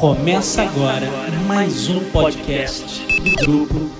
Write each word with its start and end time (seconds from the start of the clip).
Começa 0.00 0.62
agora 0.62 1.08
mais 1.46 1.88
um 1.88 2.00
podcast 2.10 3.00
do 3.22 3.36
grupo. 3.44 3.90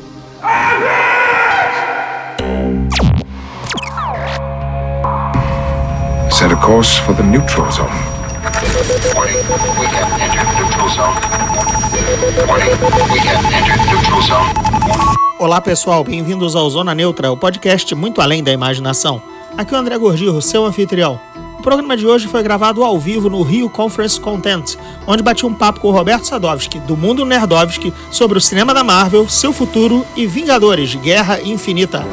Set 6.31 6.53
a 6.53 6.57
course 6.57 7.01
for 7.03 7.15
the 7.15 7.23
neutral 7.23 7.71
zone. 7.71 7.89
Warning, 9.15 9.37
we 9.79 9.87
have 9.87 10.21
entered 10.21 10.49
neutral 10.57 10.89
zone. 10.89 11.15
Warning, 12.49 12.75
we 13.13 13.19
have 13.21 13.45
entered 13.55 13.81
neutral 13.87 14.23
zone. 14.23 14.53
Olá 15.39 15.61
pessoal, 15.61 16.03
bem-vindos 16.03 16.57
ao 16.57 16.69
Zona 16.71 16.93
Neutra, 16.93 17.31
o 17.31 17.37
podcast 17.37 17.95
muito 17.95 18.21
além 18.21 18.43
da 18.43 18.51
imaginação. 18.51 19.23
Aqui 19.57 19.75
é 19.75 19.77
o 19.77 19.81
André 19.81 19.97
Gordillo, 19.97 20.43
seu 20.43 20.65
anfitrião. 20.65 21.21
O 21.59 21.63
programa 21.63 21.97
de 21.97 22.07
hoje 22.07 22.29
foi 22.29 22.41
gravado 22.41 22.85
ao 22.85 22.99
vivo 23.01 23.29
no 23.29 23.43
Rio 23.43 23.69
Conference 23.69 24.19
Content, 24.19 24.77
onde 25.09 25.25
bati 25.25 25.45
um 25.45 25.53
papo 25.53 25.81
com 25.81 25.89
o 25.89 25.91
Roberto 25.91 26.25
Sadovski, 26.25 26.79
do 26.79 26.97
Mundo 26.97 27.25
Nerdovski, 27.25 27.93
sobre 28.13 28.39
o 28.39 28.41
cinema 28.41 28.73
da 28.73 28.85
Marvel, 28.85 29.29
seu 29.29 29.53
futuro 29.53 30.07
e 30.17 30.25
Vingadores, 30.25 30.95
Guerra 30.95 31.43
Infinita. 31.43 32.07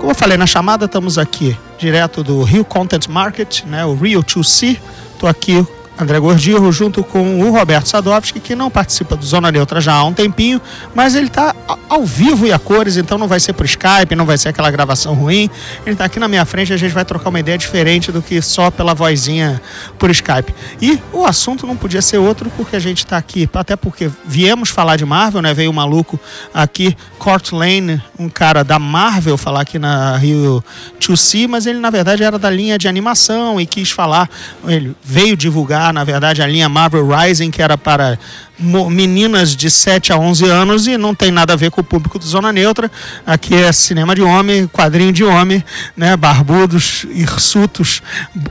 Como 0.00 0.10
eu 0.10 0.16
falei 0.16 0.36
na 0.36 0.46
chamada, 0.46 0.86
estamos 0.86 1.16
aqui 1.16 1.56
direto 1.78 2.24
do 2.24 2.42
Rio 2.42 2.64
Content 2.64 3.06
Market, 3.06 3.62
né, 3.64 3.84
o 3.86 3.94
Rio 3.94 4.20
2C. 4.20 4.78
Estou 5.12 5.28
aqui 5.28 5.64
André 6.00 6.18
Gordillo, 6.18 6.72
junto 6.72 7.04
com 7.04 7.40
o 7.42 7.50
Roberto 7.50 7.86
Sadovski, 7.86 8.40
que 8.40 8.54
não 8.54 8.70
participa 8.70 9.16
do 9.16 9.24
Zona 9.24 9.52
Neutra 9.52 9.80
já 9.82 9.92
há 9.92 10.04
um 10.04 10.14
tempinho, 10.14 10.60
mas 10.94 11.14
ele 11.14 11.26
está 11.26 11.54
ao 11.88 12.06
vivo 12.06 12.46
e 12.46 12.52
a 12.52 12.58
cores, 12.58 12.96
então 12.96 13.18
não 13.18 13.28
vai 13.28 13.38
ser 13.38 13.52
por 13.52 13.66
Skype, 13.66 14.14
não 14.16 14.24
vai 14.24 14.38
ser 14.38 14.48
aquela 14.48 14.70
gravação 14.70 15.12
ruim. 15.12 15.50
Ele 15.84 15.92
está 15.92 16.06
aqui 16.06 16.18
na 16.18 16.26
minha 16.26 16.44
frente 16.46 16.70
e 16.70 16.72
a 16.72 16.76
gente 16.76 16.92
vai 16.92 17.04
trocar 17.04 17.28
uma 17.28 17.38
ideia 17.38 17.58
diferente 17.58 18.10
do 18.10 18.22
que 18.22 18.40
só 18.40 18.70
pela 18.70 18.94
vozinha 18.94 19.60
por 19.98 20.10
Skype. 20.10 20.54
E 20.80 20.98
o 21.12 21.26
assunto 21.26 21.66
não 21.66 21.76
podia 21.76 22.00
ser 22.00 22.18
outro 22.18 22.50
porque 22.56 22.76
a 22.76 22.80
gente 22.80 22.98
está 22.98 23.18
aqui, 23.18 23.48
até 23.52 23.76
porque 23.76 24.10
viemos 24.24 24.70
falar 24.70 24.96
de 24.96 25.04
Marvel, 25.04 25.42
né? 25.42 25.52
Veio 25.52 25.70
um 25.70 25.74
maluco 25.74 26.18
aqui, 26.54 26.96
Court 27.18 27.52
Lane, 27.52 28.02
um 28.18 28.28
cara 28.28 28.64
da 28.64 28.78
Marvel, 28.78 29.36
falar 29.36 29.60
aqui 29.60 29.78
na 29.78 30.16
Rio 30.16 30.64
2C, 30.98 31.46
mas 31.46 31.66
ele 31.66 31.78
na 31.78 31.90
verdade 31.90 32.22
era 32.22 32.38
da 32.38 32.48
linha 32.48 32.78
de 32.78 32.88
animação 32.88 33.60
e 33.60 33.66
quis 33.66 33.90
falar, 33.90 34.30
ele 34.66 34.96
veio 35.02 35.36
divulgar 35.36 35.89
na 35.92 36.04
verdade, 36.04 36.42
a 36.42 36.46
linha 36.46 36.68
Marvel 36.68 37.06
Rising, 37.08 37.50
que 37.50 37.62
era 37.62 37.76
para 37.76 38.18
meninas 38.58 39.56
de 39.56 39.70
7 39.70 40.12
a 40.12 40.18
11 40.18 40.44
anos 40.46 40.86
e 40.86 40.98
não 40.98 41.14
tem 41.14 41.30
nada 41.30 41.54
a 41.54 41.56
ver 41.56 41.70
com 41.70 41.80
o 41.80 41.84
público 41.84 42.18
do 42.18 42.26
Zona 42.26 42.52
Neutra. 42.52 42.90
Aqui 43.26 43.54
é 43.54 43.72
cinema 43.72 44.14
de 44.14 44.22
homem, 44.22 44.66
quadrinho 44.66 45.12
de 45.12 45.24
homem, 45.24 45.64
né? 45.96 46.16
barbudos, 46.16 47.06
hirsutos, 47.10 48.02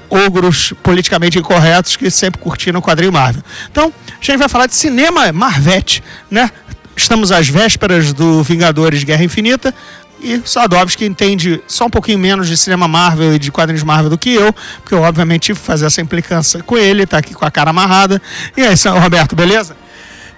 ogros 0.10 0.74
politicamente 0.82 1.38
incorretos 1.38 1.96
que 1.96 2.10
sempre 2.10 2.42
curtiram 2.42 2.80
o 2.80 2.84
quadrinho 2.84 3.14
Marvel. 3.14 3.44
Então, 3.72 3.94
a 4.10 4.26
gente 4.26 4.38
vai 4.38 4.50
falar 4.50 4.66
de 4.66 4.76
cinema 4.76 5.32
Marvete, 5.32 6.04
né? 6.30 6.50
Estamos 6.96 7.32
às 7.32 7.48
vésperas 7.48 8.12
do 8.12 8.44
Vingadores 8.44 9.04
Guerra 9.04 9.24
Infinita 9.24 9.74
e 10.22 10.42
Sadovski 10.46 11.06
entende 11.06 11.62
só 11.68 11.86
um 11.86 11.90
pouquinho 11.90 12.20
menos 12.20 12.48
de 12.48 12.58
cinema 12.58 12.88
Marvel 12.88 13.36
e 13.36 13.40
de 13.40 13.52
quadrinhos 13.52 13.84
Marvel 13.84 14.10
do 14.10 14.18
que 14.18 14.34
eu, 14.34 14.54
porque 14.82 14.94
eu 14.94 15.02
obviamente 15.02 15.44
tive 15.44 15.60
que 15.60 15.66
fazer 15.66 15.86
essa 15.86 16.02
implicância 16.02 16.62
com 16.64 16.78
ele, 16.78 17.06
tá 17.06 17.18
aqui 17.18 17.34
com 17.34 17.46
a 17.46 17.52
cara 17.52 17.70
amarrada. 17.70 18.22
E 18.56 18.62
aí, 18.62 18.76
Roberto, 19.02 19.36
beleza? 19.36 19.76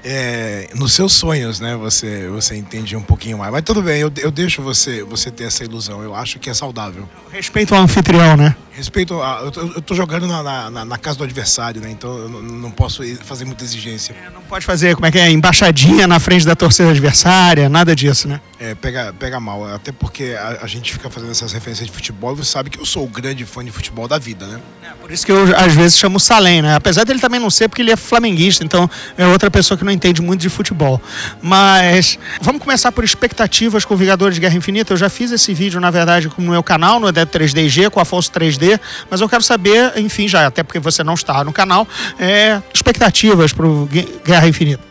É, 0.03 0.69
nos 0.75 0.93
seus 0.93 1.13
sonhos, 1.13 1.59
né? 1.59 1.75
Você, 1.75 2.27
você 2.29 2.55
entende 2.55 2.95
um 2.95 3.03
pouquinho 3.03 3.37
mais. 3.37 3.51
Mas 3.51 3.61
tudo 3.63 3.81
bem, 3.81 3.99
eu, 3.99 4.11
eu 4.17 4.31
deixo 4.31 4.61
você, 4.61 5.03
você 5.03 5.29
ter 5.29 5.43
essa 5.43 5.63
ilusão. 5.63 6.01
Eu 6.01 6.15
acho 6.15 6.39
que 6.39 6.49
é 6.49 6.53
saudável. 6.53 7.07
Respeito 7.31 7.75
ao 7.75 7.81
anfitrião, 7.81 8.35
né? 8.35 8.55
Respeito 8.71 9.21
a, 9.21 9.41
eu, 9.43 9.51
tô, 9.51 9.61
eu 9.61 9.81
tô 9.81 9.93
jogando 9.93 10.25
na, 10.25 10.69
na, 10.71 10.85
na, 10.85 10.97
casa 10.97 11.17
do 11.17 11.23
adversário, 11.23 11.81
né? 11.81 11.91
Então 11.91 12.17
eu 12.17 12.29
não, 12.29 12.41
não 12.41 12.71
posso 12.71 13.03
fazer 13.17 13.45
muita 13.45 13.63
exigência. 13.63 14.15
É, 14.25 14.29
não 14.29 14.41
pode 14.41 14.65
fazer, 14.65 14.95
como 14.95 15.05
é 15.05 15.11
que 15.11 15.19
é? 15.19 15.29
Embaixadinha 15.29 16.07
na 16.07 16.19
frente 16.19 16.45
da 16.45 16.55
torcida 16.55 16.89
adversária, 16.89 17.67
nada 17.67 17.95
disso, 17.95 18.27
né? 18.27 18.39
É, 18.59 18.73
pega, 18.73 19.13
pega 19.13 19.39
mal. 19.39 19.67
Até 19.67 19.91
porque 19.91 20.35
a, 20.39 20.59
a 20.61 20.67
gente 20.67 20.93
fica 20.93 21.09
fazendo 21.09 21.31
essas 21.31 21.51
referências 21.51 21.87
de 21.87 21.93
futebol 21.93 22.33
e 22.33 22.37
você 22.37 22.51
sabe 22.51 22.69
que 22.69 22.79
eu 22.79 22.85
sou 22.85 23.03
o 23.03 23.07
grande 23.07 23.45
fã 23.45 23.63
de 23.63 23.71
futebol 23.71 24.07
da 24.07 24.17
vida, 24.17 24.47
né? 24.47 24.59
É, 24.83 24.93
por 25.01 25.11
isso 25.11 25.25
que 25.25 25.31
eu 25.31 25.43
às 25.55 25.73
vezes 25.75 25.97
chamo 25.97 26.17
o 26.17 26.19
Salem, 26.19 26.61
né? 26.61 26.75
Apesar 26.75 27.03
dele 27.03 27.19
também 27.19 27.39
não 27.39 27.49
ser, 27.49 27.67
porque 27.67 27.81
ele 27.81 27.91
é 27.91 27.97
flamenguista, 27.97 28.63
então 28.63 28.89
é 29.17 29.27
outra 29.27 29.51
pessoa 29.51 29.77
que 29.77 29.83
não 29.83 29.90
entende 29.91 30.21
muito 30.21 30.41
de 30.41 30.49
futebol. 30.49 31.01
Mas 31.41 32.17
vamos 32.41 32.61
começar 32.61 32.91
por 32.91 33.03
expectativas 33.03 33.85
com 33.85 33.95
Vingadores 33.95 34.35
de 34.35 34.41
Guerra 34.41 34.55
Infinita. 34.55 34.93
Eu 34.93 34.97
já 34.97 35.09
fiz 35.09 35.31
esse 35.31 35.53
vídeo, 35.53 35.79
na 35.79 35.91
verdade, 35.91 36.29
no 36.37 36.51
meu 36.51 36.63
canal, 36.63 36.99
no 36.99 37.09
Edep 37.09 37.31
3DG, 37.31 37.89
com 37.89 37.99
a 37.99 38.03
Afonso 38.03 38.31
3D, 38.31 38.79
mas 39.09 39.21
eu 39.21 39.29
quero 39.29 39.43
saber, 39.43 39.97
enfim, 39.97 40.27
já, 40.27 40.47
até 40.47 40.63
porque 40.63 40.79
você 40.79 41.03
não 41.03 41.13
está 41.13 41.43
no 41.43 41.53
canal, 41.53 41.87
é, 42.19 42.61
expectativas 42.73 43.53
para 43.53 43.65
o 43.65 43.87
Guerra 44.25 44.47
Infinita. 44.47 44.83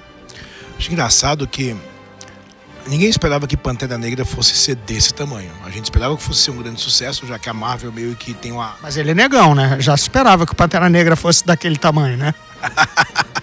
Acho 0.79 0.91
engraçado 0.91 1.47
que 1.47 1.77
ninguém 2.87 3.09
esperava 3.09 3.47
que 3.47 3.57
Pantera 3.57 3.99
Negra 3.99 4.25
fosse 4.25 4.55
ser 4.55 4.75
desse 4.75 5.13
tamanho. 5.13 5.51
A 5.65 5.71
gente 5.71 5.85
esperava 5.85 6.17
que 6.17 6.23
fosse 6.23 6.43
ser 6.43 6.51
um 6.51 6.57
grande 6.57 6.81
sucesso, 6.81 7.27
já 7.27 7.39
que 7.39 7.49
a 7.49 7.55
Marvel 7.55 7.93
meio 7.93 8.15
que 8.17 8.35
tem 8.35 8.53
uma. 8.53 8.75
Mas 8.83 8.97
ele 8.97 9.11
é 9.11 9.15
negão, 9.15 9.55
né? 9.55 9.77
Já 9.79 9.95
esperava 9.95 10.47
que 10.47 10.53
o 10.53 10.57
Pantera 10.57 10.89
Negra 10.89 11.17
fosse 11.17 11.45
daquele 11.45 11.77
tamanho, 11.77 12.17
né? 12.17 12.35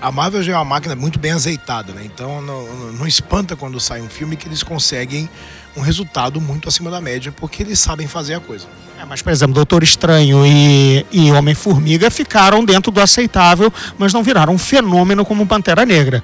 a 0.00 0.10
Marvel 0.10 0.42
já 0.42 0.52
é 0.52 0.56
uma 0.56 0.64
máquina 0.64 0.96
muito 0.96 1.18
bem 1.18 1.32
azeitada, 1.32 1.92
né? 1.92 2.02
Então 2.04 2.40
não, 2.40 2.92
não, 2.92 3.06
espanta 3.06 3.54
quando 3.54 3.78
sai 3.78 4.00
um 4.00 4.08
filme 4.08 4.36
que 4.36 4.48
eles 4.48 4.62
conseguem 4.62 5.28
um 5.76 5.80
resultado 5.80 6.40
muito 6.40 6.68
acima 6.68 6.90
da 6.90 7.00
média, 7.00 7.30
porque 7.32 7.62
eles 7.62 7.78
sabem 7.78 8.08
fazer 8.08 8.34
a 8.34 8.40
coisa. 8.40 8.66
É, 8.98 9.04
mas, 9.04 9.22
por 9.22 9.30
exemplo, 9.30 9.54
Doutor 9.54 9.82
Estranho 9.82 10.44
e, 10.44 11.06
e 11.12 11.30
Homem-Formiga 11.30 12.10
ficaram 12.10 12.64
dentro 12.64 12.90
do 12.90 13.00
aceitável, 13.00 13.72
mas 13.98 14.12
não 14.12 14.22
viraram 14.22 14.54
um 14.54 14.58
fenômeno 14.58 15.24
como 15.24 15.46
Pantera 15.46 15.86
Negra. 15.86 16.22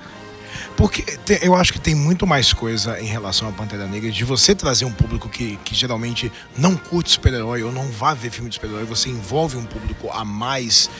Porque 0.76 1.02
te, 1.24 1.38
eu 1.42 1.54
acho 1.54 1.72
que 1.72 1.80
tem 1.80 1.94
muito 1.94 2.26
mais 2.26 2.52
coisa 2.52 3.00
em 3.00 3.06
relação 3.06 3.48
a 3.48 3.52
Pantera 3.52 3.86
Negra 3.86 4.10
de 4.10 4.24
você 4.24 4.54
trazer 4.54 4.84
um 4.84 4.92
público 4.92 5.26
que, 5.26 5.58
que 5.64 5.74
geralmente 5.74 6.30
não 6.56 6.76
curte 6.76 7.10
super-herói 7.10 7.62
ou 7.62 7.72
não 7.72 7.88
vá 7.88 8.12
ver 8.12 8.30
filme 8.30 8.50
de 8.50 8.56
super-herói, 8.56 8.84
você 8.84 9.08
envolve 9.08 9.56
um 9.56 9.64
público 9.64 10.10
a 10.10 10.22
mais 10.22 10.90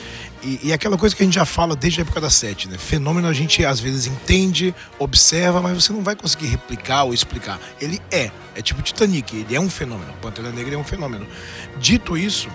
e, 0.43 0.61
e, 0.69 0.73
aquela 0.73 0.97
coisa 0.99 1.15
que 1.15 1.23
a 1.23 1.25
gente 1.25 1.35
já 1.35 1.45
fala 1.45 1.75
desde 1.75 2.01
a 2.01 2.03
época 2.03 2.21
da 2.21 2.31
sete, 2.31 2.69
né? 2.69 2.77
Fenômeno 2.79 3.27
a 3.27 3.33
gente 3.33 3.65
às 3.65 3.81
vezes 3.81 4.07
entende, 4.07 4.75
observa, 4.99 5.61
mas 5.61 5.83
você 5.83 5.93
não 5.93 6.03
vai 6.03 6.15
conseguir 6.15 6.47
replicar 6.47 7.05
ou 7.05 7.15
explicar. 7.15 7.59
Ele 7.81 8.01
é, 8.11 8.31
é 8.55 8.63
tipo 8.63 8.83
Titanic, 8.83 9.35
ele 9.35 9.57
é 9.57 9.61
um 9.61 9.71
fenômeno. 9.71 10.13
Pantera 10.21 10.51
Negra 10.51 10.75
é 10.75 10.79
um 10.79 10.85
fenômeno. 10.85 11.27
Dito 11.79 12.17
isso, 12.17 12.49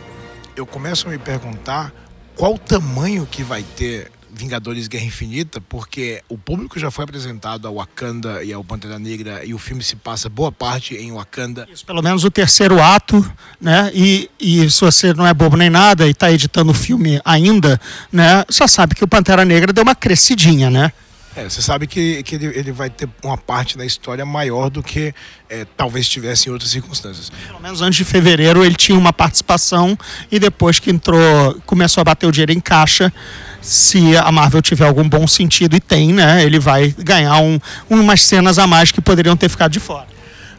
eu 0.55 0.65
começo 0.65 1.07
a 1.07 1.11
me 1.11 1.17
perguntar 1.17 1.91
qual 2.35 2.53
o 2.53 2.59
tamanho 2.59 3.25
que 3.25 3.43
vai 3.43 3.63
ter 3.63 4.11
Vingadores 4.33 4.87
Guerra 4.87 5.05
Infinita, 5.05 5.61
porque 5.61 6.23
o 6.29 6.37
público 6.37 6.79
já 6.79 6.89
foi 6.89 7.03
apresentado 7.03 7.67
ao 7.67 7.75
Wakanda 7.75 8.43
e 8.43 8.53
ao 8.53 8.63
Pantera 8.63 8.97
Negra 8.97 9.45
e 9.45 9.53
o 9.53 9.59
filme 9.59 9.83
se 9.83 9.95
passa 9.95 10.29
boa 10.29 10.51
parte 10.51 10.95
em 10.95 11.11
Wakanda. 11.11 11.67
Isso, 11.71 11.85
pelo 11.85 12.01
menos 12.01 12.23
o 12.23 12.31
terceiro 12.31 12.81
ato, 12.81 13.19
né? 13.59 13.91
E, 13.93 14.29
e 14.39 14.69
se 14.69 14.81
você 14.81 15.13
não 15.13 15.27
é 15.27 15.33
bobo 15.33 15.57
nem 15.57 15.69
nada 15.69 16.07
e 16.07 16.11
está 16.11 16.31
editando 16.31 16.71
o 16.71 16.75
filme 16.75 17.21
ainda, 17.25 17.79
né? 18.11 18.45
Já 18.49 18.67
sabe 18.67 18.95
que 18.95 19.03
o 19.03 19.07
Pantera 19.07 19.43
Negra 19.43 19.73
deu 19.73 19.83
uma 19.83 19.95
crescidinha, 19.95 20.69
né? 20.69 20.91
É, 21.35 21.45
você 21.45 21.61
sabe 21.61 21.87
que, 21.87 22.21
que 22.23 22.35
ele, 22.35 22.47
ele 22.47 22.71
vai 22.73 22.89
ter 22.89 23.07
uma 23.23 23.37
parte 23.37 23.77
da 23.77 23.85
história 23.85 24.25
maior 24.25 24.69
do 24.69 24.83
que 24.83 25.13
é, 25.49 25.65
talvez 25.77 26.07
tivesse 26.09 26.49
em 26.49 26.51
outras 26.51 26.71
circunstâncias. 26.71 27.29
Pelo 27.47 27.61
menos 27.61 27.81
antes 27.81 27.97
de 27.97 28.03
fevereiro 28.03 28.65
ele 28.65 28.75
tinha 28.75 28.97
uma 28.97 29.13
participação 29.13 29.97
e 30.29 30.39
depois 30.39 30.77
que 30.77 30.91
entrou, 30.91 31.55
começou 31.65 32.01
a 32.01 32.03
bater 32.03 32.27
o 32.27 32.31
dinheiro 32.31 32.51
em 32.51 32.59
caixa, 32.59 33.13
se 33.61 34.17
a 34.17 34.31
Marvel 34.31 34.61
tiver 34.61 34.87
algum 34.87 35.07
bom 35.07 35.27
sentido, 35.27 35.75
e 35.75 35.79
tem, 35.79 36.13
né? 36.13 36.43
Ele 36.43 36.59
vai 36.59 36.93
ganhar 36.97 37.37
um, 37.39 37.59
umas 37.89 38.21
cenas 38.21 38.57
a 38.57 38.65
mais 38.65 38.91
que 38.91 38.99
poderiam 38.99 39.37
ter 39.37 39.49
ficado 39.49 39.71
de 39.71 39.79
fora. 39.79 40.07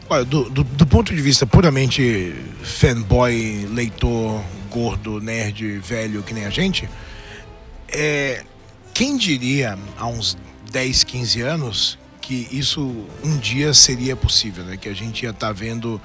Olha, 0.09 0.25
do, 0.25 0.49
do, 0.49 0.63
do 0.63 0.85
ponto 0.85 1.13
de 1.13 1.21
vista 1.21 1.45
puramente 1.45 2.33
fanboy, 2.61 3.67
leitor, 3.71 4.41
gordo, 4.69 5.19
nerd, 5.19 5.79
velho, 5.79 6.23
que 6.23 6.33
nem 6.33 6.45
a 6.45 6.49
gente, 6.49 6.89
é, 7.89 8.43
quem 8.93 9.17
diria 9.17 9.77
há 9.97 10.07
uns 10.07 10.37
10, 10.71 11.03
15 11.03 11.41
anos 11.41 11.99
que 12.21 12.47
isso 12.51 13.05
um 13.23 13.37
dia 13.37 13.73
seria 13.73 14.15
possível, 14.15 14.63
né? 14.63 14.77
Que 14.77 14.87
a 14.87 14.93
gente 14.93 15.23
ia 15.23 15.31
estar 15.31 15.47
tá 15.47 15.53
vendo 15.53 16.01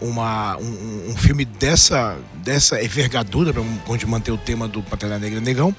uma, 0.00 0.56
um, 0.58 1.10
um, 1.10 1.16
filme 1.16 1.44
dessa, 1.44 2.16
dessa 2.36 2.82
envergadura, 2.82 3.52
para 3.52 3.62
manter 4.06 4.30
o 4.30 4.38
tema 4.38 4.68
do 4.68 4.82
Pantera 4.82 5.18
Negra 5.18 5.40
Negão. 5.40 5.74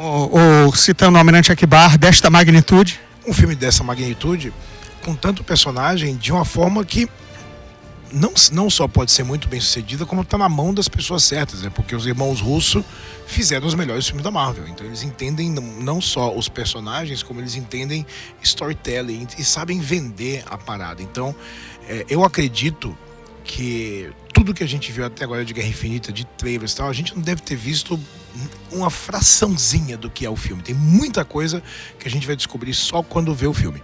Ou, 0.00 0.30
ou 0.64 0.74
citando 0.74 1.16
o 1.16 1.18
Almirante 1.18 1.52
Akbar, 1.52 1.96
desta 1.98 2.30
magnitude. 2.30 3.00
Um 3.26 3.32
filme 3.32 3.54
dessa 3.54 3.84
magnitude, 3.84 4.52
com 5.04 5.14
tanto 5.14 5.44
personagem, 5.44 6.16
de 6.16 6.32
uma 6.32 6.44
forma 6.44 6.84
que 6.84 7.08
não, 8.12 8.32
não 8.52 8.70
só 8.70 8.88
pode 8.88 9.10
ser 9.10 9.22
muito 9.22 9.48
bem 9.48 9.60
sucedida, 9.60 10.06
como 10.06 10.22
está 10.22 10.38
na 10.38 10.48
mão 10.48 10.72
das 10.72 10.88
pessoas 10.88 11.22
certas, 11.22 11.62
né? 11.62 11.70
porque 11.70 11.94
os 11.94 12.06
irmãos 12.06 12.40
Russo 12.40 12.84
fizeram 13.26 13.66
os 13.66 13.74
melhores 13.74 14.06
filmes 14.06 14.24
da 14.24 14.30
Marvel. 14.30 14.66
Então 14.68 14.86
eles 14.86 15.02
entendem 15.02 15.50
não 15.50 16.00
só 16.00 16.34
os 16.34 16.48
personagens, 16.48 17.22
como 17.22 17.40
eles 17.40 17.54
entendem 17.54 18.06
storytelling 18.42 19.26
e 19.38 19.44
sabem 19.44 19.80
vender 19.80 20.42
a 20.46 20.56
parada. 20.56 21.02
Então 21.02 21.34
é, 21.88 22.06
eu 22.08 22.24
acredito 22.24 22.96
que 23.48 24.12
tudo 24.34 24.52
que 24.52 24.62
a 24.62 24.66
gente 24.68 24.92
viu 24.92 25.06
até 25.06 25.24
agora 25.24 25.42
de 25.42 25.54
Guerra 25.54 25.68
Infinita, 25.68 26.12
de 26.12 26.24
trailers 26.24 26.74
e 26.74 26.76
tal, 26.76 26.88
a 26.88 26.92
gente 26.92 27.16
não 27.16 27.22
deve 27.22 27.40
ter 27.40 27.56
visto 27.56 27.98
uma 28.70 28.90
fraçãozinha 28.90 29.96
do 29.96 30.10
que 30.10 30.26
é 30.26 30.30
o 30.30 30.36
filme. 30.36 30.62
Tem 30.62 30.74
muita 30.74 31.24
coisa 31.24 31.62
que 31.98 32.06
a 32.06 32.10
gente 32.10 32.26
vai 32.26 32.36
descobrir 32.36 32.74
só 32.74 33.02
quando 33.02 33.34
vê 33.34 33.46
o 33.46 33.54
filme. 33.54 33.82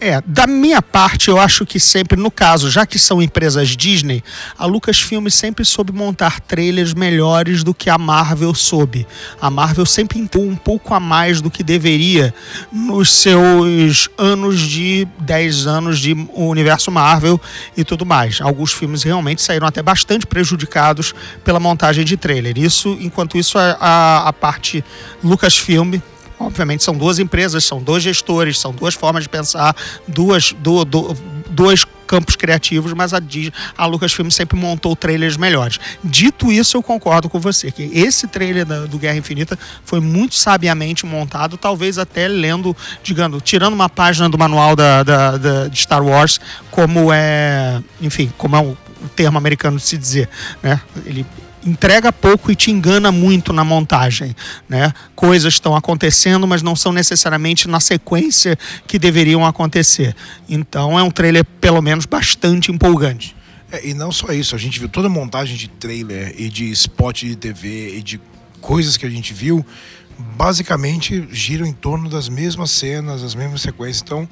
É, 0.00 0.20
da 0.26 0.46
minha 0.46 0.82
parte, 0.82 1.28
eu 1.28 1.38
acho 1.38 1.64
que 1.64 1.78
sempre, 1.78 2.20
no 2.20 2.30
caso, 2.30 2.70
já 2.70 2.84
que 2.84 2.98
são 2.98 3.22
empresas 3.22 3.76
Disney, 3.76 4.22
a 4.58 4.66
Lucasfilm 4.66 5.28
sempre 5.28 5.64
soube 5.64 5.92
montar 5.92 6.40
trailers 6.40 6.92
melhores 6.92 7.62
do 7.62 7.72
que 7.72 7.88
a 7.88 7.96
Marvel 7.96 8.54
soube. 8.54 9.06
A 9.40 9.48
Marvel 9.48 9.86
sempre 9.86 10.18
entrou 10.18 10.44
um 10.44 10.56
pouco 10.56 10.92
a 10.94 11.00
mais 11.00 11.40
do 11.40 11.50
que 11.50 11.62
deveria 11.62 12.34
nos 12.72 13.10
seus 13.10 14.08
anos 14.18 14.60
de 14.60 15.06
10 15.20 15.66
anos 15.66 15.98
de 15.98 16.12
universo 16.34 16.90
Marvel 16.90 17.40
e 17.76 17.84
tudo 17.84 18.04
mais. 18.04 18.40
Alguns 18.40 18.72
filmes 18.72 19.02
realmente 19.02 19.40
saíram 19.40 19.66
até 19.66 19.82
bastante 19.82 20.26
prejudicados 20.26 21.14
pela 21.44 21.60
montagem 21.60 22.04
de 22.04 22.16
trailer. 22.16 22.58
Isso, 22.58 22.96
enquanto 23.00 23.38
isso, 23.38 23.58
a, 23.58 23.76
a, 23.80 24.28
a 24.28 24.32
parte 24.32 24.84
Lucasfilm 25.22 25.94
obviamente 26.38 26.82
são 26.82 26.96
duas 26.96 27.18
empresas, 27.18 27.64
são 27.64 27.82
dois 27.82 28.02
gestores, 28.02 28.58
são 28.58 28.72
duas 28.72 28.94
formas 28.94 29.24
de 29.24 29.28
pensar, 29.28 29.74
duas, 30.06 30.52
do, 30.52 30.84
do, 30.84 31.16
dois 31.50 31.84
campos 32.06 32.36
criativos, 32.36 32.92
mas 32.92 33.12
a, 33.14 33.20
a 33.76 33.86
Lucasfilm 33.86 34.28
sempre 34.28 34.58
montou 34.58 34.94
trailers 34.94 35.36
melhores. 35.36 35.80
Dito 36.02 36.52
isso, 36.52 36.76
eu 36.76 36.82
concordo 36.82 37.28
com 37.28 37.40
você, 37.40 37.70
que 37.70 37.82
esse 37.92 38.26
trailer 38.26 38.64
da, 38.64 38.86
do 38.86 38.98
Guerra 38.98 39.16
Infinita 39.16 39.58
foi 39.84 40.00
muito 40.00 40.34
sabiamente 40.34 41.06
montado, 41.06 41.56
talvez 41.56 41.98
até 41.98 42.28
lendo, 42.28 42.76
digamos, 43.02 43.42
tirando 43.42 43.72
uma 43.72 43.88
página 43.88 44.28
do 44.28 44.38
manual 44.38 44.76
da, 44.76 45.02
da, 45.02 45.36
da 45.36 45.68
de 45.68 45.78
Star 45.78 46.04
Wars, 46.04 46.40
como 46.70 47.12
é, 47.12 47.82
enfim, 48.00 48.32
como 48.36 48.56
é 48.56 48.60
o 48.60 48.76
termo 49.16 49.38
americano 49.38 49.76
de 49.76 49.82
se 49.82 49.96
dizer, 49.96 50.28
né? 50.62 50.80
Ele 51.04 51.26
entrega 51.64 52.12
pouco 52.12 52.50
e 52.52 52.56
te 52.56 52.70
engana 52.70 53.10
muito 53.10 53.52
na 53.52 53.64
montagem, 53.64 54.34
né? 54.68 54.92
Coisas 55.14 55.54
estão 55.54 55.74
acontecendo, 55.74 56.46
mas 56.46 56.62
não 56.62 56.76
são 56.76 56.92
necessariamente 56.92 57.68
na 57.68 57.80
sequência 57.80 58.58
que 58.86 58.98
deveriam 58.98 59.44
acontecer. 59.46 60.14
Então 60.48 60.98
é 60.98 61.02
um 61.02 61.10
trailer 61.10 61.44
pelo 61.60 61.80
menos 61.80 62.06
bastante 62.06 62.70
empolgante. 62.70 63.34
É, 63.72 63.88
e 63.88 63.94
não 63.94 64.12
só 64.12 64.32
isso, 64.32 64.54
a 64.54 64.58
gente 64.58 64.78
viu 64.78 64.88
toda 64.88 65.08
a 65.08 65.10
montagem 65.10 65.56
de 65.56 65.68
trailer 65.68 66.34
e 66.38 66.48
de 66.48 66.70
spot 66.70 67.22
de 67.22 67.36
TV 67.36 67.96
e 67.96 68.02
de 68.02 68.20
coisas 68.60 68.96
que 68.96 69.06
a 69.06 69.10
gente 69.10 69.32
viu, 69.32 69.64
basicamente 70.36 71.26
giram 71.32 71.66
em 71.66 71.72
torno 71.72 72.08
das 72.08 72.28
mesmas 72.28 72.70
cenas, 72.70 73.22
as 73.22 73.34
mesmas 73.34 73.62
sequências. 73.62 74.02
Então, 74.02 74.28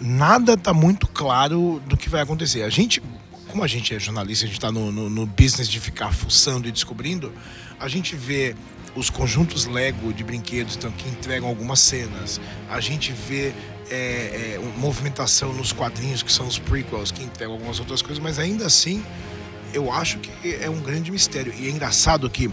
nada 0.00 0.54
está 0.54 0.72
muito 0.72 1.06
claro 1.08 1.82
do 1.86 1.96
que 1.96 2.08
vai 2.08 2.22
acontecer. 2.22 2.62
A 2.62 2.70
gente 2.70 3.02
como 3.50 3.64
a 3.64 3.66
gente 3.66 3.94
é 3.94 3.98
jornalista, 3.98 4.44
a 4.44 4.48
gente 4.48 4.56
está 4.56 4.70
no, 4.70 4.92
no, 4.92 5.10
no, 5.10 5.26
business 5.26 5.68
de 5.68 5.80
ficar 5.80 6.12
fuçando 6.12 6.68
e 6.68 6.72
descobrindo, 6.72 7.32
a 7.78 7.88
gente 7.88 8.14
vê 8.14 8.54
os 8.94 9.10
conjuntos 9.10 9.66
Lego 9.66 10.12
de 10.12 10.22
brinquedos 10.22 10.76
então, 10.76 10.90
que 10.92 11.08
entregam 11.08 11.48
algumas 11.48 11.80
cenas, 11.80 12.40
a 12.68 12.80
gente 12.80 13.12
vê 13.12 13.52
é, 13.90 13.94
é, 13.94 14.60
movimentação 14.78 15.52
nos 15.52 15.72
quadrinhos, 15.72 16.22
que 16.22 16.32
são 16.32 16.46
os 16.46 16.58
prequels, 16.58 17.10
que 17.10 17.22
entregam 17.22 17.54
algumas 17.54 17.80
outras 17.80 18.02
coisas, 18.02 18.22
mas 18.22 18.38
ainda 18.38 18.66
assim, 18.66 19.04
eu 19.74 19.92
acho 19.92 20.18
que 20.18 20.54
é 20.54 20.70
um 20.70 20.80
grande 20.80 21.10
mistério. 21.10 21.52
E 21.58 21.66
é 21.66 21.70
engraçado 21.70 22.30
que 22.30 22.50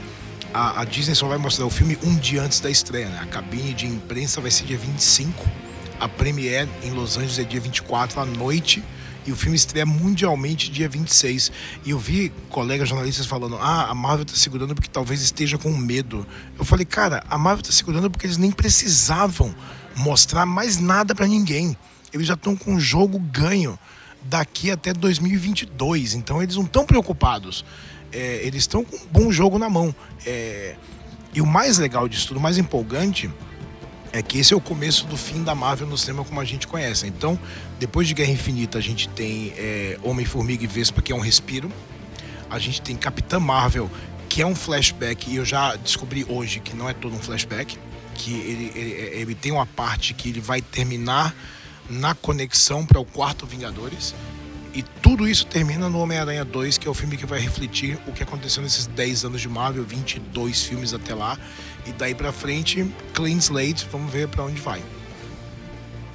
a, 0.53 0.81
a 0.81 0.85
Disney 0.85 1.15
só 1.15 1.27
vai 1.27 1.37
mostrar 1.37 1.65
o 1.65 1.69
filme 1.69 1.97
um 2.03 2.15
dia 2.15 2.41
antes 2.41 2.59
da 2.59 2.69
estreia, 2.69 3.07
né? 3.09 3.19
A 3.21 3.27
cabine 3.27 3.73
de 3.73 3.85
imprensa 3.85 4.41
vai 4.41 4.49
ser 4.49 4.65
dia 4.65 4.77
25, 4.77 5.47
a 5.99 6.07
premiere 6.07 6.69
em 6.83 6.91
Los 6.91 7.17
Angeles 7.17 7.39
é 7.39 7.43
dia 7.43 7.59
24 7.59 8.19
à 8.19 8.25
noite 8.25 8.83
e 9.27 9.31
o 9.31 9.35
filme 9.35 9.57
estreia 9.57 9.85
mundialmente 9.85 10.71
dia 10.71 10.87
26. 10.87 11.51
E 11.85 11.91
eu 11.91 11.99
vi 11.99 12.31
colegas 12.49 12.87
jornalistas 12.87 13.25
falando: 13.25 13.57
ah, 13.57 13.87
a 13.89 13.93
Marvel 13.93 14.25
tá 14.25 14.33
segurando 14.33 14.73
porque 14.73 14.89
talvez 14.89 15.21
esteja 15.21 15.57
com 15.57 15.69
medo. 15.71 16.25
Eu 16.57 16.63
falei, 16.63 16.85
cara, 16.85 17.23
a 17.29 17.37
Marvel 17.37 17.63
tá 17.63 17.71
segurando 17.71 18.09
porque 18.09 18.25
eles 18.25 18.37
nem 18.37 18.51
precisavam 18.51 19.53
mostrar 19.97 20.45
mais 20.45 20.79
nada 20.79 21.13
para 21.13 21.27
ninguém. 21.27 21.77
Eles 22.13 22.25
já 22.25 22.35
estão 22.35 22.55
com 22.55 22.75
o 22.75 22.79
jogo 22.79 23.19
ganho 23.19 23.77
daqui 24.23 24.71
até 24.71 24.93
2022. 24.93 26.13
Então 26.13 26.41
eles 26.41 26.55
não 26.55 26.63
estão 26.63 26.85
preocupados. 26.85 27.65
É, 28.13 28.39
eles 28.45 28.63
estão 28.63 28.85
com 28.85 28.95
um 28.95 29.07
bom 29.11 29.31
jogo 29.31 29.59
na 29.59 29.69
mão. 29.69 29.93
É, 30.25 30.75
e 31.33 31.41
o 31.41 31.45
mais 31.45 31.77
legal 31.77 32.07
disso 32.07 32.29
tudo, 32.29 32.37
o 32.37 32.41
mais 32.41 32.57
empolgante, 32.57 33.29
é 34.11 34.21
que 34.21 34.39
esse 34.39 34.53
é 34.53 34.57
o 34.57 34.61
começo 34.61 35.05
do 35.07 35.17
fim 35.17 35.43
da 35.43 35.53
Marvel 35.53 35.87
no 35.87 35.97
cinema 35.97 36.23
como 36.23 36.39
a 36.39 36.45
gente 36.45 36.67
conhece. 36.67 37.07
Então, 37.07 37.39
depois 37.79 38.07
de 38.07 38.13
Guerra 38.13 38.31
Infinita, 38.31 38.77
a 38.77 38.81
gente 38.81 39.07
tem 39.09 39.53
é, 39.57 39.97
Homem-Formiga 40.03 40.63
e 40.63 40.67
Vespa, 40.67 41.01
que 41.01 41.11
é 41.11 41.15
um 41.15 41.19
respiro. 41.19 41.71
A 42.49 42.59
gente 42.59 42.81
tem 42.81 42.95
Capitã 42.95 43.39
Marvel, 43.39 43.89
que 44.29 44.41
é 44.41 44.45
um 44.45 44.55
flashback, 44.55 45.29
e 45.29 45.37
eu 45.37 45.45
já 45.45 45.75
descobri 45.75 46.25
hoje 46.29 46.59
que 46.59 46.75
não 46.75 46.89
é 46.89 46.93
todo 46.93 47.15
um 47.15 47.19
flashback, 47.19 47.77
que 48.15 48.33
ele, 48.33 48.71
ele, 48.75 48.91
ele 49.21 49.35
tem 49.35 49.51
uma 49.51 49.65
parte 49.65 50.13
que 50.13 50.29
ele 50.29 50.39
vai 50.39 50.61
terminar 50.61 51.35
na 51.89 52.13
conexão 52.15 52.85
para 52.85 52.99
o 52.99 53.05
quarto 53.05 53.45
Vingadores. 53.45 54.13
E 54.73 54.83
tudo 55.01 55.27
isso 55.27 55.45
termina 55.47 55.89
no 55.89 55.99
Homem-Aranha 55.99 56.45
2, 56.45 56.77
que 56.77 56.87
é 56.87 56.91
o 56.91 56.93
filme 56.93 57.17
que 57.17 57.25
vai 57.25 57.39
refletir 57.39 57.97
o 58.05 58.11
que 58.11 58.21
aconteceu 58.21 58.61
nesses 58.61 58.85
10 58.85 59.25
anos 59.25 59.41
de 59.41 59.49
Marvel, 59.49 59.83
22 59.83 60.63
filmes 60.63 60.93
até 60.93 61.15
lá. 61.15 61.37
E 61.87 61.93
daí 61.93 62.13
para 62.13 62.31
frente, 62.31 62.85
clean 63.13 63.37
slate, 63.37 63.87
vamos 63.91 64.11
ver 64.11 64.27
para 64.27 64.43
onde 64.43 64.59
vai. 64.59 64.81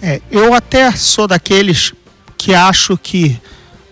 É, 0.03 0.21
eu 0.31 0.53
até 0.53 0.91
sou 0.93 1.27
daqueles 1.27 1.95
que 2.37 2.55
acho 2.55 2.99
que 2.99 3.41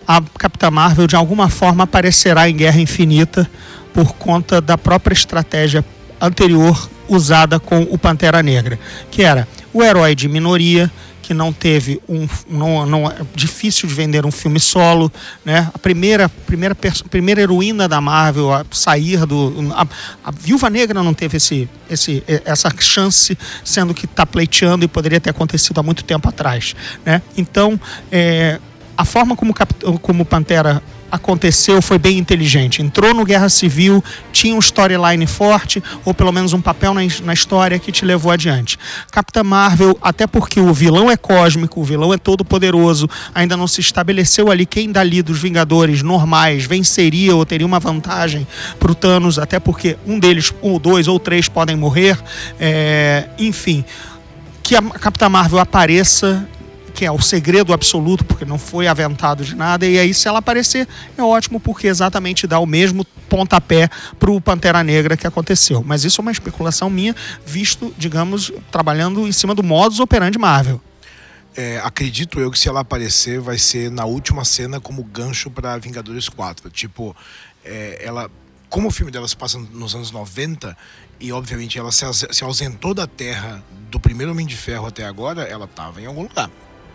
a 0.07 0.21
Capitã 0.37 0.69
Marvel 0.69 1.07
de 1.07 1.15
alguma 1.15 1.49
forma 1.49 1.85
aparecerá 1.85 2.49
em 2.49 2.55
Guerra 2.55 2.79
Infinita 2.79 3.49
por 3.93 4.13
conta 4.13 4.61
da 4.61 4.77
própria 4.77 5.13
estratégia 5.13 5.83
anterior 6.19 6.89
usada 7.07 7.59
com 7.59 7.81
o 7.83 7.97
Pantera 7.97 8.43
Negra, 8.43 8.79
que 9.09 9.23
era 9.23 9.47
o 9.73 9.81
herói 9.81 10.13
de 10.13 10.27
minoria 10.27 10.91
que 11.21 11.33
não 11.33 11.53
teve 11.53 12.01
um 12.07 12.27
não, 12.49 12.85
não 12.85 13.09
é 13.09 13.15
difícil 13.35 13.87
de 13.87 13.95
vender 13.95 14.25
um 14.25 14.31
filme 14.31 14.59
solo, 14.59 15.11
né? 15.45 15.69
A 15.73 15.77
primeira 15.77 16.27
primeira 16.27 16.75
primeira 17.09 17.41
heroína 17.41 17.87
da 17.87 18.01
Marvel 18.01 18.53
a 18.53 18.65
sair 18.71 19.25
do 19.25 19.71
a, 19.73 19.87
a 20.23 20.31
Viúva 20.31 20.69
Negra 20.69 21.03
não 21.03 21.13
teve 21.13 21.37
esse, 21.37 21.69
esse 21.89 22.23
essa 22.45 22.69
chance, 22.79 23.37
sendo 23.63 23.93
que 23.93 24.05
está 24.05 24.25
pleiteando 24.25 24.85
e 24.85 24.87
poderia 24.87 25.19
ter 25.19 25.29
acontecido 25.29 25.79
há 25.79 25.83
muito 25.83 26.03
tempo 26.03 26.27
atrás, 26.27 26.75
né? 27.05 27.21
Então, 27.37 27.79
é, 28.11 28.59
a 28.97 29.05
forma 29.05 29.35
como 29.35 29.53
como 30.01 30.25
Pantera 30.25 30.81
aconteceu 31.11 31.81
foi 31.81 31.99
bem 31.99 32.17
inteligente. 32.17 32.81
Entrou 32.81 33.13
no 33.13 33.25
Guerra 33.25 33.49
Civil, 33.49 34.03
tinha 34.31 34.55
um 34.55 34.59
storyline 34.59 35.27
forte, 35.27 35.83
ou 36.05 36.13
pelo 36.13 36.31
menos 36.31 36.53
um 36.53 36.61
papel 36.61 36.93
na, 36.93 37.01
na, 37.23 37.33
história 37.33 37.77
que 37.77 37.91
te 37.91 38.05
levou 38.05 38.31
adiante. 38.31 38.79
Capitã 39.11 39.43
Marvel, 39.43 39.97
até 40.01 40.25
porque 40.25 40.59
o 40.59 40.73
vilão 40.73 41.11
é 41.11 41.17
cósmico, 41.17 41.81
o 41.81 41.83
vilão 41.83 42.13
é 42.13 42.17
todo 42.17 42.45
poderoso, 42.45 43.09
ainda 43.35 43.57
não 43.57 43.67
se 43.67 43.81
estabeleceu 43.81 44.49
ali 44.49 44.65
quem 44.65 44.91
dali 44.91 45.21
dos 45.21 45.41
Vingadores 45.41 46.01
normais 46.01 46.65
venceria 46.65 47.35
ou 47.35 47.45
teria 47.45 47.67
uma 47.67 47.79
vantagem 47.79 48.47
para 48.79 48.91
o 48.91 48.95
Thanos, 48.95 49.37
até 49.37 49.59
porque 49.59 49.97
um 50.05 50.19
deles, 50.19 50.53
ou 50.61 50.79
dois 50.79 51.07
ou 51.07 51.19
três 51.19 51.49
podem 51.49 51.75
morrer. 51.75 52.17
É, 52.59 53.27
enfim, 53.37 53.83
que 54.63 54.75
a 54.75 54.81
Capitã 54.81 55.27
Marvel 55.27 55.59
apareça 55.59 56.47
que 56.91 57.05
é 57.05 57.11
o 57.11 57.21
segredo 57.21 57.73
absoluto, 57.73 58.23
porque 58.25 58.45
não 58.45 58.57
foi 58.57 58.87
aventado 58.87 59.43
de 59.43 59.55
nada, 59.55 59.85
e 59.85 59.97
aí 59.97 60.13
se 60.13 60.27
ela 60.27 60.39
aparecer 60.39 60.87
é 61.17 61.23
ótimo, 61.23 61.59
porque 61.59 61.87
exatamente 61.87 62.45
dá 62.45 62.59
o 62.59 62.65
mesmo 62.65 63.05
pontapé 63.29 63.89
para 64.19 64.29
o 64.29 64.41
Pantera 64.41 64.83
Negra 64.83 65.15
que 65.15 65.25
aconteceu. 65.25 65.83
Mas 65.85 66.03
isso 66.03 66.19
é 66.19 66.23
uma 66.23 66.31
especulação 66.31 66.89
minha, 66.89 67.15
visto, 67.45 67.93
digamos, 67.97 68.51
trabalhando 68.71 69.27
em 69.27 69.31
cima 69.31 69.55
do 69.55 69.63
modus 69.63 69.99
operandi 69.99 70.37
Marvel. 70.37 70.81
É, 71.55 71.79
acredito 71.83 72.39
eu 72.39 72.49
que 72.49 72.57
se 72.57 72.69
ela 72.69 72.79
aparecer 72.79 73.39
vai 73.39 73.57
ser 73.57 73.91
na 73.91 74.05
última 74.05 74.45
cena 74.45 74.79
como 74.79 75.03
gancho 75.03 75.49
para 75.49 75.77
Vingadores 75.77 76.29
4. 76.29 76.69
Tipo, 76.69 77.15
é, 77.63 78.01
ela 78.03 78.29
como 78.69 78.87
o 78.87 78.91
filme 78.91 79.11
dela 79.11 79.27
se 79.27 79.35
passa 79.35 79.59
nos 79.59 79.93
anos 79.93 80.11
90 80.11 80.77
e 81.19 81.29
obviamente 81.33 81.77
ela 81.77 81.91
se, 81.91 82.05
ausentou 82.41 82.93
da 82.93 83.05
Terra 83.05 83.61
do 83.91 83.99
primeiro 83.99 84.31
Homem 84.31 84.47
de 84.47 84.55
Ferro 84.55 84.87
até 84.87 85.05
agora, 85.05 85.43
ela 85.43 85.65
estava 85.65 86.01
em 86.01 86.05
algum 86.05 86.23
lugar 86.23 86.49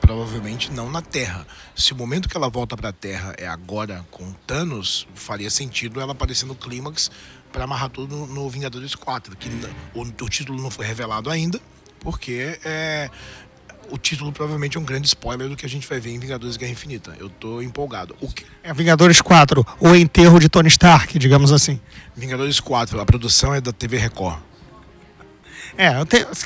provavelmente 0.07 0.71
não 0.71 0.89
na 0.89 1.03
Terra. 1.03 1.45
Se 1.75 1.93
o 1.93 1.97
momento 1.97 2.29
que 2.29 2.37
ela 2.37 2.49
volta 2.49 2.77
para 2.77 2.91
a 2.91 2.93
Terra 2.93 3.35
é 3.37 3.47
agora 3.47 4.07
com 4.13 4.33
Thanos, 4.47 5.07
faria 5.17 5.51
sentido 5.51 6.01
ela 6.01 6.13
aparecer 6.13 6.47
no 6.47 6.55
clímax 6.55 7.11
para 7.53 7.65
amarrar 7.65 7.91
tudo 7.91 8.15
no, 8.15 8.27
no, 8.29 8.49
Vingadores 8.49 8.95
4, 8.95 9.37
que 9.37 9.49
o, 9.95 10.03
o, 10.03 10.29
título 10.29 10.63
não 10.63 10.71
foi 10.71 10.87
revelado 10.87 11.29
ainda, 11.29 11.61
porque 11.99 12.57
é, 12.65 13.11
o 13.91 13.99
título 13.99 14.31
provavelmente 14.31 14.77
é 14.77 14.81
um 14.81 14.85
grande 14.85 15.09
spoiler 15.09 15.49
do 15.49 15.57
que 15.57 15.67
a 15.67 15.69
gente 15.69 15.89
vai 15.89 15.99
ver 15.99 16.11
em 16.11 16.21
Vingadores 16.21 16.57
Guerra 16.57 16.71
Infinita. 16.71 17.17
Eu 17.19 17.29
tô 17.29 17.61
empolgado. 17.61 18.15
O 18.21 18.29
que... 18.29 18.47
É 18.63 18.73
Vingadores 18.73 19.21
4, 19.21 19.67
o 19.81 19.95
enterro 19.97 20.39
de 20.39 20.49
Tony 20.49 20.69
Stark, 20.69 21.19
digamos 21.19 21.51
assim. 21.51 21.81
Vingadores 22.15 22.61
4, 22.61 23.01
a 23.01 23.05
produção 23.05 23.53
é 23.53 23.61
da 23.61 23.73
TV 23.73 23.97
Record. 23.97 24.39
É, 25.77 25.91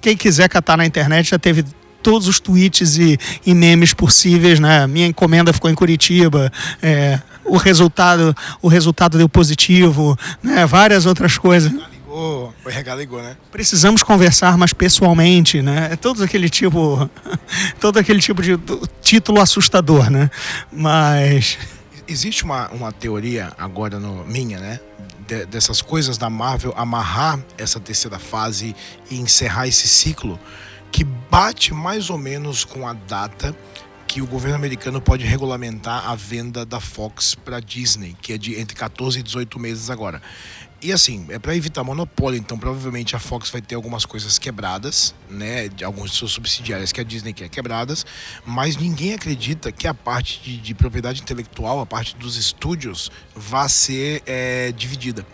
quem 0.01 0.17
quiser 0.17 0.49
catar 0.49 0.79
na 0.79 0.87
internet 0.87 1.31
já 1.31 1.39
teve 1.39 1.63
todos 2.03 2.29
os 2.29 2.41
tweets 2.41 2.99
e, 2.99 3.19
e 3.45 3.55
memes 3.55 3.95
possíveis, 3.95 4.59
né? 4.59 4.87
Minha 4.87 5.07
encomenda 5.07 5.53
ficou 5.53 5.71
em 5.71 5.75
Curitiba. 5.75 6.53
É, 6.83 7.21
o 7.45 7.57
resultado, 7.57 8.35
o 8.63 8.69
resultado 8.69 9.19
deu 9.19 9.29
positivo, 9.29 10.17
né? 10.43 10.67
Várias 10.67 11.07
outras 11.07 11.39
coisas. 11.39 11.73
Ligou, 11.73 12.55
o 12.65 12.69
RH 12.69 12.95
ligou, 12.97 13.23
né? 13.23 13.37
Precisamos 13.51 14.03
conversar 14.03 14.57
mais 14.57 14.73
pessoalmente, 14.73 15.63
né? 15.63 15.89
É 15.93 15.97
todo 15.97 16.23
aquele 16.23 16.49
tipo, 16.49 17.09
todo 17.81 17.99
aquele 17.99 18.21
tipo 18.21 18.43
de 18.43 18.59
título 19.03 19.41
assustador, 19.41 20.11
né? 20.11 20.31
Mas 20.73 21.59
Existe 22.09 22.43
uma, 22.43 22.69
uma 22.71 22.91
teoria 22.91 23.53
agora 23.57 24.01
no 24.01 24.25
minha, 24.25 24.59
né? 24.59 24.81
de- 25.31 25.47
dessas 25.47 25.81
coisas 25.81 26.19
da 26.19 26.29
Marvel 26.29 26.75
amarrar 26.77 27.39
essa 27.57 27.79
terceira 27.79 28.19
fase 28.19 28.75
e 29.09 29.21
encerrar 29.21 29.69
esse 29.69 29.87
ciclo 29.87 30.39
que 30.91 31.05
bate 31.05 31.73
mais 31.73 32.11
ou 32.11 32.19
menos 32.19 32.65
com 32.65 32.87
a 32.87 32.93
data 32.93 33.57
que 34.07 34.21
o 34.21 34.27
governo 34.27 34.57
americano 34.57 35.01
pode 35.01 35.25
regulamentar 35.25 36.11
a 36.11 36.17
venda 36.17 36.67
da 36.67 36.81
Fox 36.81 37.37
para 37.37 37.61
Disney, 37.61 38.17
que 38.21 38.33
é 38.33 38.39
de 38.39 38.59
entre 38.59 38.75
14 38.75 39.21
e 39.21 39.23
18 39.23 39.61
meses 39.61 39.89
agora. 39.89 40.21
E 40.83 40.93
assim, 40.93 41.27
é 41.29 41.39
para 41.39 41.55
evitar 41.55 41.85
monopólio, 41.85 42.39
então 42.39 42.59
provavelmente 42.59 43.15
a 43.15 43.19
Fox 43.19 43.51
vai 43.51 43.61
ter 43.61 43.75
algumas 43.75 44.05
coisas 44.07 44.39
quebradas, 44.39 45.15
né, 45.29 45.69
de 45.69 45.85
alguns 45.85 46.11
de 46.11 46.17
seus 46.17 46.33
subsidiários 46.33 46.91
que 46.91 47.01
a 47.01 47.05
Disney 47.05 47.35
quer 47.35 47.51
quebradas, 47.51 48.05
mas 48.45 48.77
ninguém 48.77 49.13
acredita 49.13 49.71
que 49.71 49.87
a 49.87 49.93
parte 49.93 50.41
de, 50.43 50.57
de 50.57 50.75
propriedade 50.75 51.21
intelectual, 51.21 51.81
a 51.81 51.87
parte 51.87 52.17
dos 52.17 52.37
estúdios, 52.37 53.13
vá 53.37 53.69
ser 53.69 54.23
é, 54.27 54.73
dividida. 54.73 55.25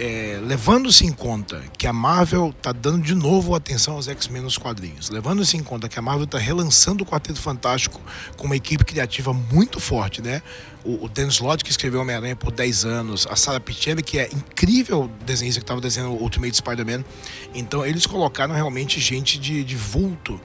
É, 0.00 0.38
levando-se 0.44 1.04
em 1.04 1.10
conta 1.10 1.60
que 1.76 1.84
a 1.84 1.92
Marvel 1.92 2.54
está 2.56 2.70
dando 2.70 3.02
de 3.02 3.16
novo 3.16 3.52
atenção 3.56 3.94
aos 3.94 4.06
X-Men 4.06 4.42
nos 4.42 4.56
quadrinhos, 4.56 5.10
levando-se 5.10 5.56
em 5.56 5.62
conta 5.64 5.88
que 5.88 5.98
a 5.98 6.02
Marvel 6.02 6.22
está 6.22 6.38
relançando 6.38 7.02
o 7.02 7.06
Quarteto 7.06 7.40
Fantástico 7.40 8.00
com 8.36 8.46
uma 8.46 8.54
equipe 8.54 8.84
criativa 8.84 9.32
muito 9.32 9.80
forte, 9.80 10.22
né? 10.22 10.40
O, 10.84 11.06
o 11.06 11.08
Dan 11.08 11.26
Slott, 11.26 11.64
que 11.64 11.70
escreveu 11.72 12.00
Homem-Aranha 12.00 12.36
por 12.36 12.52
10 12.52 12.84
anos, 12.84 13.26
a 13.28 13.34
Sarah 13.34 13.58
Pichelli, 13.58 14.00
que 14.00 14.20
é 14.20 14.28
incrível 14.32 15.10
desenhista 15.26 15.58
que 15.58 15.64
estava 15.64 15.80
desenhando 15.80 16.12
o 16.12 16.22
Ultimate 16.22 16.56
Spider-Man. 16.56 17.04
Então, 17.52 17.84
eles 17.84 18.06
colocaram 18.06 18.54
realmente 18.54 19.00
gente 19.00 19.36
de, 19.36 19.64
de 19.64 19.74
vulto 19.74 20.40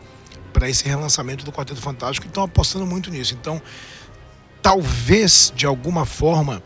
para 0.52 0.68
esse 0.68 0.84
relançamento 0.84 1.46
do 1.46 1.52
Quarteto 1.52 1.80
Fantástico 1.80 2.26
e 2.26 2.28
estão 2.28 2.44
apostando 2.44 2.88
muito 2.88 3.12
nisso. 3.12 3.36
Então, 3.36 3.62
talvez, 4.64 5.54
de 5.56 5.68
alguma 5.68 6.08
forma, 6.08 6.64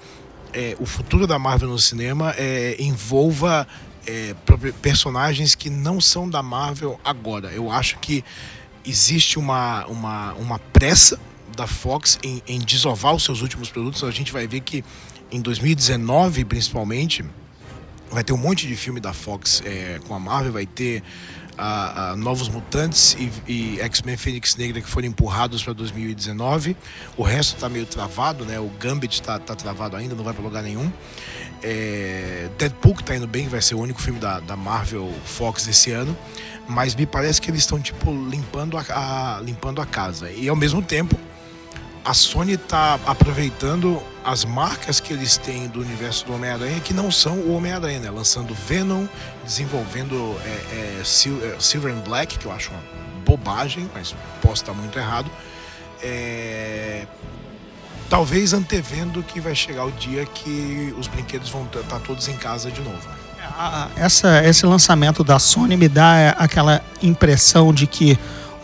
é, 0.58 0.76
o 0.80 0.88
futuro 0.88 1.28
da 1.28 1.38
Marvel 1.38 1.70
no 1.70 1.78
cinema 1.78 2.34
é, 2.36 2.76
envolva 2.80 3.68
é, 4.08 4.34
personagens 4.82 5.54
que 5.54 5.70
não 5.70 6.02
são 6.02 6.28
da 6.28 6.42
Marvel 6.42 7.00
agora. 7.06 7.52
Eu 7.52 7.72
acho 7.72 8.00
que 8.00 8.26
existe 8.84 9.38
uma, 9.38 9.86
uma, 9.86 10.34
uma 10.34 10.58
pressa 10.58 11.20
da 11.56 11.68
Fox 11.68 12.18
em, 12.24 12.42
em 12.48 12.60
desovar 12.60 13.14
os 13.14 13.24
seus 13.24 13.42
últimos 13.44 13.70
produtos. 13.70 14.04
A 14.04 14.10
gente 14.10 14.34
vai 14.34 14.48
ver 14.48 14.62
que 14.62 14.84
em 15.32 15.40
2019, 15.42 16.44
principalmente, 16.46 17.24
vai 18.10 18.24
ter 18.24 18.34
um 18.34 18.38
monte 18.38 18.66
de 18.66 18.76
filme 18.76 19.00
da 19.00 19.14
Fox 19.14 19.62
é, 19.64 20.00
com 20.08 20.16
a 20.16 20.20
Marvel, 20.20 20.54
vai 20.54 20.66
ter 20.66 21.04
ah, 21.58 22.12
ah, 22.12 22.16
Novos 22.16 22.50
Mutantes 22.50 23.16
e, 23.20 23.32
e 23.48 23.82
X-Men 23.82 24.16
Fênix 24.18 24.56
Negra 24.56 24.82
que 24.82 24.88
foram 24.88 25.08
empurrados 25.08 25.64
para 25.64 25.74
2019. 25.74 26.76
O 27.16 27.24
resto 27.24 27.56
está 27.56 27.68
meio 27.70 27.86
travado, 27.86 28.46
né? 28.46 28.60
O 28.60 28.70
Gambit 28.80 29.14
está 29.14 29.40
tá 29.40 29.56
travado 29.56 29.96
ainda, 29.96 30.16
não 30.16 30.24
vai 30.24 30.34
para 30.34 30.44
lugar 30.44 30.64
nenhum. 30.64 30.92
É, 31.64 32.50
Deadpool 32.58 32.96
que 32.96 33.04
tá 33.04 33.16
indo 33.16 33.28
bem, 33.28 33.48
vai 33.48 33.62
ser 33.62 33.76
o 33.76 33.80
único 33.80 34.02
filme 34.02 34.20
da, 34.20 34.40
da 34.40 34.56
Marvel 34.56 35.12
Fox 35.26 35.68
esse 35.68 35.92
ano. 35.92 36.16
Mas 36.68 36.94
me 36.96 37.06
parece 37.06 37.42
que 37.42 37.50
eles 37.50 37.62
estão 37.62 37.80
tipo 37.80 38.12
limpando 38.30 38.78
a, 38.78 38.84
a- 38.90 39.42
limpando 39.42 39.82
a 39.82 39.86
casa. 39.86 40.30
E 40.32 40.50
ao 40.50 40.56
mesmo 40.56 40.82
tempo, 40.82 41.18
a 42.08 42.14
Sony 42.14 42.54
está 42.54 42.98
aproveitando 43.06 44.02
as 44.24 44.46
marcas 44.46 45.00
que 45.02 45.12
eles 45.12 45.36
têm 45.38 45.68
do 45.68 45.82
universo 45.82 46.26
do 46.26 46.34
Homem-Aranha 46.34 46.80
que 46.80 46.94
não 46.94 47.12
são 47.12 47.34
o 47.40 47.54
Homem-Aranha, 47.56 48.00
né? 48.00 48.10
Lançando 48.10 48.54
Venom, 48.54 49.06
desenvolvendo 49.44 50.16
é, 50.46 51.00
é, 51.00 51.04
Sil- 51.04 51.40
é, 51.44 51.60
Silver 51.60 51.94
and 51.94 52.00
Black, 52.02 52.38
que 52.40 52.46
eu 52.46 52.52
acho 52.52 52.72
uma 52.72 52.82
bobagem, 53.26 53.90
mas 53.94 54.16
posso 54.42 54.62
estar 54.64 54.74
muito 54.74 54.98
errado. 54.98 55.30
É, 56.02 57.06
Talvez 58.10 58.54
antevendo 58.54 59.22
que 59.22 59.42
vai 59.42 59.54
chegar 59.54 59.84
o 59.84 59.92
dia 59.92 60.26
que 60.26 60.96
os 60.98 61.08
brinquedos 61.08 61.50
vão 61.50 61.66
estar 61.66 62.00
todos 62.00 62.30
em 62.30 62.38
casa 62.38 62.72
de 62.72 62.80
novo. 62.82 63.06
né? 63.06 63.16
a- 63.60 63.90
essa, 63.98 64.46
esse 64.46 64.66
lançamento 64.66 65.24
da 65.26 65.38
Sony 65.40 65.76
me 65.76 65.90
dá 65.90 66.30
aquela 66.38 66.82
impressão 67.04 67.74
de 67.74 67.86
que 67.86 68.18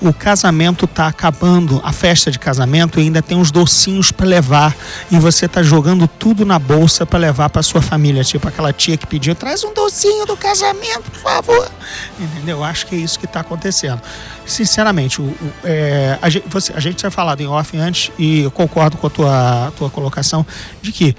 o 0.03 0.13
casamento 0.13 0.85
tá 0.85 1.07
acabando, 1.07 1.79
a 1.83 1.91
festa 1.93 2.29
de 2.29 2.37
casamento 2.37 2.99
e 2.99 3.03
ainda 3.03 3.21
tem 3.21 3.37
uns 3.37 3.51
docinhos 3.51 4.11
para 4.11 4.25
levar 4.25 4.75
e 5.09 5.17
você 5.17 5.47
tá 5.47 5.63
jogando 5.63 6.07
tudo 6.07 6.45
na 6.45 6.59
bolsa 6.59 7.05
para 7.05 7.17
levar 7.19 7.49
para 7.49 7.63
sua 7.63 7.81
família, 7.81 8.23
tipo 8.23 8.47
aquela 8.47 8.73
tia 8.73 8.97
que 8.97 9.07
pediu, 9.07 9.33
traz 9.33 9.63
um 9.63 9.73
docinho 9.73 10.25
do 10.25 10.35
casamento, 10.35 11.09
por 11.09 11.21
favor. 11.21 11.71
Entendeu? 12.19 12.57
Eu 12.57 12.63
acho 12.63 12.85
que 12.85 12.95
é 12.95 12.97
isso 12.99 13.17
que 13.17 13.25
está 13.25 13.39
acontecendo. 13.39 14.01
Sinceramente, 14.45 15.21
o, 15.21 15.25
o- 15.25 15.37
é, 15.63 16.17
a, 16.21 16.29
gente, 16.29 16.45
você, 16.49 16.73
a 16.73 16.79
gente 16.79 16.97
tinha 16.97 17.09
falado 17.11 17.39
em 17.41 17.47
off 17.47 17.77
antes 17.77 18.11
e 18.19 18.41
eu 18.41 18.51
concordo 18.51 18.97
com 18.97 19.07
a 19.07 19.09
tua, 19.09 19.73
tua 19.77 19.89
colocação 19.89 20.45
de 20.81 20.91
que 20.91 21.15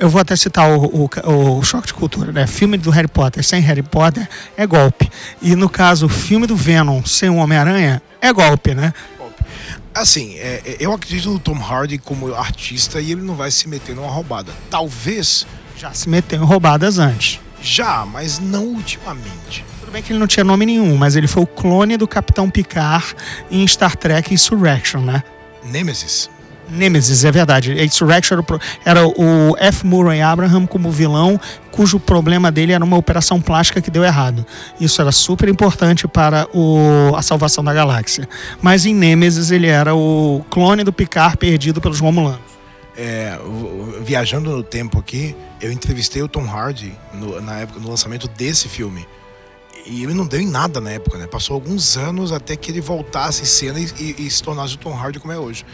eu 0.00 0.08
vou 0.08 0.20
até 0.20 0.34
citar 0.34 0.68
o, 0.68 1.08
o, 1.24 1.58
o 1.58 1.62
choque 1.62 1.88
de 1.88 1.94
cultura, 1.94 2.32
né? 2.32 2.46
Filme 2.46 2.78
do 2.78 2.90
Harry 2.90 3.06
Potter 3.06 3.44
sem 3.44 3.60
Harry 3.60 3.82
Potter 3.82 4.26
é 4.56 4.66
golpe. 4.66 5.08
E 5.42 5.54
no 5.54 5.68
caso, 5.68 6.08
filme 6.08 6.46
do 6.46 6.56
Venom 6.56 7.04
sem 7.04 7.28
o 7.28 7.36
Homem-Aranha 7.36 8.02
é 8.20 8.32
golpe, 8.32 8.74
né? 8.74 8.92
Assim, 9.92 10.36
é, 10.38 10.62
é, 10.64 10.76
eu 10.80 10.92
acredito 10.92 11.30
no 11.30 11.38
Tom 11.38 11.58
Hardy 11.58 11.98
como 11.98 12.34
artista 12.34 13.00
e 13.00 13.12
ele 13.12 13.20
não 13.22 13.34
vai 13.34 13.50
se 13.50 13.68
meter 13.68 13.94
numa 13.94 14.08
roubada. 14.08 14.52
Talvez 14.70 15.46
Já 15.76 15.92
se 15.92 16.08
meteu 16.08 16.40
em 16.40 16.44
roubadas 16.44 16.98
antes. 16.98 17.38
já, 17.60 18.06
mas 18.06 18.38
não 18.38 18.64
ultimamente. 18.66 19.64
Tudo 19.80 19.92
bem 19.92 20.02
que 20.02 20.12
ele 20.12 20.18
não 20.18 20.26
tinha 20.26 20.44
nome 20.44 20.64
nenhum, 20.64 20.96
mas 20.96 21.16
ele 21.16 21.26
foi 21.26 21.42
o 21.42 21.46
clone 21.46 21.96
do 21.98 22.08
Capitão 22.08 22.48
Picard 22.48 23.14
em 23.50 23.66
Star 23.66 23.94
Trek 23.96 24.32
Insurrection, 24.32 25.00
né? 25.02 25.22
Nemesis. 25.64 26.30
Nemesis, 26.70 27.24
é 27.24 27.30
verdade. 27.32 27.72
Insurrection 27.82 28.38
era 28.38 28.42
o, 28.42 28.60
era 28.84 29.06
o 29.06 29.56
F. 29.58 29.86
Murray 29.86 30.20
Abraham 30.20 30.66
como 30.66 30.90
vilão, 30.90 31.38
cujo 31.70 31.98
problema 31.98 32.50
dele 32.50 32.72
era 32.72 32.84
uma 32.84 32.96
operação 32.96 33.40
plástica 33.40 33.80
que 33.80 33.90
deu 33.90 34.04
errado. 34.04 34.44
Isso 34.80 35.00
era 35.00 35.12
super 35.12 35.48
importante 35.48 36.06
para 36.08 36.46
o, 36.54 37.12
a 37.16 37.22
salvação 37.22 37.62
da 37.64 37.72
galáxia. 37.74 38.28
Mas 38.62 38.86
em 38.86 38.94
Nemesis 38.94 39.50
ele 39.50 39.66
era 39.66 39.94
o 39.94 40.44
clone 40.50 40.84
do 40.84 40.92
Picard 40.92 41.36
perdido 41.36 41.80
pelos 41.80 42.00
Romulanos. 42.00 42.40
É, 42.96 43.38
viajando 44.02 44.50
no 44.50 44.62
tempo 44.62 44.98
aqui, 44.98 45.34
eu 45.60 45.72
entrevistei 45.72 46.22
o 46.22 46.28
Tom 46.28 46.44
Hardy 46.44 46.92
no, 47.14 47.40
na 47.40 47.60
época, 47.60 47.80
no 47.80 47.88
lançamento 47.88 48.28
desse 48.28 48.68
filme. 48.68 49.06
E 49.86 50.02
ele 50.02 50.12
não 50.12 50.26
deu 50.26 50.38
em 50.40 50.46
nada 50.46 50.78
na 50.80 50.90
época, 50.90 51.16
né? 51.16 51.26
Passou 51.26 51.54
alguns 51.54 51.96
anos 51.96 52.32
até 52.32 52.54
que 52.54 52.70
ele 52.70 52.82
voltasse 52.82 53.42
em 53.42 53.46
cena 53.46 53.80
e, 53.80 53.86
e- 53.98 54.26
e 54.26 54.30
se 54.30 54.42
tornasse 54.42 54.74
o 54.74 54.76
Tom 54.76 54.92
Hardy 54.94 55.18
como 55.18 55.32
é 55.32 55.38
hoje. 55.38 55.64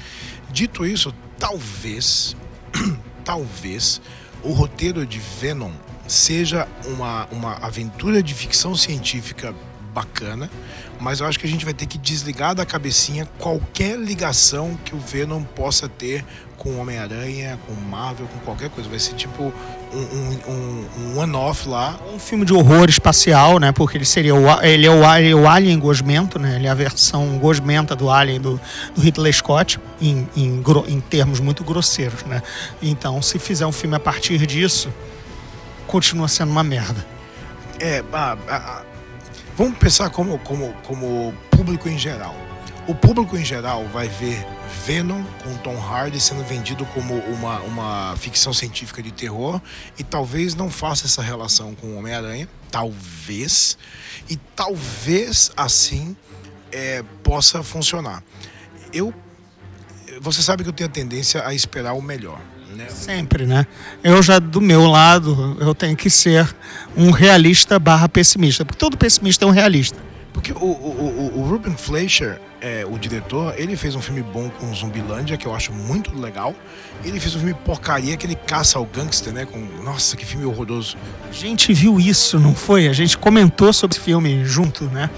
Dito 0.50 0.86
isso, 0.86 1.14
talvez, 1.38 2.36
talvez, 3.24 4.00
o 4.42 4.52
roteiro 4.52 5.06
de 5.06 5.18
Venom 5.18 5.72
seja 6.06 6.68
uma, 6.86 7.26
uma 7.26 7.54
aventura 7.54 8.22
de 8.22 8.32
ficção 8.34 8.74
científica 8.74 9.54
bacana, 9.92 10.50
mas 10.98 11.20
eu 11.20 11.26
acho 11.26 11.38
que 11.38 11.46
a 11.46 11.48
gente 11.48 11.64
vai 11.64 11.74
ter 11.74 11.86
que 11.86 11.98
desligar 11.98 12.54
da 12.54 12.64
cabecinha 12.64 13.26
qualquer 13.38 13.98
ligação 13.98 14.76
que 14.84 14.94
o 14.94 14.98
Venom 14.98 15.42
possa 15.42 15.88
ter 15.88 16.24
com 16.56 16.78
Homem-Aranha, 16.80 17.58
com 17.66 17.74
Marvel, 17.74 18.26
com 18.28 18.38
qualquer 18.40 18.70
coisa. 18.70 18.88
Vai 18.88 18.98
ser 18.98 19.14
tipo 19.14 19.52
um, 19.92 19.98
um, 19.98 20.40
um- 20.48 20.88
um 20.98 21.18
one-off 21.18 21.68
lá. 21.68 21.98
Um 22.12 22.18
filme 22.18 22.44
de 22.44 22.52
horror 22.54 22.88
espacial, 22.88 23.58
né? 23.58 23.72
Porque 23.72 23.98
ele 23.98 24.04
seria 24.06 24.34
o, 24.34 24.50
a- 24.50 24.66
ele 24.66 24.86
é 24.86 24.90
o, 24.90 25.04
a- 25.06 25.20
ele 25.20 25.32
é 25.32 25.34
o 25.34 25.46
Alien 25.46 25.78
Gosmento, 25.78 26.38
né? 26.38 26.56
Ele 26.56 26.66
é 26.66 26.70
a 26.70 26.74
versão 26.74 27.38
gosmenta 27.38 27.94
do 27.94 28.10
Alien 28.10 28.40
do, 28.40 28.60
do 28.94 29.00
Hitler 29.02 29.32
Scott, 29.34 29.78
em, 30.00 30.26
em, 30.34 30.62
em 30.88 31.00
termos 31.00 31.40
muito 31.40 31.62
grosseiros, 31.62 32.24
né? 32.24 32.42
Então, 32.82 33.20
se 33.20 33.38
fizer 33.38 33.66
um 33.66 33.72
filme 33.72 33.96
a 33.96 34.00
partir 34.00 34.46
disso, 34.46 34.92
continua 35.86 36.26
sendo 36.28 36.50
uma 36.50 36.64
merda. 36.64 37.04
É, 37.78 38.02
ah, 38.12 38.36
ah, 38.48 38.82
vamos 39.56 39.78
pensar 39.78 40.10
como, 40.10 40.38
como, 40.40 40.72
como 40.84 41.34
público 41.50 41.88
em 41.88 41.98
geral. 41.98 42.34
O 42.86 42.94
público 42.94 43.36
em 43.36 43.44
geral 43.44 43.84
vai 43.88 44.06
ver 44.08 44.46
Venom 44.84 45.24
com 45.42 45.56
Tom 45.58 45.76
Hardy 45.76 46.20
sendo 46.20 46.44
vendido 46.44 46.84
como 46.86 47.14
uma, 47.14 47.58
uma 47.62 48.16
ficção 48.16 48.52
científica 48.52 49.02
de 49.02 49.10
terror 49.10 49.60
e 49.98 50.04
talvez 50.04 50.54
não 50.54 50.70
faça 50.70 51.06
essa 51.06 51.20
relação 51.20 51.74
com 51.74 51.96
Homem-Aranha, 51.98 52.48
talvez, 52.70 53.76
e 54.28 54.36
talvez 54.54 55.50
assim 55.56 56.16
é, 56.70 57.02
possa 57.24 57.62
funcionar. 57.62 58.22
Eu, 58.92 59.12
você 60.20 60.42
sabe 60.42 60.62
que 60.62 60.68
eu 60.68 60.72
tenho 60.72 60.88
a 60.88 60.92
tendência 60.92 61.44
a 61.44 61.52
esperar 61.54 61.94
o 61.94 62.02
melhor, 62.02 62.40
né? 62.74 62.88
Sempre, 62.88 63.46
né? 63.46 63.66
Eu 64.02 64.22
já, 64.22 64.38
do 64.38 64.60
meu 64.60 64.86
lado, 64.86 65.56
eu 65.60 65.74
tenho 65.74 65.96
que 65.96 66.10
ser 66.10 66.48
um 66.96 67.10
realista 67.10 67.78
barra 67.78 68.08
pessimista. 68.08 68.64
Porque 68.64 68.78
todo 68.78 68.96
pessimista 68.96 69.44
é 69.44 69.48
um 69.48 69.52
realista. 69.52 69.98
Porque 70.32 70.52
o, 70.52 70.56
o, 70.56 71.32
o, 71.34 71.40
o 71.40 71.48
Ruben 71.48 71.74
Fleischer, 71.74 72.38
é, 72.60 72.84
o 72.84 72.98
diretor, 72.98 73.54
ele 73.56 73.74
fez 73.74 73.94
um 73.94 74.02
filme 74.02 74.22
bom 74.22 74.50
com 74.50 74.74
Zumbilândia, 74.74 75.34
que 75.36 75.46
eu 75.46 75.54
acho 75.54 75.72
muito 75.72 76.14
legal. 76.14 76.54
Ele 77.02 77.18
fez 77.18 77.34
um 77.34 77.38
filme 77.38 77.54
porcaria 77.54 78.16
que 78.18 78.26
ele 78.26 78.34
caça 78.34 78.78
o 78.78 78.84
gangster, 78.84 79.32
né? 79.32 79.46
Com, 79.46 79.58
nossa, 79.82 80.14
que 80.14 80.26
filme 80.26 80.44
horroroso. 80.44 80.96
A 81.28 81.32
gente 81.32 81.72
viu 81.72 81.98
isso, 81.98 82.38
não 82.38 82.54
foi? 82.54 82.86
A 82.86 82.92
gente 82.92 83.16
comentou 83.16 83.72
sobre 83.72 83.96
esse 83.96 84.04
filme 84.04 84.44
junto, 84.44 84.84
né? 84.84 85.08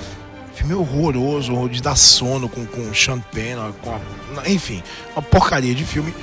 Filme 0.55 0.75
horroroso, 0.75 1.69
de 1.69 1.83
dar 1.83 1.97
sono 1.97 2.49
com, 2.49 2.65
com 2.67 2.95
Sean 2.95 3.21
Penn, 3.33 3.73
com 3.83 3.91
a, 3.91 4.49
enfim, 4.49 4.83
uma 5.17 5.23
porcaria 5.23 5.75
de 5.75 5.85
filme. 5.85 6.15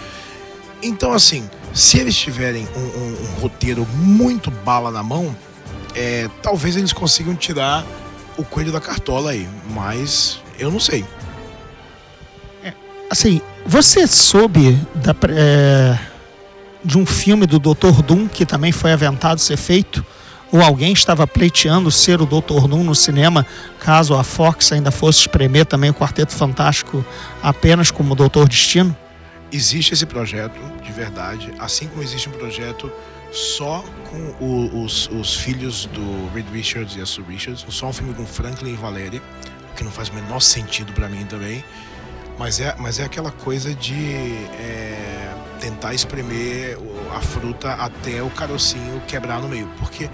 Então, 0.82 1.14
assim, 1.14 1.50
se 1.74 1.98
eles 2.00 2.16
tiverem 2.16 2.68
um, 2.76 2.80
um, 2.80 3.18
um 3.22 3.40
roteiro 3.40 3.88
muito 3.96 4.52
bala 4.52 4.92
na 4.92 5.04
mão, 5.04 5.36
é, 5.96 6.30
talvez 6.42 6.76
eles 6.76 6.94
consigam 6.94 7.36
tirar 7.36 7.86
o 8.38 8.44
coelho 8.44 8.72
da 8.72 8.82
cartola 8.82 9.32
aí, 9.32 9.48
mas 9.74 10.42
eu 10.60 10.70
não 10.70 10.80
sei. 10.80 11.06
É, 12.64 12.74
assim, 13.10 13.42
você 13.66 14.06
soube 14.06 14.78
da, 14.96 15.16
é, 15.30 15.98
de 16.84 16.98
um 16.98 17.06
filme 17.06 17.46
do 17.46 17.60
Dr. 17.60 18.02
Doom 18.06 18.28
que 18.28 18.46
também 18.46 18.72
foi 18.72 18.92
aventado 18.92 19.40
ser 19.40 19.58
feito? 19.58 20.06
Ou 20.52 20.62
alguém 20.62 20.94
estava 20.94 21.26
pleiteando 21.26 21.90
ser 21.90 22.22
o 22.22 22.26
Dr. 22.26 22.68
Doom 22.68 22.84
no 22.84 22.96
cinema, 22.96 23.46
caso 23.80 24.14
a 24.14 24.24
Fox 24.24 24.72
ainda 24.72 24.92
fosse 24.92 25.22
espremer 25.22 25.66
também 25.66 25.90
o 25.90 25.94
Quarteto 25.94 26.34
Fantástico 26.34 27.04
apenas 27.42 27.90
como 27.90 28.16
Doutor 28.16 28.48
Destino? 28.48 28.96
Existe 29.56 29.94
esse 29.94 30.06
projeto, 30.06 30.60
de 30.84 30.92
verdade, 30.92 31.54
assim 31.60 31.88
como 31.88 32.04
existe 32.04 32.28
um 32.28 32.34
projeto 32.34 32.92
só 33.32 33.86
com 34.10 34.44
o, 34.44 34.84
os, 34.84 35.08
os, 35.08 35.34
filhos 35.34 35.86
do 35.86 36.30
Reed 36.34 36.46
Richards 36.52 36.98
e 36.98 37.02
a 37.02 37.06
Sue 37.06 37.24
Richards, 37.24 37.66
só 37.70 37.88
um 37.88 37.94
filme 37.94 38.14
com 38.14 38.26
Franklin 38.26 38.74
e 38.74 38.76
Valéria, 38.76 39.22
que 39.78 39.82
não 39.86 39.92
faz 39.92 40.10
o 40.10 40.14
menor 40.14 40.42
sentido 40.42 40.92
para 40.92 41.08
mim 41.08 41.26
também, 41.26 41.64
mas 42.38 42.60
é, 42.60 42.76
mas 42.78 43.00
é 43.00 43.06
aquela 43.06 43.32
coisa 43.32 43.74
de 43.74 43.94
é, 44.60 45.34
tentar 45.62 45.94
espremer 45.94 46.78
a 47.16 47.22
fruta 47.22 47.76
até 47.76 48.22
o 48.22 48.30
carocinho 48.32 49.02
quebrar 49.08 49.40
no 49.40 49.48
meio, 49.48 49.72
porque 49.80 50.10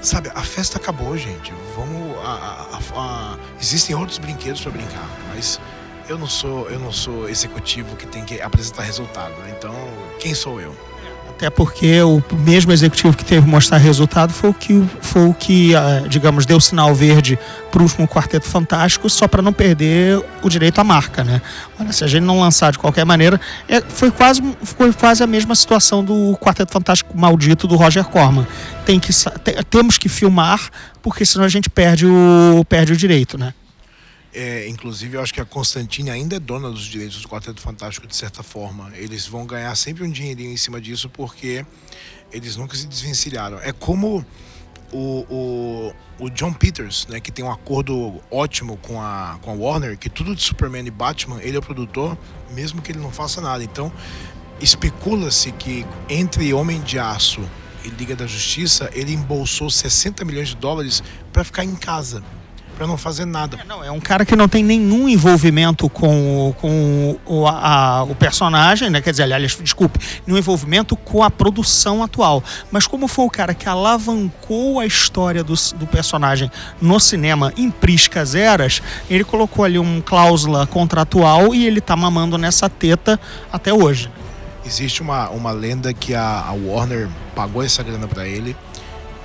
sabe, 0.00 0.30
a 0.34 0.42
festa 0.42 0.78
acabou, 0.78 1.14
gente. 1.18 1.52
Vamos, 1.76 2.16
a, 2.24 2.68
a, 2.72 3.00
a, 3.00 3.38
existem 3.60 3.94
outros 3.94 4.16
brinquedos 4.16 4.62
para 4.62 4.72
brincar, 4.72 5.08
mas 5.34 5.60
eu 6.08 6.18
não 6.18 6.26
sou, 6.26 6.68
eu 6.70 6.78
não 6.78 6.92
sou 6.92 7.28
executivo 7.28 7.96
que 7.96 8.06
tem 8.06 8.24
que 8.24 8.40
apresentar 8.40 8.82
resultado. 8.82 9.32
Né? 9.40 9.54
Então, 9.56 9.74
quem 10.18 10.34
sou 10.34 10.60
eu? 10.60 10.74
Até 11.30 11.50
porque 11.50 12.00
o 12.00 12.22
mesmo 12.46 12.70
executivo 12.70 13.16
que 13.16 13.24
teve 13.24 13.42
que 13.42 13.48
mostrar 13.48 13.78
resultado 13.78 14.32
foi 14.32 14.50
o 14.50 14.54
que, 14.54 14.88
foi 15.00 15.26
o 15.26 15.34
que 15.34 15.74
ah, 15.74 16.04
digamos, 16.08 16.46
deu 16.46 16.60
sinal 16.60 16.94
verde 16.94 17.36
para 17.72 17.80
o 17.80 17.82
último 17.82 18.06
Quarteto 18.06 18.46
Fantástico, 18.46 19.10
só 19.10 19.26
para 19.26 19.42
não 19.42 19.52
perder 19.52 20.24
o 20.42 20.48
direito 20.48 20.80
à 20.80 20.84
marca, 20.84 21.24
né? 21.24 21.42
Olha, 21.78 21.92
se 21.92 22.04
a 22.04 22.06
gente 22.06 22.22
não 22.22 22.38
lançar 22.38 22.70
de 22.70 22.78
qualquer 22.78 23.04
maneira, 23.04 23.40
é, 23.68 23.80
foi, 23.80 24.12
quase, 24.12 24.40
foi 24.62 24.92
quase 24.92 25.24
a 25.24 25.26
mesma 25.26 25.56
situação 25.56 26.04
do 26.04 26.38
Quarteto 26.40 26.70
Fantástico 26.70 27.18
maldito 27.18 27.66
do 27.66 27.74
Roger 27.74 28.04
Corman. 28.04 28.46
Tem 28.86 29.00
que, 29.00 29.10
temos 29.68 29.98
que 29.98 30.08
filmar, 30.08 30.70
porque 31.02 31.26
senão 31.26 31.44
a 31.44 31.48
gente 31.48 31.68
perde 31.68 32.06
o, 32.06 32.64
perde 32.68 32.92
o 32.92 32.96
direito, 32.96 33.36
né? 33.36 33.52
É, 34.34 34.66
inclusive, 34.66 35.16
eu 35.16 35.22
acho 35.22 35.32
que 35.32 35.40
a 35.40 35.44
Constantine 35.44 36.10
ainda 36.10 36.34
é 36.34 36.40
dona 36.40 36.68
dos 36.68 36.82
direitos 36.86 37.22
do 37.22 37.28
Quarteto 37.28 37.60
Fantástico, 37.60 38.04
de 38.04 38.16
certa 38.16 38.42
forma. 38.42 38.90
Eles 38.96 39.28
vão 39.28 39.46
ganhar 39.46 39.74
sempre 39.76 40.02
um 40.02 40.10
dinheirinho 40.10 40.50
em 40.50 40.56
cima 40.56 40.80
disso, 40.80 41.08
porque 41.08 41.64
eles 42.32 42.56
nunca 42.56 42.76
se 42.76 42.84
desvencilharam. 42.88 43.60
É 43.60 43.70
como 43.70 44.26
o, 44.92 45.24
o, 45.30 45.94
o 46.18 46.30
John 46.30 46.52
Peters, 46.52 47.06
né, 47.06 47.20
que 47.20 47.30
tem 47.30 47.44
um 47.44 47.50
acordo 47.50 48.20
ótimo 48.28 48.76
com 48.78 49.00
a, 49.00 49.38
com 49.40 49.52
a 49.52 49.54
Warner, 49.54 49.96
que 49.96 50.10
tudo 50.10 50.34
de 50.34 50.42
Superman 50.42 50.84
e 50.84 50.90
Batman, 50.90 51.40
ele 51.40 51.54
é 51.54 51.60
o 51.60 51.62
produtor, 51.62 52.18
mesmo 52.50 52.82
que 52.82 52.90
ele 52.90 52.98
não 52.98 53.12
faça 53.12 53.40
nada. 53.40 53.62
Então, 53.62 53.92
especula-se 54.60 55.52
que 55.52 55.86
entre 56.08 56.52
Homem 56.52 56.80
de 56.80 56.98
Aço 56.98 57.40
e 57.84 57.88
Liga 57.88 58.16
da 58.16 58.26
Justiça, 58.26 58.90
ele 58.94 59.12
embolsou 59.12 59.70
60 59.70 60.24
milhões 60.24 60.48
de 60.48 60.56
dólares 60.56 61.04
para 61.32 61.44
ficar 61.44 61.64
em 61.64 61.76
casa 61.76 62.20
para 62.74 62.86
não 62.86 62.96
fazer 62.96 63.24
nada. 63.24 63.58
É, 63.60 63.64
não, 63.64 63.82
é 63.82 63.90
um 63.90 64.00
cara 64.00 64.24
que 64.24 64.34
não 64.36 64.48
tem 64.48 64.62
nenhum 64.62 65.08
envolvimento 65.08 65.88
com, 65.88 66.54
com 66.60 67.18
o, 67.24 67.46
a, 67.46 68.02
o 68.04 68.14
personagem, 68.14 68.90
né? 68.90 69.00
Quer 69.00 69.12
dizer, 69.12 69.22
aliás, 69.22 69.56
desculpe, 69.60 69.98
nenhum 70.26 70.38
envolvimento 70.38 70.96
com 70.96 71.22
a 71.22 71.30
produção 71.30 72.02
atual. 72.02 72.42
Mas 72.70 72.86
como 72.86 73.08
foi 73.08 73.24
o 73.24 73.30
cara 73.30 73.54
que 73.54 73.68
alavancou 73.68 74.80
a 74.80 74.86
história 74.86 75.42
do, 75.42 75.54
do 75.76 75.86
personagem 75.86 76.50
no 76.80 76.98
cinema 76.98 77.52
em 77.56 77.70
priscas 77.70 78.34
eras, 78.34 78.82
ele 79.08 79.24
colocou 79.24 79.64
ali 79.64 79.78
uma 79.78 80.02
cláusula 80.02 80.66
contratual 80.66 81.54
e 81.54 81.66
ele 81.66 81.80
tá 81.80 81.96
mamando 81.96 82.36
nessa 82.36 82.68
teta 82.68 83.18
até 83.52 83.72
hoje. 83.72 84.10
Existe 84.66 85.02
uma, 85.02 85.28
uma 85.28 85.52
lenda 85.52 85.92
que 85.92 86.14
a, 86.14 86.40
a 86.46 86.52
Warner 86.52 87.08
pagou 87.34 87.62
essa 87.62 87.82
grana 87.82 88.08
para 88.08 88.26
ele 88.26 88.56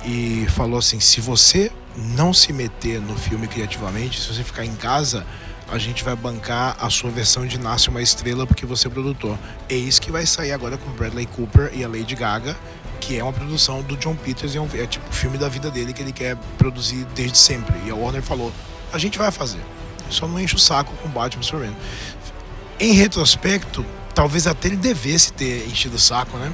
e 0.04 0.46
falou 0.50 0.78
assim: 0.78 1.00
se 1.00 1.20
você 1.20 1.70
não 1.96 2.32
se 2.32 2.52
meter 2.52 3.00
no 3.00 3.16
filme 3.16 3.46
criativamente, 3.46 4.20
se 4.20 4.32
você 4.32 4.44
ficar 4.44 4.64
em 4.64 4.74
casa, 4.74 5.26
a 5.70 5.78
gente 5.78 6.02
vai 6.02 6.16
bancar 6.16 6.76
a 6.80 6.90
sua 6.90 7.10
versão 7.10 7.46
de 7.46 7.58
Nasce 7.58 7.88
uma 7.88 8.02
Estrela 8.02 8.46
porque 8.46 8.66
você 8.66 8.88
é 8.88 8.90
produtor. 8.90 9.38
Eis 9.68 9.98
que 9.98 10.10
vai 10.10 10.26
sair 10.26 10.52
agora 10.52 10.76
com 10.76 10.90
Bradley 10.92 11.26
Cooper 11.26 11.70
e 11.72 11.84
a 11.84 11.88
Lady 11.88 12.14
Gaga, 12.14 12.56
que 13.00 13.18
é 13.18 13.22
uma 13.22 13.32
produção 13.32 13.82
do 13.82 13.96
John 13.96 14.16
Peters, 14.16 14.54
é, 14.54 14.60
um, 14.60 14.68
é 14.74 14.86
tipo 14.86 15.08
o 15.08 15.12
filme 15.12 15.38
da 15.38 15.48
vida 15.48 15.70
dele 15.70 15.92
que 15.92 16.02
ele 16.02 16.12
quer 16.12 16.36
produzir 16.58 17.06
desde 17.14 17.38
sempre. 17.38 17.74
E 17.86 17.90
a 17.90 17.94
Warner 17.94 18.22
falou: 18.22 18.52
a 18.92 18.98
gente 18.98 19.16
vai 19.16 19.30
fazer, 19.30 19.60
só 20.10 20.26
não 20.26 20.40
enche 20.40 20.56
o 20.56 20.58
saco 20.58 20.92
com 21.02 21.08
Batman 21.08 21.42
Superman. 21.42 21.76
Em 22.78 22.92
retrospecto, 22.92 23.84
talvez 24.14 24.46
até 24.46 24.68
ele 24.68 24.76
devesse 24.76 25.32
ter 25.32 25.66
enchido 25.68 25.96
o 25.96 26.00
saco, 26.00 26.36
né? 26.36 26.52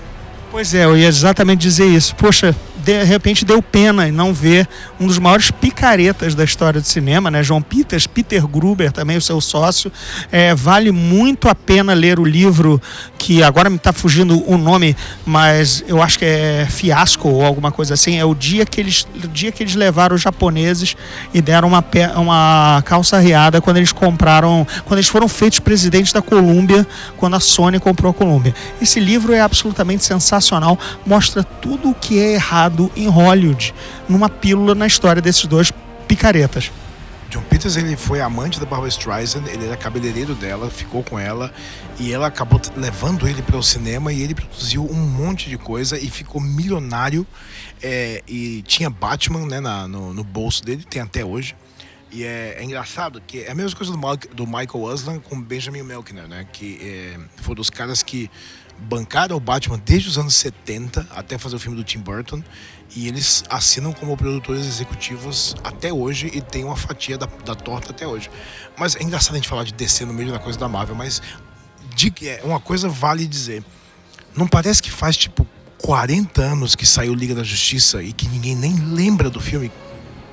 Pois 0.51 0.75
é, 0.75 0.85
eu 0.85 0.97
ia 0.97 1.09
exatamente 1.09 1.61
dizer 1.61 1.87
isso. 1.87 2.15
Poxa, 2.17 2.55
de 2.87 3.03
repente 3.03 3.45
deu 3.45 3.61
pena 3.61 4.07
em 4.07 4.13
não 4.13 4.33
ver 4.33 4.69
um 5.01 5.09
dos 5.09 5.19
maiores 5.19 5.51
picaretas 5.51 6.37
da 6.37 6.45
história 6.45 6.81
do 6.81 6.87
cinema, 6.87 7.33
né? 7.33 7.43
João 7.43 7.61
Peters, 7.61 8.07
Peter 8.07 8.47
Gruber, 8.47 8.93
também 8.93 9.17
o 9.17 9.21
seu 9.21 9.41
sócio. 9.41 9.91
É, 10.31 10.55
vale 10.55 10.93
muito 10.93 11.49
a 11.49 11.55
pena 11.55 11.93
ler 11.93 12.21
o 12.21 12.25
livro 12.25 12.81
que 13.19 13.43
agora 13.43 13.69
me 13.69 13.75
está 13.75 13.93
fugindo 13.93 14.41
o 14.49 14.57
nome, 14.57 14.97
mas 15.25 15.83
eu 15.89 16.01
acho 16.01 16.17
que 16.17 16.25
é 16.25 16.65
Fiasco 16.71 17.29
ou 17.29 17.45
alguma 17.45 17.73
coisa 17.73 17.95
assim. 17.95 18.19
É 18.19 18.25
o 18.25 18.37
dia 18.37 18.65
que 18.65 18.81
eles, 18.81 19.05
o 19.17 19.27
dia 19.27 19.51
que 19.51 19.65
eles 19.65 19.75
levaram 19.75 20.15
os 20.15 20.23
japoneses 20.23 20.95
e 21.35 21.43
deram 21.43 21.67
uma, 21.67 21.85
uma 22.15 22.85
calça 22.87 23.19
riada 23.19 23.61
quando 23.61 23.79
eles 23.79 23.91
compraram, 23.91 24.65
quando 24.85 24.99
eles 24.99 25.09
foram 25.09 25.27
feitos 25.27 25.59
presidentes 25.59 26.13
da 26.13 26.23
Colômbia, 26.23 26.87
quando 27.17 27.35
a 27.35 27.41
Sony 27.41 27.81
comprou 27.81 28.13
a 28.13 28.15
Colômbia. 28.15 28.55
Esse 28.81 29.01
livro 29.01 29.33
é 29.33 29.41
absolutamente 29.41 30.05
sensacional, 30.05 30.79
mostra 31.05 31.43
tudo 31.43 31.91
o 31.91 31.95
que 31.95 32.21
é 32.21 32.35
errado 32.35 32.76
em 32.97 33.09
Hollywood, 33.09 33.75
numa 34.09 34.29
pílula 34.29 34.75
na 34.75 34.87
história 34.87 35.23
desses 35.23 35.47
dois 35.47 35.73
picaretas. 36.07 36.71
John 37.29 37.43
Peters 37.43 37.77
ele 37.77 37.97
foi 37.97 38.21
amante 38.21 38.61
da 38.61 38.67
Barbara 38.67 38.89
Streisand, 38.89 39.45
ele 39.49 39.67
era 39.67 39.77
cabeleireiro 39.77 40.35
dela, 40.35 40.71
ficou 40.71 41.03
com 41.03 41.19
ela 41.19 41.53
e 41.99 42.13
ela 42.13 42.29
acabou 42.29 42.61
levando 42.77 43.27
ele 43.27 43.43
para 43.43 43.57
o 43.57 43.63
cinema 43.63 44.13
e 44.13 44.23
ele 44.23 44.35
produziu 44.35 44.85
um 44.89 44.95
monte 44.95 45.49
de 45.49 45.59
coisa 45.59 45.99
e 45.99 46.09
ficou 46.09 46.41
milionário 46.41 47.27
é, 47.83 48.23
e 48.29 48.63
tinha 48.63 48.89
Batman 48.89 49.45
né, 49.47 49.61
na, 49.61 49.89
no, 49.89 50.15
no, 50.15 50.23
bolso 50.23 50.65
dele, 50.65 50.85
tem 50.89 51.03
até 51.03 51.25
hoje. 51.25 51.57
E 52.13 52.23
é, 52.23 52.57
é, 52.59 52.65
engraçado 52.65 53.21
que 53.27 53.41
é 53.41 53.51
a 53.51 53.55
mesma 53.55 53.77
coisa 53.77 53.93
do, 53.93 54.35
do 54.35 54.47
Michael 54.47 54.89
Aslan 54.89 55.19
com 55.19 55.41
Benjamin 55.41 55.83
Melkner, 55.83 56.29
né, 56.29 56.47
que 56.53 56.79
é, 56.81 57.19
foi 57.43 57.57
dos 57.57 57.71
caras 57.71 58.05
que 58.05 58.31
bancaram 58.79 59.37
o 59.37 59.41
Batman 59.41 59.81
desde 59.85 60.09
os 60.09 60.19
anos 60.19 60.35
70 60.35 61.07
até 61.11 61.39
fazer 61.39 61.57
o 61.57 61.59
filme 61.59 61.77
do 61.77 61.85
Tim 61.85 62.01
Burton 62.01 62.43
e 62.95 63.09
eles 63.09 63.45
assinam 63.49 63.93
como 63.93 64.17
produtores 64.17 64.67
executivos 64.67 65.57
até 65.65 65.93
hoje 65.93 66.31
e 66.33 66.41
tem 66.41 66.65
uma 66.65 66.77
fatia 66.77 67.19
da, 67.19 67.27
da 67.45 67.55
torta 67.55 67.91
até 67.91 68.07
hoje. 68.07 68.31
Mas 68.79 68.97
é 68.97 69.03
engraçado 69.03 69.33
a 69.33 69.37
gente 69.37 69.49
falar 69.49 69.65
de 69.65 69.73
DC 69.73 70.05
no 70.05 70.13
meio 70.13 70.31
da 70.31 70.39
coisa 70.39 70.59
da 70.59 70.69
Marvel, 70.69 70.95
mas 70.95 71.21
de, 71.95 72.13
é, 72.23 72.41
uma 72.45 72.61
coisa 72.61 72.89
vale 72.89 73.27
dizer. 73.27 73.65
Não 74.37 74.47
parece 74.47 74.83
que 74.83 74.91
faz 74.91 75.17
tipo 75.17 75.47
40 75.79 76.43
anos 76.43 76.75
que 76.75 76.87
saiu 76.87 77.15
Liga 77.15 77.35
da 77.35 77.43
Justiça 77.43 78.03
e 78.03 78.13
que 78.13 78.29
ninguém 78.29 78.55
nem 78.55 78.75
lembra 78.93 79.31
do 79.31 79.41
filme? 79.41 79.73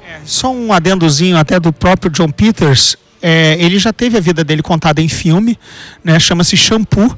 É, 0.05 0.19
só 0.25 0.53
um 0.53 0.71
adendozinho 0.71 1.37
até 1.37 1.59
do 1.59 1.71
próprio 1.71 2.11
John 2.11 2.29
Peters. 2.29 2.97
É, 3.21 3.55
ele 3.57 3.79
já 3.79 3.93
teve 3.93 4.17
a 4.17 4.21
vida 4.21 4.43
dele 4.43 4.61
contada 4.61 5.01
em 5.01 5.07
filme, 5.07 5.57
né? 6.03 6.19
Chama-se 6.19 6.57
Shampoo 6.57 7.17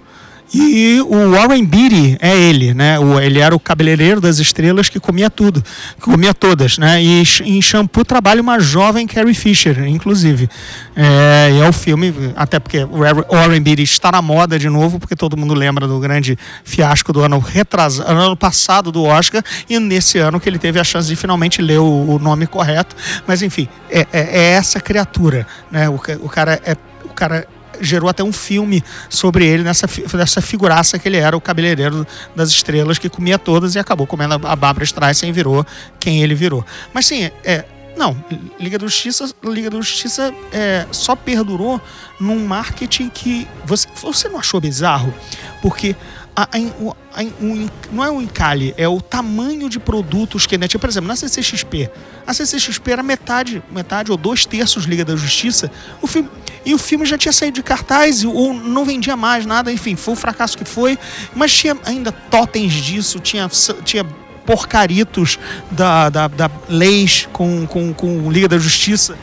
E 0.53 1.01
o 1.01 1.31
Warren 1.31 1.65
Beatty 1.65 2.17
é 2.21 2.37
ele, 2.37 2.73
né? 2.73 2.97
Ele 3.23 3.39
era 3.39 3.55
o 3.55 3.59
cabeleireiro 3.59 4.21
das 4.21 4.37
estrelas 4.37 4.89
que 4.89 4.99
comia 4.99 5.29
tudo, 5.29 5.61
que 5.95 6.01
comia 6.01 6.33
todas, 6.33 6.77
né? 6.77 7.01
E 7.01 7.23
em 7.43 7.61
Shampoo 7.61 8.05
trabalha 8.05 8.41
uma 8.41 8.59
jovem 8.59 9.07
Carrie 9.07 9.33
Fisher, 9.33 9.85
inclusive. 9.87 10.47
É, 10.95 11.49
e 11.51 11.59
é 11.59 11.67
o 11.67 11.73
filme, 11.73 12.13
até 12.35 12.59
porque 12.59 12.83
o 12.83 13.35
Warren 13.35 13.61
Beatty 13.61 13.83
está 13.83 14.11
na 14.11 14.21
moda 14.21 14.59
de 14.59 14.69
novo, 14.69 14.99
porque 14.99 15.15
todo 15.15 15.35
mundo 15.35 15.53
lembra 15.53 15.87
do 15.87 15.99
grande 15.99 16.37
fiasco 16.63 17.11
do 17.11 17.21
ano 17.21 17.39
retrasado, 17.39 18.09
ano 18.09 18.37
passado 18.37 18.91
do 18.91 19.03
Oscar, 19.03 19.43
e 19.67 19.79
nesse 19.79 20.19
ano 20.19 20.39
que 20.39 20.47
ele 20.47 20.59
teve 20.59 20.79
a 20.79 20.83
chance 20.83 21.07
de 21.07 21.15
finalmente 21.15 21.61
ler 21.61 21.79
o, 21.79 22.15
o 22.15 22.19
nome 22.19 22.45
correto. 22.45 22.95
Mas 23.25 23.41
enfim, 23.41 23.67
é, 23.89 24.01
é, 24.13 24.19
é 24.21 24.51
essa 24.51 24.79
criatura, 24.79 25.47
né? 25.71 25.89
O, 25.89 25.95
o 25.95 26.29
cara 26.29 26.61
é 26.63 26.77
o 27.03 27.09
cara 27.09 27.47
gerou 27.81 28.09
até 28.09 28.23
um 28.23 28.31
filme 28.31 28.83
sobre 29.09 29.45
ele 29.45 29.63
nessa, 29.63 29.87
nessa 30.13 30.41
figuraça 30.41 30.97
que 30.99 31.07
ele 31.07 31.17
era, 31.17 31.35
o 31.35 31.41
cabeleireiro 31.41 32.05
das 32.35 32.49
estrelas 32.49 32.97
que 32.97 33.09
comia 33.09 33.37
todas 33.37 33.75
e 33.75 33.79
acabou 33.79 34.07
comendo 34.07 34.35
a 34.35 34.55
Barbara 34.55 34.83
Streisand 34.83 35.27
e 35.27 35.31
virou 35.31 35.65
quem 35.99 36.21
ele 36.21 36.35
virou. 36.35 36.65
Mas 36.93 37.05
sim, 37.05 37.29
é, 37.43 37.65
não, 37.97 38.15
Liga 38.59 38.77
da 38.77 38.87
Justiça, 38.87 39.29
Liga 39.43 39.69
da 39.69 39.77
Justiça 39.77 40.33
é, 40.51 40.85
só 40.91 41.15
perdurou 41.15 41.81
num 42.19 42.45
marketing 42.45 43.09
que 43.09 43.47
você, 43.65 43.87
você 44.01 44.27
não 44.27 44.39
achou 44.39 44.59
bizarro? 44.59 45.13
Porque 45.61 45.95
a, 46.35 46.43
a, 46.43 47.21
a, 47.21 47.23
um, 47.41 47.69
não 47.91 48.03
é 48.03 48.11
o 48.11 48.21
encalhe, 48.21 48.73
é 48.77 48.87
o 48.87 48.99
tamanho 48.99 49.69
de 49.69 49.79
produtos 49.79 50.45
que, 50.45 50.57
né? 50.57 50.67
Tipo, 50.67 50.81
por 50.81 50.89
exemplo, 50.89 51.07
na 51.07 51.15
CCXP, 51.15 51.89
a 52.27 52.33
CCXP 52.33 52.91
era 52.91 53.01
metade, 53.01 53.63
metade 53.71 54.11
ou 54.11 54.17
dois 54.17 54.45
terços 54.45 54.83
Liga 54.83 55.05
da 55.05 55.15
Justiça, 55.15 55.71
o 56.01 56.07
filme, 56.07 56.29
e 56.65 56.73
o 56.73 56.77
filme 56.77 57.05
já 57.05 57.17
tinha 57.17 57.31
saído 57.31 57.55
de 57.55 57.63
cartaz, 57.63 58.25
ou 58.25 58.53
não 58.53 58.83
vendia 58.83 59.15
mais 59.15 59.45
nada, 59.45 59.71
enfim, 59.71 59.95
foi 59.95 60.13
o 60.13 60.17
fracasso 60.17 60.57
que 60.57 60.65
foi, 60.65 60.97
mas 61.33 61.53
tinha 61.53 61.77
ainda 61.85 62.11
totens 62.11 62.73
disso, 62.73 63.19
tinha, 63.19 63.49
tinha 63.83 64.03
porcaritos 64.45 65.39
da, 65.71 66.09
da, 66.09 66.27
da 66.27 66.51
leis 66.67 67.27
com, 67.31 67.65
com, 67.65 67.93
com 67.93 68.31
Liga 68.31 68.47
da 68.47 68.57
Justiça. 68.57 69.17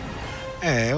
É, 0.61 0.95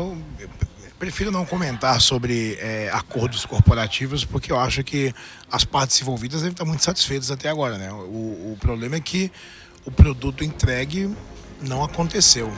prefiro 1.04 1.30
não 1.30 1.44
comentar 1.44 2.00
sobre 2.00 2.56
é, 2.58 2.88
acordos 2.90 3.44
corporativos, 3.44 4.24
porque 4.24 4.50
eu 4.50 4.58
acho 4.58 4.82
que 4.82 5.14
as 5.52 5.62
partes 5.62 6.00
envolvidas 6.00 6.40
devem 6.40 6.52
estar 6.52 6.64
muito 6.64 6.82
satisfeitas 6.82 7.30
até 7.30 7.50
agora. 7.50 7.76
Né? 7.76 7.92
O, 7.92 8.52
o 8.52 8.56
problema 8.58 8.96
é 8.96 9.00
que 9.00 9.30
o 9.84 9.90
produto 9.90 10.42
entregue 10.42 11.14
não 11.60 11.84
aconteceu. 11.84 12.50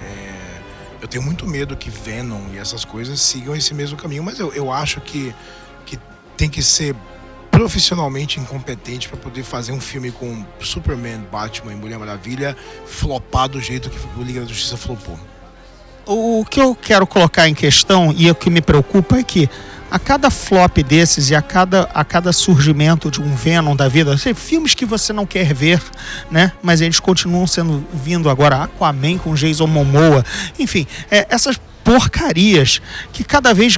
É, 0.00 0.60
eu 1.00 1.06
tenho 1.06 1.22
muito 1.22 1.46
medo 1.46 1.76
que 1.76 1.90
Venom 1.90 2.52
e 2.52 2.58
essas 2.58 2.84
coisas 2.84 3.20
sigam 3.20 3.54
esse 3.54 3.72
mesmo 3.72 3.96
caminho, 3.96 4.24
mas 4.24 4.40
eu, 4.40 4.52
eu 4.52 4.72
acho 4.72 5.00
que, 5.00 5.32
que 5.86 5.96
tem 6.36 6.50
que 6.50 6.60
ser 6.60 6.96
profissionalmente 7.52 8.40
incompetente 8.40 9.08
para 9.08 9.18
poder 9.18 9.44
fazer 9.44 9.70
um 9.70 9.80
filme 9.80 10.10
com 10.10 10.44
Superman, 10.58 11.20
Batman 11.30 11.72
e 11.74 11.76
Mulher 11.76 12.00
Maravilha 12.00 12.56
flopar 12.84 13.48
do 13.48 13.60
jeito 13.60 13.88
que 13.88 13.98
o 14.18 14.24
Liga 14.24 14.40
da 14.40 14.46
Justiça 14.46 14.76
flopou 14.76 15.16
o 16.06 16.44
que 16.48 16.60
eu 16.60 16.74
quero 16.74 17.06
colocar 17.06 17.48
em 17.48 17.54
questão 17.54 18.14
e 18.16 18.30
o 18.30 18.34
que 18.34 18.50
me 18.50 18.60
preocupa 18.60 19.18
é 19.18 19.22
que 19.22 19.48
a 19.90 19.98
cada 19.98 20.30
flop 20.30 20.78
desses 20.78 21.28
e 21.28 21.34
a 21.34 21.42
cada, 21.42 21.82
a 21.92 22.02
cada 22.02 22.32
surgimento 22.32 23.10
de 23.10 23.20
um 23.20 23.34
Venom 23.34 23.76
da 23.76 23.88
vida, 23.88 24.14
assim, 24.14 24.32
filmes 24.32 24.72
que 24.72 24.86
você 24.86 25.12
não 25.12 25.26
quer 25.26 25.52
ver, 25.52 25.82
né? 26.30 26.50
Mas 26.62 26.80
eles 26.80 26.98
continuam 26.98 27.46
sendo 27.46 27.84
vindo 27.92 28.30
agora 28.30 28.62
Aquaman 28.62 29.18
com 29.18 29.34
Jason 29.34 29.66
Momoa, 29.66 30.24
enfim, 30.58 30.86
é, 31.10 31.26
essas 31.28 31.60
porcarias 31.84 32.80
que 33.12 33.22
cada 33.22 33.52
vez 33.52 33.76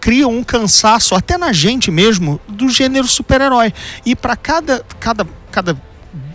criam 0.00 0.30
um 0.30 0.44
cansaço 0.44 1.14
até 1.14 1.38
na 1.38 1.50
gente 1.50 1.90
mesmo 1.90 2.38
do 2.46 2.68
gênero 2.68 3.06
super-herói. 3.06 3.72
E 4.04 4.14
para 4.14 4.36
cada, 4.36 4.84
cada, 4.98 5.26
cada 5.50 5.74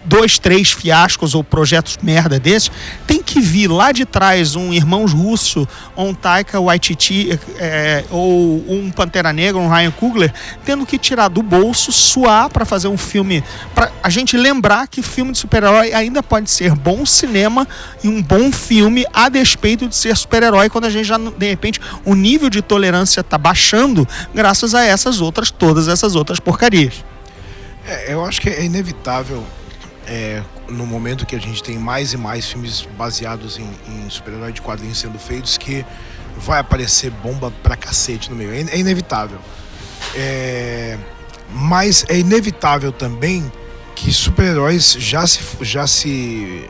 dois, 0.05 0.39
três 0.39 0.71
fiascos 0.71 1.35
ou 1.35 1.43
projetos 1.43 1.97
merda 2.01 2.39
desses, 2.39 2.71
tem 3.07 3.21
que 3.21 3.41
vir 3.41 3.67
lá 3.67 3.91
de 3.91 4.05
trás 4.05 4.55
um 4.55 4.73
Irmãos 4.73 5.11
Russo, 5.11 5.67
um 5.97 6.13
Taika 6.13 6.59
Waititi, 6.59 7.39
é, 7.57 8.03
ou 8.09 8.63
um 8.69 8.91
Pantera 8.91 9.33
Negra, 9.33 9.59
um 9.59 9.67
Ryan 9.67 9.91
Coogler, 9.91 10.33
tendo 10.63 10.85
que 10.85 10.97
tirar 10.97 11.27
do 11.27 11.41
bolso, 11.41 11.91
suar 11.91 12.49
para 12.49 12.65
fazer 12.65 12.87
um 12.87 12.97
filme, 12.97 13.43
para 13.73 13.91
a 14.03 14.09
gente 14.09 14.37
lembrar 14.37 14.87
que 14.87 15.01
filme 15.01 15.31
de 15.31 15.37
super-herói 15.39 15.93
ainda 15.93 16.21
pode 16.21 16.49
ser 16.49 16.73
bom 16.75 17.05
cinema 17.05 17.67
e 18.03 18.07
um 18.07 18.21
bom 18.21 18.51
filme 18.51 19.05
a 19.13 19.29
despeito 19.29 19.87
de 19.87 19.95
ser 19.95 20.15
super-herói, 20.15 20.69
quando 20.69 20.85
a 20.85 20.89
gente 20.89 21.05
já, 21.05 21.17
de 21.17 21.49
repente, 21.49 21.79
o 22.05 22.13
nível 22.13 22.49
de 22.49 22.61
tolerância 22.61 23.21
está 23.21 23.37
baixando 23.37 24.07
graças 24.33 24.75
a 24.75 24.83
essas 24.83 25.21
outras, 25.21 25.51
todas 25.51 25.87
essas 25.87 26.15
outras 26.15 26.39
porcarias. 26.39 27.03
É, 27.87 28.13
eu 28.13 28.25
acho 28.25 28.41
que 28.41 28.49
é 28.49 28.65
inevitável 28.65 29.45
é, 30.07 30.43
no 30.69 30.85
momento 30.85 31.25
que 31.25 31.35
a 31.35 31.39
gente 31.39 31.63
tem 31.63 31.77
mais 31.77 32.13
e 32.13 32.17
mais 32.17 32.45
filmes 32.45 32.87
baseados 32.97 33.57
em, 33.57 33.69
em 33.87 34.09
super-herói 34.09 34.51
de 34.51 34.61
quadrinhos 34.61 34.99
sendo 34.99 35.17
feitos, 35.17 35.57
que 35.57 35.85
vai 36.37 36.59
aparecer 36.59 37.11
bomba 37.11 37.51
pra 37.63 37.75
cacete 37.75 38.29
no 38.29 38.35
meio. 38.35 38.53
É, 38.53 38.59
é 38.59 38.77
inevitável. 38.77 39.39
É, 40.15 40.97
mas 41.49 42.05
é 42.09 42.17
inevitável 42.17 42.91
também 42.91 43.51
que 43.95 44.11
super-heróis 44.11 44.93
já 44.93 45.25
se, 45.25 45.39
já 45.61 45.87
se, 45.87 46.69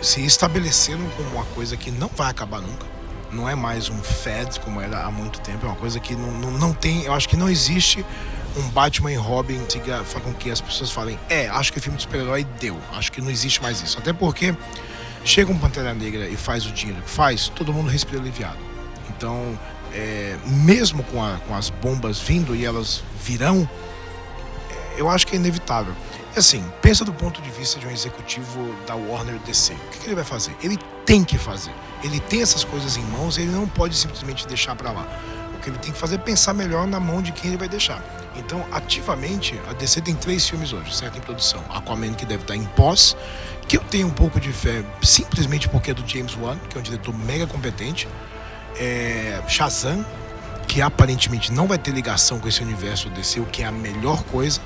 se 0.00 0.24
estabeleceram 0.24 1.04
como 1.16 1.28
uma 1.30 1.44
coisa 1.46 1.76
que 1.76 1.90
não 1.90 2.08
vai 2.16 2.30
acabar 2.30 2.60
nunca. 2.60 2.86
Não 3.30 3.48
é 3.48 3.54
mais 3.54 3.88
um 3.88 4.02
fad 4.02 4.58
como 4.58 4.80
era 4.80 5.04
há 5.04 5.10
muito 5.10 5.40
tempo, 5.40 5.64
é 5.64 5.68
uma 5.68 5.76
coisa 5.76 5.98
que 5.98 6.14
não, 6.14 6.32
não, 6.32 6.50
não 6.50 6.72
tem. 6.74 7.04
Eu 7.04 7.14
acho 7.14 7.28
que 7.28 7.36
não 7.36 7.48
existe 7.48 8.04
um 8.56 8.68
Batman 8.70 9.12
e 9.12 9.16
Robin 9.16 9.60
siga, 9.68 10.02
com 10.22 10.32
que 10.34 10.50
as 10.50 10.60
pessoas 10.60 10.90
falem, 10.90 11.18
é, 11.28 11.48
acho 11.48 11.72
que 11.72 11.78
o 11.78 11.82
filme 11.82 11.96
de 11.96 12.02
super-herói 12.02 12.44
deu, 12.60 12.78
acho 12.92 13.10
que 13.10 13.20
não 13.20 13.30
existe 13.30 13.62
mais 13.62 13.80
isso. 13.82 13.98
Até 13.98 14.12
porque 14.12 14.54
chega 15.24 15.50
um 15.50 15.58
Pantera 15.58 15.94
Negra 15.94 16.28
e 16.28 16.36
faz 16.36 16.66
o 16.66 16.72
dinheiro 16.72 17.00
que 17.02 17.10
faz, 17.10 17.48
todo 17.48 17.72
mundo 17.72 17.88
respira 17.88 18.20
aliviado. 18.20 18.58
Então, 19.08 19.58
é, 19.92 20.36
mesmo 20.46 21.02
com, 21.04 21.22
a, 21.22 21.38
com 21.46 21.54
as 21.54 21.70
bombas 21.70 22.18
vindo 22.18 22.54
e 22.54 22.64
elas 22.64 23.02
virão, 23.22 23.68
é, 24.70 25.00
eu 25.00 25.08
acho 25.08 25.26
que 25.26 25.34
é 25.34 25.38
inevitável. 25.38 25.94
E 26.34 26.38
assim, 26.38 26.64
pensa 26.80 27.04
do 27.04 27.12
ponto 27.12 27.40
de 27.42 27.50
vista 27.50 27.78
de 27.78 27.86
um 27.86 27.90
executivo 27.90 28.74
da 28.86 28.94
Warner 28.94 29.38
DC. 29.40 29.74
O 29.74 29.90
que, 29.90 29.98
que 29.98 30.06
ele 30.06 30.14
vai 30.14 30.24
fazer? 30.24 30.54
Ele 30.62 30.78
tem 31.04 31.24
que 31.24 31.36
fazer. 31.36 31.72
Ele 32.02 32.20
tem 32.20 32.42
essas 32.42 32.64
coisas 32.64 32.96
em 32.96 33.02
mãos, 33.04 33.38
ele 33.38 33.50
não 33.50 33.68
pode 33.68 33.94
simplesmente 33.94 34.46
deixar 34.46 34.74
para 34.74 34.92
lá 34.92 35.06
que 35.62 35.70
ele 35.70 35.78
tem 35.78 35.92
que 35.92 35.98
fazer 35.98 36.16
é 36.16 36.18
pensar 36.18 36.52
melhor 36.52 36.86
na 36.86 37.00
mão 37.00 37.22
de 37.22 37.32
quem 37.32 37.50
ele 37.50 37.56
vai 37.56 37.68
deixar. 37.68 38.02
Então, 38.36 38.64
ativamente, 38.72 39.60
a 39.68 39.72
DC 39.72 40.00
tem 40.00 40.14
três 40.14 40.48
filmes 40.48 40.72
hoje, 40.72 40.94
certo? 40.94 41.18
Em 41.18 41.20
produção. 41.20 41.62
Aquaman, 41.68 42.14
que 42.14 42.24
deve 42.24 42.42
estar 42.42 42.56
em 42.56 42.64
pós, 42.76 43.16
que 43.68 43.76
eu 43.76 43.80
tenho 43.84 44.06
um 44.06 44.12
pouco 44.12 44.40
de 44.40 44.52
fé, 44.52 44.84
simplesmente 45.02 45.68
porque 45.68 45.90
é 45.90 45.94
do 45.94 46.06
James 46.06 46.36
Wan, 46.36 46.58
que 46.68 46.76
é 46.76 46.80
um 46.80 46.82
diretor 46.82 47.14
mega 47.14 47.46
competente. 47.46 48.08
É... 48.78 49.42
Shazam, 49.46 50.04
que 50.66 50.80
aparentemente 50.80 51.52
não 51.52 51.66
vai 51.66 51.78
ter 51.78 51.90
ligação 51.90 52.40
com 52.40 52.48
esse 52.48 52.62
universo 52.62 53.10
DC, 53.10 53.40
o 53.40 53.46
que 53.46 53.62
é 53.62 53.66
a 53.66 53.72
melhor 53.72 54.22
coisa. 54.24 54.60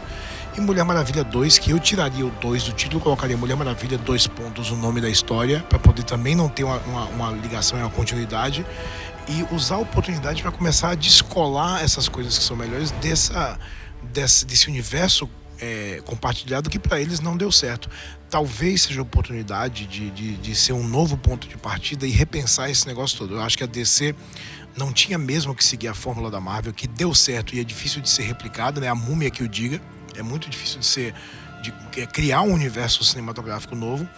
E 0.57 0.61
Mulher 0.61 0.85
Maravilha 0.85 1.22
2, 1.22 1.59
que 1.59 1.70
eu 1.72 1.79
tiraria 1.79 2.24
o 2.24 2.31
2 2.31 2.64
do 2.64 2.72
título, 2.72 2.98
colocaria 2.98 3.37
Mulher 3.37 3.57
Maravilha, 3.57 3.98
dois 3.98 4.26
pontos, 4.26 4.70
o 4.70 4.76
nome 4.76 5.02
da 5.02 5.11
história, 5.11 5.62
para 5.68 5.79
poder 5.79 6.02
também 6.05 6.35
não 6.35 6.48
ter 6.48 6.64
uma, 6.64 6.79
uma, 6.79 7.05
uma 7.07 7.31
ligação 7.33 7.79
e 7.79 7.83
uma 7.83 7.90
continuidade 7.90 8.64
e 9.28 9.54
usar 9.54 9.76
a 9.76 9.78
oportunidade 9.78 10.42
para 10.42 10.52
começar 10.52 10.90
a 10.90 10.94
descolar 10.94 11.82
essas 11.82 12.08
coisas 12.08 12.38
que 12.38 12.44
são 12.44 12.56
melhores 12.56 12.90
dessa, 12.92 13.58
desse, 14.12 14.44
desse 14.46 14.68
universo 14.68 15.28
é, 15.58 16.02
compartilhado 16.04 16.68
que 16.68 16.78
para 16.78 17.00
eles 17.00 17.20
não 17.20 17.36
deu 17.36 17.50
certo. 17.50 17.88
Talvez 18.30 18.82
seja 18.82 19.02
oportunidade 19.02 19.86
de, 19.86 20.10
de, 20.10 20.36
de, 20.36 20.54
ser 20.54 20.72
um 20.72 20.86
novo 20.86 21.16
ponto 21.16 21.48
de 21.48 21.56
partida 21.56 22.06
e 22.06 22.10
repensar 22.10 22.70
esse 22.70 22.86
negócio 22.86 23.18
todo. 23.18 23.34
Eu 23.34 23.42
acho 23.42 23.56
que 23.56 23.64
a 23.64 23.66
DC 23.66 24.14
não 24.76 24.92
tinha 24.92 25.16
mesmo 25.16 25.54
que 25.54 25.64
seguir 25.64 25.88
a 25.88 25.94
fórmula 25.94 26.30
da 26.30 26.40
Marvel, 26.40 26.72
que 26.72 26.86
deu 26.86 27.14
certo 27.14 27.54
e 27.54 27.60
é 27.60 27.64
difícil 27.64 28.02
de 28.02 28.08
ser 28.08 28.24
replicada, 28.24 28.80
né? 28.80 28.88
A 28.88 28.94
múmia 28.94 29.30
que 29.30 29.42
o 29.42 29.48
diga. 29.48 29.80
É 30.16 30.22
muito 30.22 30.48
difícil 30.48 30.80
de 30.80 30.86
ser 30.86 31.14
de 31.62 31.72
é, 32.00 32.06
criar 32.06 32.42
um 32.42 32.52
universo 32.52 33.04
cinematográfico 33.04 33.74
novo 33.74 34.08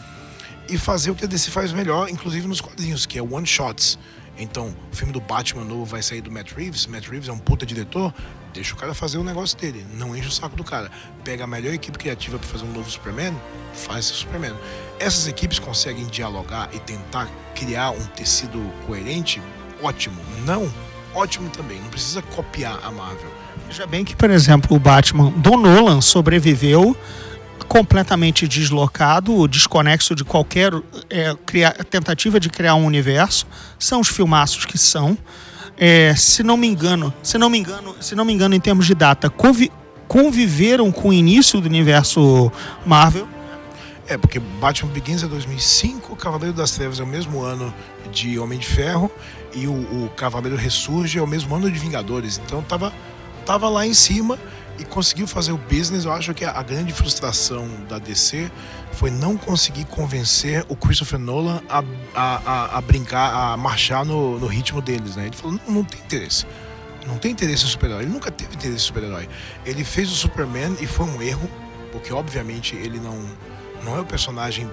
e 0.68 0.76
fazer 0.76 1.10
o 1.10 1.14
que 1.14 1.24
a 1.24 1.28
DC 1.28 1.50
faz 1.50 1.72
melhor, 1.72 2.08
inclusive 2.08 2.46
nos 2.46 2.60
quadrinhos, 2.60 3.06
que 3.06 3.18
é 3.18 3.22
one 3.22 3.46
shots. 3.46 3.98
Então, 4.38 4.74
o 4.92 4.96
filme 4.96 5.12
do 5.12 5.20
Batman 5.20 5.64
novo 5.64 5.84
vai 5.84 6.02
sair 6.02 6.20
do 6.20 6.30
Matt 6.30 6.52
Reeves. 6.52 6.86
Matt 6.86 7.08
Reeves 7.08 7.28
é 7.28 7.32
um 7.32 7.38
puta 7.38 7.66
diretor. 7.66 8.14
Deixa 8.54 8.74
o 8.74 8.76
cara 8.76 8.94
fazer 8.94 9.18
o 9.18 9.24
negócio 9.24 9.58
dele. 9.58 9.84
Não 9.94 10.16
enche 10.16 10.28
o 10.28 10.30
saco 10.30 10.56
do 10.56 10.64
cara. 10.64 10.90
Pega 11.24 11.44
a 11.44 11.46
melhor 11.46 11.74
equipe 11.74 11.98
criativa 11.98 12.38
para 12.38 12.48
fazer 12.48 12.64
um 12.64 12.72
novo 12.72 12.88
Superman, 12.90 13.34
faz 13.74 14.06
esse 14.06 14.14
Superman. 14.14 14.54
Essas 14.98 15.26
equipes 15.26 15.58
conseguem 15.58 16.06
dialogar 16.06 16.68
e 16.72 16.78
tentar 16.80 17.28
criar 17.54 17.90
um 17.90 18.04
tecido 18.16 18.58
coerente? 18.86 19.42
Ótimo. 19.82 20.20
Não? 20.44 20.72
Ótimo 21.14 21.50
também. 21.50 21.80
Não 21.80 21.90
precisa 21.90 22.22
copiar 22.22 22.78
a 22.84 22.90
Marvel. 22.90 23.30
Veja 23.66 23.86
bem 23.86 24.04
que, 24.04 24.16
por 24.16 24.30
exemplo, 24.30 24.76
o 24.76 24.80
Batman 24.80 25.30
do 25.30 25.56
Nolan 25.56 26.00
sobreviveu 26.00 26.96
completamente 27.68 28.48
deslocado, 28.48 29.46
desconexo 29.46 30.14
de 30.14 30.24
qualquer 30.24 30.72
é, 31.10 31.34
tentativa 31.84 32.40
de 32.40 32.48
criar 32.48 32.74
um 32.74 32.84
universo. 32.84 33.46
São 33.78 34.00
os 34.00 34.08
filmaços 34.08 34.64
que 34.64 34.78
são. 34.78 35.16
é, 35.76 36.14
se 36.16 36.42
não 36.42 36.56
me 36.56 36.66
engano, 36.66 37.14
se 37.22 37.38
não 37.38 37.48
me 37.48 37.58
engano, 37.58 37.94
se 38.00 38.14
não 38.14 38.24
me 38.24 38.32
engano 38.32 38.54
em 38.54 38.60
termos 38.60 38.86
de 38.86 38.94
data, 38.94 39.30
convi 39.30 39.70
conviveram 40.08 40.90
com 40.90 41.10
o 41.10 41.12
início 41.12 41.60
do 41.60 41.66
universo 41.66 42.50
Marvel. 42.86 43.28
É, 44.08 44.16
porque 44.16 44.38
Batman 44.38 44.90
Begins 44.90 45.22
é 45.22 45.26
2005, 45.26 46.16
Cavaleiro 46.16 46.56
das 46.56 46.70
Trevas 46.70 46.98
é 46.98 47.02
o 47.02 47.06
mesmo 47.06 47.42
ano 47.42 47.72
de 48.10 48.38
Homem 48.38 48.58
de 48.58 48.66
Ferro 48.66 49.10
e 49.54 49.66
o, 49.66 49.72
o 49.72 50.10
Cavaleiro 50.16 50.56
Ressurge 50.56 51.18
é 51.18 51.22
o 51.22 51.26
mesmo 51.26 51.54
ano 51.54 51.70
de 51.70 51.78
Vingadores. 51.78 52.40
Então 52.42 52.62
tava, 52.62 52.90
tava 53.44 53.68
lá 53.68 53.86
em 53.86 53.92
cima 53.92 54.38
e 54.78 54.84
conseguiu 54.84 55.26
fazer 55.26 55.52
o 55.52 55.58
business. 55.58 56.04
Eu 56.04 56.12
acho 56.12 56.32
que 56.34 56.44
a, 56.44 56.62
grande 56.62 56.92
frustração 56.92 57.68
da 57.88 57.98
DC 57.98 58.50
foi 58.92 59.10
não 59.10 59.36
conseguir 59.36 59.84
convencer 59.86 60.64
o 60.68 60.76
Christopher 60.76 61.18
Nolan 61.18 61.60
a, 61.68 61.82
a, 62.14 62.36
a, 62.44 62.78
a 62.78 62.80
brincar, 62.80 63.52
a 63.52 63.56
marchar 63.56 64.04
no, 64.04 64.38
no 64.38 64.46
ritmo 64.46 64.80
deles. 64.80 65.16
Né? 65.16 65.26
Ele 65.26 65.36
falou: 65.36 65.58
não, 65.66 65.74
não 65.74 65.84
tem 65.84 66.00
interesse. 66.00 66.46
Não 67.06 67.18
tem 67.18 67.32
interesse 67.32 67.64
em 67.64 67.68
super-herói. 67.68 68.02
Ele 68.02 68.12
nunca 68.12 68.30
teve 68.30 68.54
interesse 68.54 68.76
em 68.76 68.86
super-herói. 68.86 69.28
Ele 69.64 69.82
fez 69.84 70.10
o 70.10 70.14
Superman 70.14 70.76
e 70.80 70.86
foi 70.86 71.06
um 71.06 71.22
erro, 71.22 71.50
porque 71.90 72.12
obviamente 72.12 72.76
ele 72.76 73.00
não, 73.00 73.18
não 73.82 73.96
é 73.96 74.00
o 74.00 74.04
personagem 74.04 74.70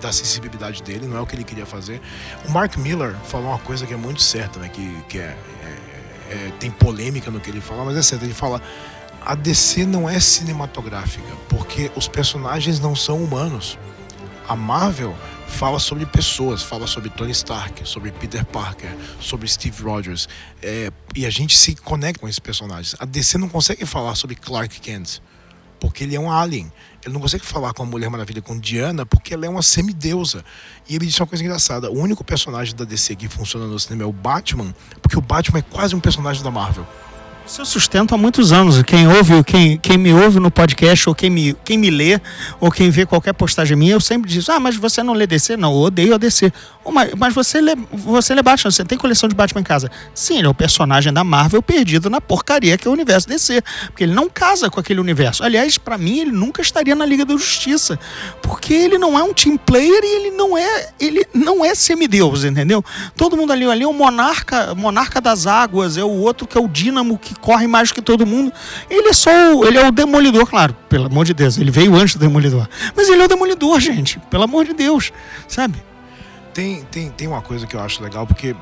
da 0.00 0.12
sensibilidade 0.12 0.82
dele, 0.82 1.06
não 1.06 1.16
é 1.16 1.20
o 1.20 1.26
que 1.26 1.34
ele 1.34 1.44
queria 1.44 1.66
fazer. 1.66 2.00
O 2.48 2.50
Mark 2.50 2.76
Miller 2.76 3.14
falou 3.24 3.48
uma 3.48 3.58
coisa 3.58 3.86
que 3.86 3.94
é 3.94 3.96
muito 3.96 4.22
certa, 4.22 4.58
né? 4.58 4.68
Que, 4.68 5.02
que 5.08 5.18
é, 5.18 5.36
é, 5.62 6.34
é 6.34 6.52
tem 6.58 6.70
polêmica 6.70 7.30
no 7.30 7.40
que 7.40 7.50
ele 7.50 7.60
fala, 7.60 7.84
mas 7.84 7.96
é 7.96 8.02
certo. 8.02 8.24
Ele 8.24 8.34
fala: 8.34 8.60
a 9.26 9.34
DC 9.34 9.84
não 9.84 10.08
é 10.08 10.20
cinematográfica, 10.20 11.26
porque 11.48 11.90
os 11.96 12.06
personagens 12.06 12.78
não 12.78 12.94
são 12.94 13.24
humanos. 13.24 13.76
A 14.48 14.54
Marvel 14.54 15.16
fala 15.48 15.80
sobre 15.80 16.06
pessoas, 16.06 16.62
fala 16.62 16.86
sobre 16.86 17.10
Tony 17.10 17.32
Stark, 17.32 17.86
sobre 17.86 18.12
Peter 18.12 18.44
Parker, 18.44 18.88
sobre 19.18 19.48
Steve 19.48 19.82
Rogers, 19.82 20.28
é, 20.62 20.92
e 21.16 21.26
a 21.26 21.30
gente 21.30 21.56
se 21.56 21.74
conecta 21.74 22.20
com 22.20 22.28
esses 22.28 22.38
personagens. 22.38 22.94
A 23.00 23.04
DC 23.04 23.36
não 23.36 23.48
consegue 23.48 23.84
falar 23.84 24.14
sobre 24.14 24.36
Clark 24.36 24.80
Kent, 24.80 25.18
porque 25.80 26.04
ele 26.04 26.14
é 26.14 26.20
um 26.20 26.30
alien. 26.30 26.70
Ele 27.04 27.12
não 27.12 27.20
consegue 27.20 27.44
falar 27.44 27.72
com 27.74 27.82
a 27.82 27.86
Mulher 27.86 28.08
Maravilha, 28.08 28.40
com 28.40 28.56
Diana, 28.56 29.04
porque 29.04 29.34
ela 29.34 29.44
é 29.44 29.48
uma 29.48 29.62
semideusa. 29.62 30.44
E 30.88 30.94
ele 30.94 31.04
disse 31.04 31.20
uma 31.20 31.26
coisa 31.26 31.42
engraçada: 31.42 31.90
o 31.90 31.98
único 31.98 32.22
personagem 32.22 32.76
da 32.76 32.84
DC 32.84 33.16
que 33.16 33.28
funciona 33.28 33.66
no 33.66 33.78
cinema 33.80 34.04
é 34.04 34.06
o 34.06 34.12
Batman, 34.12 34.72
porque 35.02 35.18
o 35.18 35.20
Batman 35.20 35.58
é 35.58 35.62
quase 35.62 35.96
um 35.96 36.00
personagem 36.00 36.44
da 36.44 36.50
Marvel. 36.50 36.86
Isso 37.46 37.60
eu 37.60 37.64
sustento 37.64 38.12
há 38.12 38.18
muitos 38.18 38.52
anos. 38.52 38.82
Quem 38.82 39.06
ouve, 39.06 39.44
quem, 39.44 39.78
quem 39.78 39.96
me 39.96 40.12
ouve 40.12 40.40
no 40.40 40.50
podcast, 40.50 41.08
ou 41.08 41.14
quem 41.14 41.30
me, 41.30 41.56
quem 41.64 41.78
me 41.78 41.90
lê, 41.90 42.20
ou 42.58 42.72
quem 42.72 42.90
vê 42.90 43.06
qualquer 43.06 43.32
postagem 43.34 43.76
minha, 43.76 43.92
eu 43.92 44.00
sempre 44.00 44.28
digo, 44.28 44.44
ah, 44.50 44.58
mas 44.58 44.74
você 44.74 45.00
não 45.00 45.14
lê 45.14 45.28
DC? 45.28 45.56
Não, 45.56 45.72
eu 45.72 45.78
odeio 45.82 46.16
a 46.16 46.18
DC. 46.18 46.52
Oh, 46.82 46.90
mas, 46.90 47.14
mas 47.14 47.32
você 47.32 47.60
lê, 47.60 47.76
você 47.92 48.34
lê 48.34 48.42
Batman, 48.42 48.72
você 48.72 48.84
tem 48.84 48.98
coleção 48.98 49.28
de 49.28 49.34
Batman 49.36 49.60
em 49.60 49.64
casa. 49.64 49.88
Sim, 50.12 50.38
ele 50.38 50.48
é 50.48 50.50
o 50.50 50.54
personagem 50.54 51.12
da 51.12 51.22
Marvel 51.22 51.62
perdido 51.62 52.10
na 52.10 52.20
porcaria 52.20 52.76
que 52.76 52.88
é 52.88 52.90
o 52.90 52.92
universo 52.92 53.28
DC. 53.28 53.62
Porque 53.86 54.02
ele 54.02 54.12
não 54.12 54.28
casa 54.28 54.68
com 54.68 54.80
aquele 54.80 54.98
universo. 54.98 55.44
Aliás, 55.44 55.78
para 55.78 55.96
mim, 55.96 56.18
ele 56.18 56.32
nunca 56.32 56.60
estaria 56.60 56.96
na 56.96 57.06
Liga 57.06 57.24
da 57.24 57.34
Justiça. 57.34 57.96
Porque 58.42 58.74
ele 58.74 58.98
não 58.98 59.16
é 59.16 59.22
um 59.22 59.32
team 59.32 59.56
player 59.56 60.02
e 60.02 60.16
ele 60.16 60.30
não 60.32 60.58
é, 60.58 60.88
ele 60.98 61.24
não 61.32 61.64
é 61.64 61.76
semideus, 61.76 62.44
entendeu? 62.44 62.84
Todo 63.16 63.36
mundo 63.36 63.52
ali, 63.52 63.64
ali 63.64 63.84
é 63.84 63.86
o 63.86 63.92
monarca, 63.92 64.74
monarca 64.74 65.20
das 65.20 65.46
águas, 65.46 65.96
é 65.96 66.02
o 66.02 66.10
outro 66.10 66.44
que 66.44 66.58
é 66.58 66.60
o 66.60 66.66
dínamo 66.66 67.16
que 67.16 67.35
corre 67.40 67.66
mais 67.66 67.92
que 67.92 68.02
todo 68.02 68.26
mundo. 68.26 68.52
Ele 68.88 69.08
é 69.08 69.12
só 69.12 69.30
o, 69.54 69.64
ele 69.64 69.78
é 69.78 69.86
o 69.86 69.90
demolidor, 69.90 70.46
claro, 70.46 70.74
pelo 70.88 71.06
amor 71.06 71.24
de 71.24 71.34
Deus. 71.34 71.58
Ele 71.58 71.70
veio 71.70 71.94
antes 71.94 72.16
do 72.16 72.20
demolidor. 72.20 72.68
Mas 72.94 73.08
ele 73.08 73.22
é 73.22 73.24
o 73.24 73.28
demolidor, 73.28 73.80
gente. 73.80 74.18
Pelo 74.30 74.44
amor 74.44 74.64
de 74.64 74.74
Deus, 74.74 75.12
sabe? 75.48 75.82
Tem, 76.52 76.82
tem, 76.84 77.10
tem 77.10 77.28
uma 77.28 77.42
coisa 77.42 77.66
que 77.66 77.76
eu 77.76 77.80
acho 77.80 78.02
legal, 78.02 78.26
porque 78.26 78.56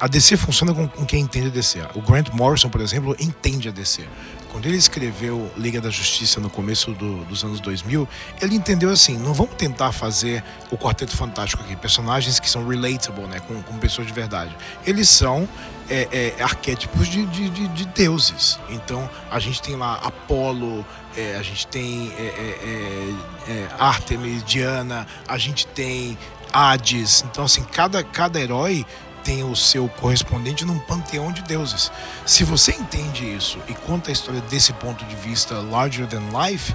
a 0.00 0.06
DC 0.06 0.36
funciona 0.36 0.72
com, 0.72 0.86
quem 1.04 1.22
entende 1.22 1.48
a 1.48 1.50
DC. 1.50 1.80
O 1.94 2.00
Grant 2.00 2.28
Morrison, 2.32 2.68
por 2.68 2.80
exemplo, 2.80 3.16
entende 3.18 3.68
a 3.68 3.72
DC. 3.72 4.04
Quando 4.50 4.66
ele 4.66 4.76
escreveu 4.76 5.50
Liga 5.56 5.80
da 5.80 5.90
Justiça 5.90 6.40
no 6.40 6.48
começo 6.48 6.92
do, 6.92 7.24
dos 7.24 7.44
anos 7.44 7.60
2000, 7.60 8.08
ele 8.40 8.54
entendeu 8.54 8.90
assim: 8.90 9.18
não 9.18 9.34
vamos 9.34 9.54
tentar 9.56 9.92
fazer 9.92 10.42
o 10.70 10.76
Quarteto 10.76 11.16
Fantástico 11.16 11.62
aqui, 11.62 11.76
personagens 11.76 12.40
que 12.40 12.48
são 12.48 12.66
relatable, 12.66 13.26
né, 13.26 13.40
com, 13.40 13.62
com 13.62 13.78
pessoas 13.78 14.06
de 14.06 14.12
verdade. 14.12 14.56
Eles 14.86 15.08
são 15.08 15.48
é, 15.90 16.34
é, 16.38 16.42
arquétipos 16.42 17.08
de, 17.08 17.26
de, 17.26 17.50
de, 17.50 17.68
de, 17.68 17.86
deuses. 17.86 18.58
Então 18.70 19.08
a 19.30 19.38
gente 19.38 19.60
tem 19.62 19.76
lá 19.76 19.94
Apolo, 20.02 20.84
é, 21.16 21.36
a 21.36 21.42
gente 21.42 21.66
tem 21.66 22.12
é, 22.18 22.22
é, 22.22 23.52
é, 23.52 23.68
Artemis, 23.78 24.42
Diana, 24.44 25.06
a 25.26 25.38
gente 25.38 25.66
tem 25.68 26.16
Hades. 26.52 27.24
Então, 27.30 27.44
assim, 27.44 27.62
cada, 27.62 28.02
cada 28.02 28.40
herói 28.40 28.86
tem 29.28 29.44
o 29.44 29.54
seu 29.54 29.90
correspondente 29.90 30.64
num 30.64 30.78
panteão 30.78 31.30
de 31.30 31.42
deuses. 31.42 31.92
Se 32.24 32.44
você 32.44 32.72
entende 32.72 33.30
isso 33.36 33.58
e 33.68 33.74
conta 33.74 34.10
a 34.10 34.12
história 34.12 34.40
desse 34.40 34.72
ponto 34.72 35.04
de 35.04 35.14
vista 35.16 35.60
larger 35.60 36.06
than 36.06 36.22
life, 36.32 36.74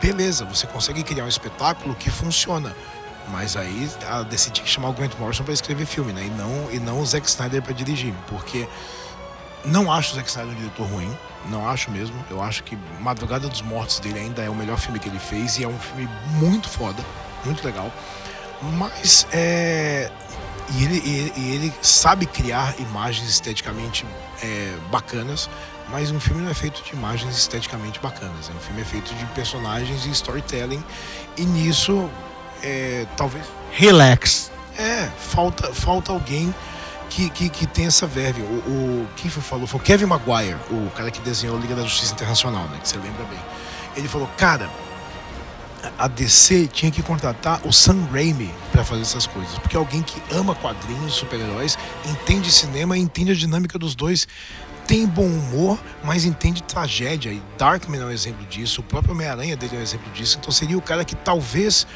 beleza, 0.00 0.44
você 0.44 0.64
consegue 0.68 1.02
criar 1.02 1.24
um 1.24 1.28
espetáculo 1.28 1.96
que 1.96 2.08
funciona. 2.08 2.72
Mas 3.32 3.56
aí 3.56 3.90
a 4.06 4.24
tinha 4.24 4.64
que 4.64 4.70
chamar 4.70 4.90
o 4.90 4.92
Grant 4.92 5.12
Morrison 5.18 5.42
para 5.42 5.52
escrever 5.52 5.86
filme, 5.86 6.12
né? 6.12 6.24
E 6.24 6.30
não, 6.30 6.70
e 6.70 6.78
não 6.78 7.00
o 7.00 7.04
Zack 7.04 7.28
Snyder 7.28 7.60
para 7.62 7.72
dirigir. 7.72 8.14
Porque 8.28 8.68
não 9.64 9.92
acho 9.92 10.12
o 10.12 10.14
Zack 10.14 10.28
Snyder 10.28 10.52
um 10.52 10.56
diretor 10.56 10.86
ruim. 10.86 11.18
Não 11.46 11.68
acho 11.68 11.90
mesmo. 11.90 12.14
Eu 12.30 12.40
acho 12.40 12.62
que 12.62 12.78
Madrugada 13.00 13.48
dos 13.48 13.60
Mortos 13.60 13.98
dele 13.98 14.20
ainda 14.20 14.40
é 14.40 14.48
o 14.48 14.54
melhor 14.54 14.78
filme 14.78 15.00
que 15.00 15.08
ele 15.08 15.18
fez. 15.18 15.58
E 15.58 15.64
é 15.64 15.68
um 15.68 15.78
filme 15.80 16.08
muito 16.34 16.68
foda, 16.68 17.04
muito 17.44 17.66
legal. 17.66 17.92
Mas 18.62 19.26
é. 19.32 20.12
E 20.76 20.84
ele, 20.84 20.98
e, 21.04 21.32
e 21.36 21.54
ele 21.54 21.74
sabe 21.80 22.26
criar 22.26 22.74
imagens 22.78 23.28
esteticamente 23.28 24.04
é, 24.42 24.76
bacanas, 24.90 25.48
mas 25.90 26.10
um 26.10 26.20
filme 26.20 26.42
não 26.42 26.50
é 26.50 26.54
feito 26.54 26.82
de 26.82 26.92
imagens 26.92 27.36
esteticamente 27.36 27.98
bacanas. 28.00 28.48
Né? 28.48 28.54
Um 28.56 28.60
filme 28.60 28.82
é 28.82 28.84
feito 28.84 29.14
de 29.14 29.24
personagens 29.26 30.04
e 30.04 30.10
storytelling, 30.10 30.84
e 31.36 31.44
nisso, 31.44 32.08
é, 32.62 33.06
talvez. 33.16 33.46
Relax. 33.72 34.50
É, 34.76 35.10
falta, 35.18 35.72
falta 35.72 36.12
alguém 36.12 36.54
que, 37.08 37.30
que, 37.30 37.48
que 37.48 37.66
tem 37.66 37.86
essa 37.86 38.06
verve. 38.06 38.42
O, 38.42 38.44
o, 38.44 39.08
quem 39.16 39.30
foi, 39.30 39.42
falou? 39.42 39.66
Foi 39.66 39.80
o 39.80 39.82
Kevin 39.82 40.06
Maguire, 40.06 40.56
o 40.70 40.90
cara 40.94 41.10
que 41.10 41.20
desenhou 41.20 41.56
a 41.56 41.60
Liga 41.60 41.74
da 41.74 41.82
Justiça 41.82 42.12
Internacional, 42.12 42.68
né? 42.68 42.78
Que 42.80 42.88
você 42.88 42.98
lembra 42.98 43.24
bem. 43.24 43.38
Ele 43.96 44.06
falou, 44.06 44.28
cara, 44.36 44.68
a 45.98 46.08
DC 46.08 46.68
tinha 46.68 46.90
que 46.90 47.02
contratar 47.02 47.60
o 47.66 47.72
Sam 47.72 48.06
Raimi 48.12 48.52
para 48.72 48.84
fazer 48.84 49.02
essas 49.02 49.26
coisas, 49.26 49.58
porque 49.58 49.76
é 49.76 49.78
alguém 49.78 50.02
que 50.02 50.22
ama 50.34 50.54
quadrinhos, 50.54 51.14
super-heróis, 51.14 51.78
entende 52.04 52.50
cinema, 52.50 52.96
entende 52.96 53.32
a 53.32 53.34
dinâmica 53.34 53.78
dos 53.78 53.94
dois, 53.94 54.26
tem 54.86 55.06
bom 55.06 55.26
humor, 55.26 55.78
mas 56.02 56.24
entende 56.24 56.62
tragédia. 56.62 57.30
E 57.30 57.42
Darkman 57.58 58.00
é 58.00 58.04
um 58.06 58.10
exemplo 58.10 58.44
disso, 58.46 58.80
o 58.80 58.84
próprio 58.84 59.12
Homem-Aranha 59.12 59.56
dele 59.56 59.76
é 59.76 59.78
um 59.78 59.82
exemplo 59.82 60.10
disso. 60.12 60.38
Então 60.40 60.50
seria 60.50 60.78
o 60.78 60.82
cara 60.82 61.04
que 61.04 61.14
talvez 61.14 61.86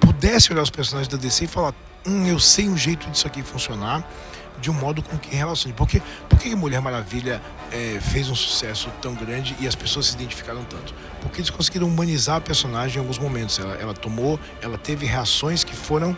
pudesse 0.00 0.52
olhar 0.52 0.62
os 0.62 0.70
personagens 0.70 1.08
da 1.08 1.18
DC 1.18 1.44
e 1.44 1.48
falar: 1.48 1.74
hum, 2.06 2.26
eu 2.26 2.40
sei 2.40 2.68
um 2.68 2.76
jeito 2.76 3.08
disso 3.10 3.26
aqui 3.26 3.42
funcionar 3.42 4.02
de 4.60 4.70
um 4.70 4.74
modo 4.74 5.02
com 5.02 5.18
que 5.18 5.34
relacione. 5.34 5.74
Porque, 5.74 6.02
por 6.28 6.38
que 6.38 6.54
Mulher 6.54 6.80
Maravilha 6.80 7.40
é, 7.72 7.98
fez 8.00 8.28
um 8.28 8.34
sucesso 8.34 8.90
tão 9.00 9.14
grande 9.14 9.56
e 9.60 9.66
as 9.66 9.74
pessoas 9.74 10.06
se 10.06 10.14
identificaram 10.14 10.64
tanto? 10.64 10.94
Porque 11.20 11.40
eles 11.40 11.50
conseguiram 11.50 11.86
humanizar 11.86 12.36
a 12.36 12.40
personagem 12.40 12.96
em 12.96 13.00
alguns 13.00 13.18
momentos. 13.18 13.58
Ela, 13.58 13.74
ela 13.76 13.94
tomou, 13.94 14.38
ela 14.60 14.78
teve 14.78 15.06
reações 15.06 15.64
que 15.64 15.74
foram 15.74 16.16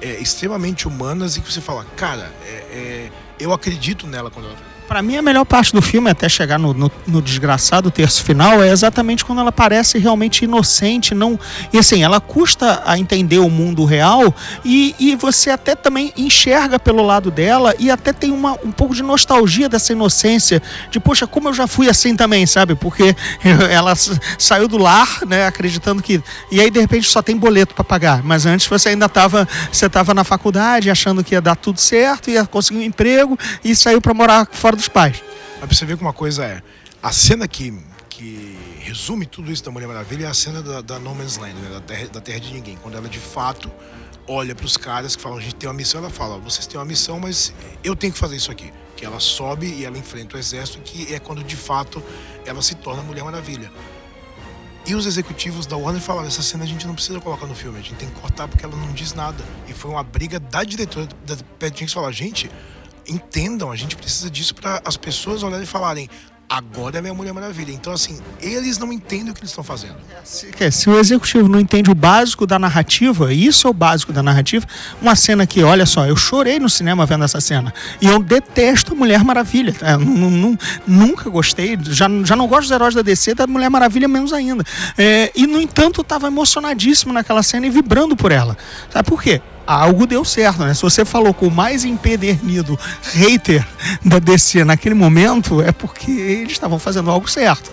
é, 0.00 0.18
extremamente 0.18 0.88
humanas 0.88 1.36
e 1.36 1.40
que 1.40 1.52
você 1.52 1.60
fala, 1.60 1.84
cara, 1.96 2.32
é, 2.42 2.54
é 2.72 3.10
eu 3.38 3.52
acredito 3.52 4.06
nela 4.06 4.30
quando 4.30 4.46
ela 4.46 4.56
para 4.90 5.02
mim, 5.02 5.16
a 5.16 5.22
melhor 5.22 5.44
parte 5.44 5.72
do 5.72 5.80
filme, 5.80 6.10
até 6.10 6.28
chegar 6.28 6.58
no, 6.58 6.74
no, 6.74 6.90
no, 7.06 7.22
desgraçado 7.22 7.92
terço 7.92 8.24
final, 8.24 8.60
é 8.60 8.72
exatamente 8.72 9.24
quando 9.24 9.40
ela 9.40 9.52
parece 9.52 9.98
realmente 9.98 10.44
inocente. 10.44 11.14
não 11.14 11.38
E 11.72 11.78
assim, 11.78 12.02
ela 12.02 12.20
custa 12.20 12.82
a 12.84 12.98
entender 12.98 13.38
o 13.38 13.48
mundo 13.48 13.84
real 13.84 14.34
e, 14.64 14.92
e 14.98 15.14
você 15.14 15.50
até 15.50 15.76
também 15.76 16.12
enxerga 16.16 16.76
pelo 16.76 17.06
lado 17.06 17.30
dela 17.30 17.72
e 17.78 17.88
até 17.88 18.12
tem 18.12 18.32
uma, 18.32 18.54
um 18.64 18.72
pouco 18.72 18.92
de 18.92 19.00
nostalgia 19.00 19.68
dessa 19.68 19.92
inocência. 19.92 20.60
De, 20.90 20.98
poxa, 20.98 21.24
como 21.24 21.50
eu 21.50 21.54
já 21.54 21.68
fui 21.68 21.88
assim 21.88 22.16
também, 22.16 22.44
sabe? 22.44 22.74
Porque 22.74 23.14
ela 23.70 23.94
saiu 23.94 24.66
do 24.66 24.76
lar, 24.76 25.20
né, 25.24 25.46
acreditando 25.46 26.02
que. 26.02 26.20
E 26.50 26.60
aí, 26.60 26.68
de 26.68 26.80
repente, 26.80 27.06
só 27.06 27.22
tem 27.22 27.36
boleto 27.36 27.76
para 27.76 27.84
pagar. 27.84 28.24
Mas 28.24 28.44
antes 28.44 28.66
você 28.66 28.88
ainda 28.88 29.06
estava 29.06 29.46
você 29.70 29.88
tava 29.88 30.12
na 30.12 30.24
faculdade, 30.24 30.90
achando 30.90 31.22
que 31.22 31.36
ia 31.36 31.40
dar 31.40 31.54
tudo 31.54 31.78
certo, 31.78 32.28
ia 32.28 32.44
conseguir 32.44 32.80
um 32.80 32.82
emprego 32.82 33.38
e 33.64 33.76
saiu 33.76 34.00
para 34.00 34.12
morar 34.12 34.48
fora 34.50 34.79
dos 34.80 34.88
pais. 34.88 35.22
Mas 35.60 35.68
pra 35.68 35.76
você 35.76 35.84
ver 35.84 35.96
que 35.96 36.02
uma 36.02 36.12
coisa 36.12 36.44
é. 36.44 36.62
A 37.02 37.12
cena 37.12 37.46
que, 37.46 37.78
que 38.08 38.58
resume 38.80 39.26
tudo 39.26 39.52
isso 39.52 39.64
da 39.64 39.70
Mulher 39.70 39.86
Maravilha 39.86 40.26
é 40.26 40.28
a 40.28 40.34
cena 40.34 40.62
da, 40.62 40.80
da 40.80 40.98
No 40.98 41.14
Man's 41.14 41.36
Land, 41.36 41.54
né? 41.54 41.70
da, 41.70 41.80
terra, 41.80 42.08
da 42.08 42.20
Terra 42.20 42.40
de 42.40 42.52
Ninguém. 42.52 42.76
Quando 42.82 42.96
ela 42.96 43.08
de 43.08 43.18
fato 43.18 43.70
olha 44.26 44.54
para 44.54 44.66
os 44.66 44.76
caras 44.76 45.16
que 45.16 45.22
falam, 45.22 45.38
a 45.38 45.40
gente 45.40 45.56
tem 45.56 45.68
uma 45.68 45.74
missão, 45.74 46.00
ela 46.00 46.10
fala, 46.10 46.38
vocês 46.38 46.66
têm 46.66 46.78
uma 46.78 46.84
missão, 46.84 47.18
mas 47.18 47.52
eu 47.82 47.96
tenho 47.96 48.12
que 48.12 48.18
fazer 48.18 48.36
isso 48.36 48.50
aqui. 48.50 48.72
Que 48.96 49.04
ela 49.04 49.18
sobe 49.18 49.66
e 49.66 49.84
ela 49.84 49.98
enfrenta 49.98 50.36
o 50.36 50.38
exército, 50.38 50.80
que 50.80 51.12
é 51.12 51.18
quando 51.18 51.42
de 51.42 51.56
fato 51.56 52.02
ela 52.46 52.62
se 52.62 52.74
torna 52.74 53.02
Mulher 53.02 53.24
Maravilha. 53.24 53.70
E 54.86 54.94
os 54.94 55.06
executivos 55.06 55.66
da 55.66 55.76
Warner 55.76 56.00
falaram: 56.00 56.26
essa 56.26 56.42
cena 56.42 56.64
a 56.64 56.66
gente 56.66 56.86
não 56.86 56.94
precisa 56.94 57.20
colocar 57.20 57.46
no 57.46 57.54
filme, 57.54 57.78
a 57.78 57.82
gente 57.82 57.96
tem 57.96 58.08
que 58.08 58.20
cortar 58.20 58.48
porque 58.48 58.64
ela 58.64 58.76
não 58.76 58.92
diz 58.92 59.12
nada. 59.12 59.42
E 59.68 59.72
foi 59.74 59.90
uma 59.90 60.02
briga 60.02 60.40
da 60.40 60.64
diretora 60.64 61.06
da 61.26 61.36
Pat 61.58 61.70
Jenkins 61.70 61.92
falar: 61.92 62.12
gente, 62.12 62.50
entendam, 63.10 63.70
a 63.70 63.76
gente 63.76 63.96
precisa 63.96 64.30
disso 64.30 64.54
para 64.54 64.80
as 64.84 64.96
pessoas 64.96 65.42
olharem 65.42 65.64
e 65.64 65.66
falarem: 65.66 66.08
agora 66.50 66.98
é 66.98 67.00
minha 67.00 67.14
Mulher 67.14 67.32
Maravilha. 67.32 67.70
Então, 67.70 67.92
assim, 67.92 68.18
eles 68.42 68.76
não 68.76 68.92
entendem 68.92 69.30
o 69.30 69.34
que 69.34 69.40
eles 69.40 69.50
estão 69.50 69.62
fazendo. 69.62 69.94
Se, 70.24 70.50
se, 70.72 70.90
o 70.90 70.98
executivo 70.98 71.48
não 71.48 71.60
entende 71.60 71.88
o 71.88 71.94
básico 71.94 72.44
da 72.44 72.58
narrativa, 72.58 73.32
isso 73.32 73.68
é 73.68 73.70
o 73.70 73.72
básico 73.72 74.12
da 74.12 74.20
narrativa, 74.20 74.66
uma 75.00 75.14
cena 75.14 75.46
que, 75.46 75.62
olha 75.62 75.86
só, 75.86 76.06
eu 76.06 76.16
chorei 76.16 76.58
no 76.58 76.68
cinema 76.68 77.06
vendo 77.06 77.24
essa 77.24 77.40
cena. 77.40 77.72
E 78.00 78.08
eu 78.08 78.20
detesto 78.20 78.94
a 78.94 78.96
Mulher 78.96 79.22
Maravilha. 79.22 79.72
É, 79.80 79.96
nunca 80.86 81.30
gostei, 81.30 81.78
já, 81.82 82.08
já 82.24 82.34
não 82.34 82.48
gosto 82.48 82.62
dos 82.62 82.72
heróis 82.72 82.94
da 82.94 83.02
DC, 83.02 83.34
da 83.34 83.46
Mulher 83.46 83.70
Maravilha 83.70 84.08
menos 84.08 84.32
ainda. 84.32 84.64
É, 84.98 85.30
e, 85.36 85.46
no 85.46 85.60
entanto, 85.60 86.00
estava 86.00 86.26
emocionadíssimo 86.26 87.12
naquela 87.12 87.44
cena 87.44 87.66
e 87.66 87.70
vibrando 87.70 88.16
por 88.16 88.32
ela. 88.32 88.58
Sabe 88.90 89.08
por 89.08 89.22
quê? 89.22 89.40
Algo 89.66 90.06
deu 90.06 90.24
certo, 90.24 90.64
né? 90.64 90.74
Se 90.74 90.82
você 90.82 91.04
falou 91.04 91.32
com 91.32 91.46
o 91.46 91.50
mais 91.50 91.84
empedernido 91.84 92.78
hater 93.14 93.66
da 94.04 94.18
DC 94.18 94.64
naquele 94.64 94.94
momento, 94.94 95.62
é 95.62 95.72
porque 95.72 96.10
eles 96.10 96.52
estavam 96.52 96.78
fazendo 96.78 97.10
algo 97.10 97.28
certo. 97.28 97.72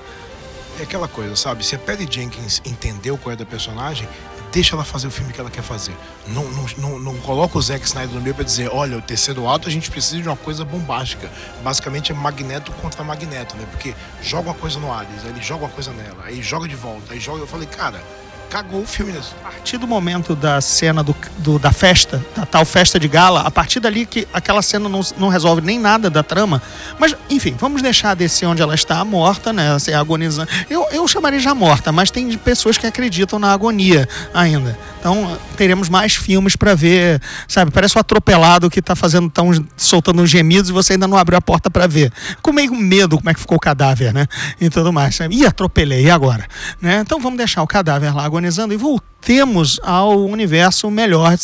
É 0.80 0.84
aquela 0.84 1.08
coisa, 1.08 1.36
sabe? 1.36 1.66
Se 1.66 1.76
a 1.76 1.80
Patty 1.80 2.08
Jenkins 2.10 2.62
entendeu 2.64 3.18
qual 3.18 3.34
é 3.34 3.36
da 3.36 3.46
personagem, 3.46 4.08
deixa 4.52 4.76
ela 4.76 4.84
fazer 4.84 5.08
o 5.08 5.12
filme 5.12 5.34
que 5.34 5.40
ela 5.40 5.50
quer 5.50 5.64
fazer. 5.64 5.96
Não, 6.28 6.44
não, 6.52 6.66
não, 6.78 7.00
não 7.00 7.18
coloca 7.18 7.58
o 7.58 7.62
Zack 7.62 7.86
Snyder 7.86 8.14
no 8.14 8.22
meio 8.22 8.36
pra 8.36 8.44
dizer, 8.44 8.70
olha, 8.72 8.98
o 8.98 9.02
terceiro 9.02 9.48
ato 9.50 9.68
a 9.68 9.72
gente 9.72 9.90
precisa 9.90 10.22
de 10.22 10.28
uma 10.28 10.38
coisa 10.38 10.64
bombástica. 10.64 11.30
Basicamente 11.64 12.12
é 12.12 12.16
Magneto 12.16 12.72
contra 12.74 13.04
Magneto, 13.04 13.56
né? 13.58 13.66
Porque 13.72 13.96
joga 14.22 14.50
uma 14.50 14.56
coisa 14.56 14.80
no 14.80 14.92
Ares, 14.92 15.24
aí 15.24 15.30
ele 15.30 15.42
joga 15.42 15.66
uma 15.66 15.72
coisa 15.72 15.92
nela, 15.92 16.24
aí 16.26 16.42
joga 16.42 16.68
de 16.68 16.76
volta, 16.76 17.14
aí 17.14 17.20
joga. 17.20 17.40
Eu 17.40 17.48
falei, 17.48 17.68
cara, 17.68 18.02
cagou 18.50 18.82
o 18.82 18.86
filme 18.86 19.12
nisso. 19.12 19.36
A 19.44 19.52
partir 19.52 19.78
do 19.78 19.88
momento 19.88 20.36
da 20.36 20.60
cena 20.62 21.04
do, 21.04 21.16
do, 21.40 21.60
da 21.60 21.72
festa, 21.72 22.24
da 22.36 22.46
tal 22.46 22.66
festa 22.66 23.00
de 23.00 23.08
gala, 23.08 23.42
a 23.42 23.52
partir 23.52 23.80
dali 23.80 24.06
que 24.06 24.28
aquela 24.34 24.62
cena 24.62 24.88
não, 24.88 25.02
não 25.18 25.28
resolve 25.28 25.62
nem 25.62 25.80
nada 25.80 26.10
da 26.10 26.24
trama. 26.24 26.62
Mas, 26.98 27.16
enfim, 27.30 27.56
vamos 27.60 27.82
deixar 27.82 28.16
desse 28.16 28.46
onde 28.46 28.62
ela 28.62 28.76
está 28.76 29.04
morta, 29.04 29.52
né? 29.52 29.74
Assim, 29.74 29.94
agonizando. 29.94 30.50
Eu, 30.70 30.88
eu 30.92 31.08
chamaria 31.08 31.40
já 31.40 31.54
morta, 31.54 31.92
mas 31.92 32.10
tem 32.10 32.38
pessoas 32.38 32.78
que 32.78 32.88
acreditam 32.88 33.40
na 33.40 33.52
agonia 33.52 34.08
ainda. 34.34 34.78
Então, 35.00 35.38
teremos 35.56 35.90
mais 35.90 36.16
filmes 36.16 36.56
para 36.56 36.74
ver, 36.74 37.22
sabe? 37.48 37.72
Parece 37.72 37.98
um 37.98 38.02
atropelado 38.02 38.70
que 38.70 38.80
está 38.80 38.96
fazendo, 38.96 39.30
tão, 39.30 39.52
soltando 39.76 40.22
uns 40.22 40.30
gemidos 40.30 40.70
e 40.70 40.74
você 40.74 40.94
ainda 40.94 41.08
não 41.08 41.18
abriu 41.18 41.38
a 41.38 41.42
porta 41.42 41.70
para 41.70 41.88
ver. 41.88 42.12
Com 42.42 42.52
meio 42.52 42.74
medo 42.74 43.18
como 43.18 43.30
é 43.30 43.34
que 43.34 43.40
ficou 43.40 43.58
o 43.58 43.60
cadáver, 43.60 44.14
né? 44.14 44.28
E 44.60 44.70
tudo 44.70 44.92
mais. 44.92 45.18
Ih, 45.32 45.46
atropelei, 45.46 46.06
e 46.06 46.10
agora? 46.10 46.46
Né? 46.82 47.00
Então, 47.02 47.20
vamos 47.20 47.38
deixar 47.38 47.62
o 47.62 47.68
cadáver 47.68 48.16
lá 48.16 48.26
e 48.74 48.78
voltemos 48.78 49.80
ao 49.84 50.26
universo 50.26 50.90
melhor 50.92 51.36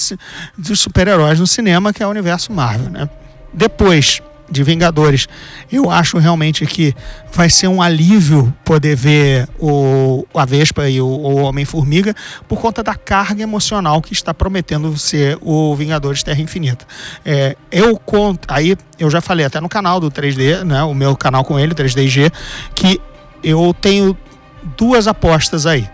dos 0.58 0.80
super-heróis 0.80 1.40
no 1.40 1.48
cinema, 1.48 1.92
que 1.94 2.04
é 2.04 2.08
o 2.08 2.10
universo 2.10 2.52
Marvel, 2.52 2.90
né? 2.90 3.10
Depois 3.54 4.22
de 4.50 4.64
Vingadores, 4.64 5.28
eu 5.72 5.90
acho 5.90 6.18
realmente 6.18 6.66
que 6.66 6.94
vai 7.34 7.50
ser 7.50 7.68
um 7.68 7.82
alívio 7.82 8.54
poder 8.64 8.96
ver 8.96 9.50
o, 9.60 10.26
a 10.34 10.46
Vespa 10.46 10.88
e 10.90 11.02
o, 11.02 11.08
o 11.08 11.36
Homem-Formiga 11.38 12.14
por 12.48 12.60
conta 12.60 12.84
da 12.84 12.94
carga 12.94 13.42
emocional 13.42 14.02
que 14.02 14.14
está 14.14 14.34
prometendo 14.34 14.96
ser 14.98 15.38
o 15.42 15.76
Vingadores 15.76 16.24
Terra 16.24 16.42
Infinita. 16.42 16.86
É, 17.26 17.56
eu 17.72 17.98
conto, 17.98 18.48
aí 18.48 18.78
eu 19.00 19.10
já 19.10 19.22
falei 19.22 19.46
até 19.46 19.60
no 19.60 19.70
canal 19.70 20.00
do 20.00 20.12
3D, 20.12 20.64
né, 20.64 20.84
o 20.84 20.94
meu 20.94 21.16
canal 21.16 21.44
com 21.44 21.60
ele, 21.60 21.74
3DG, 21.74 22.32
que 22.76 23.02
eu 23.44 23.76
tenho 23.82 24.16
duas 24.78 25.08
apostas 25.08 25.66
aí 25.66 25.90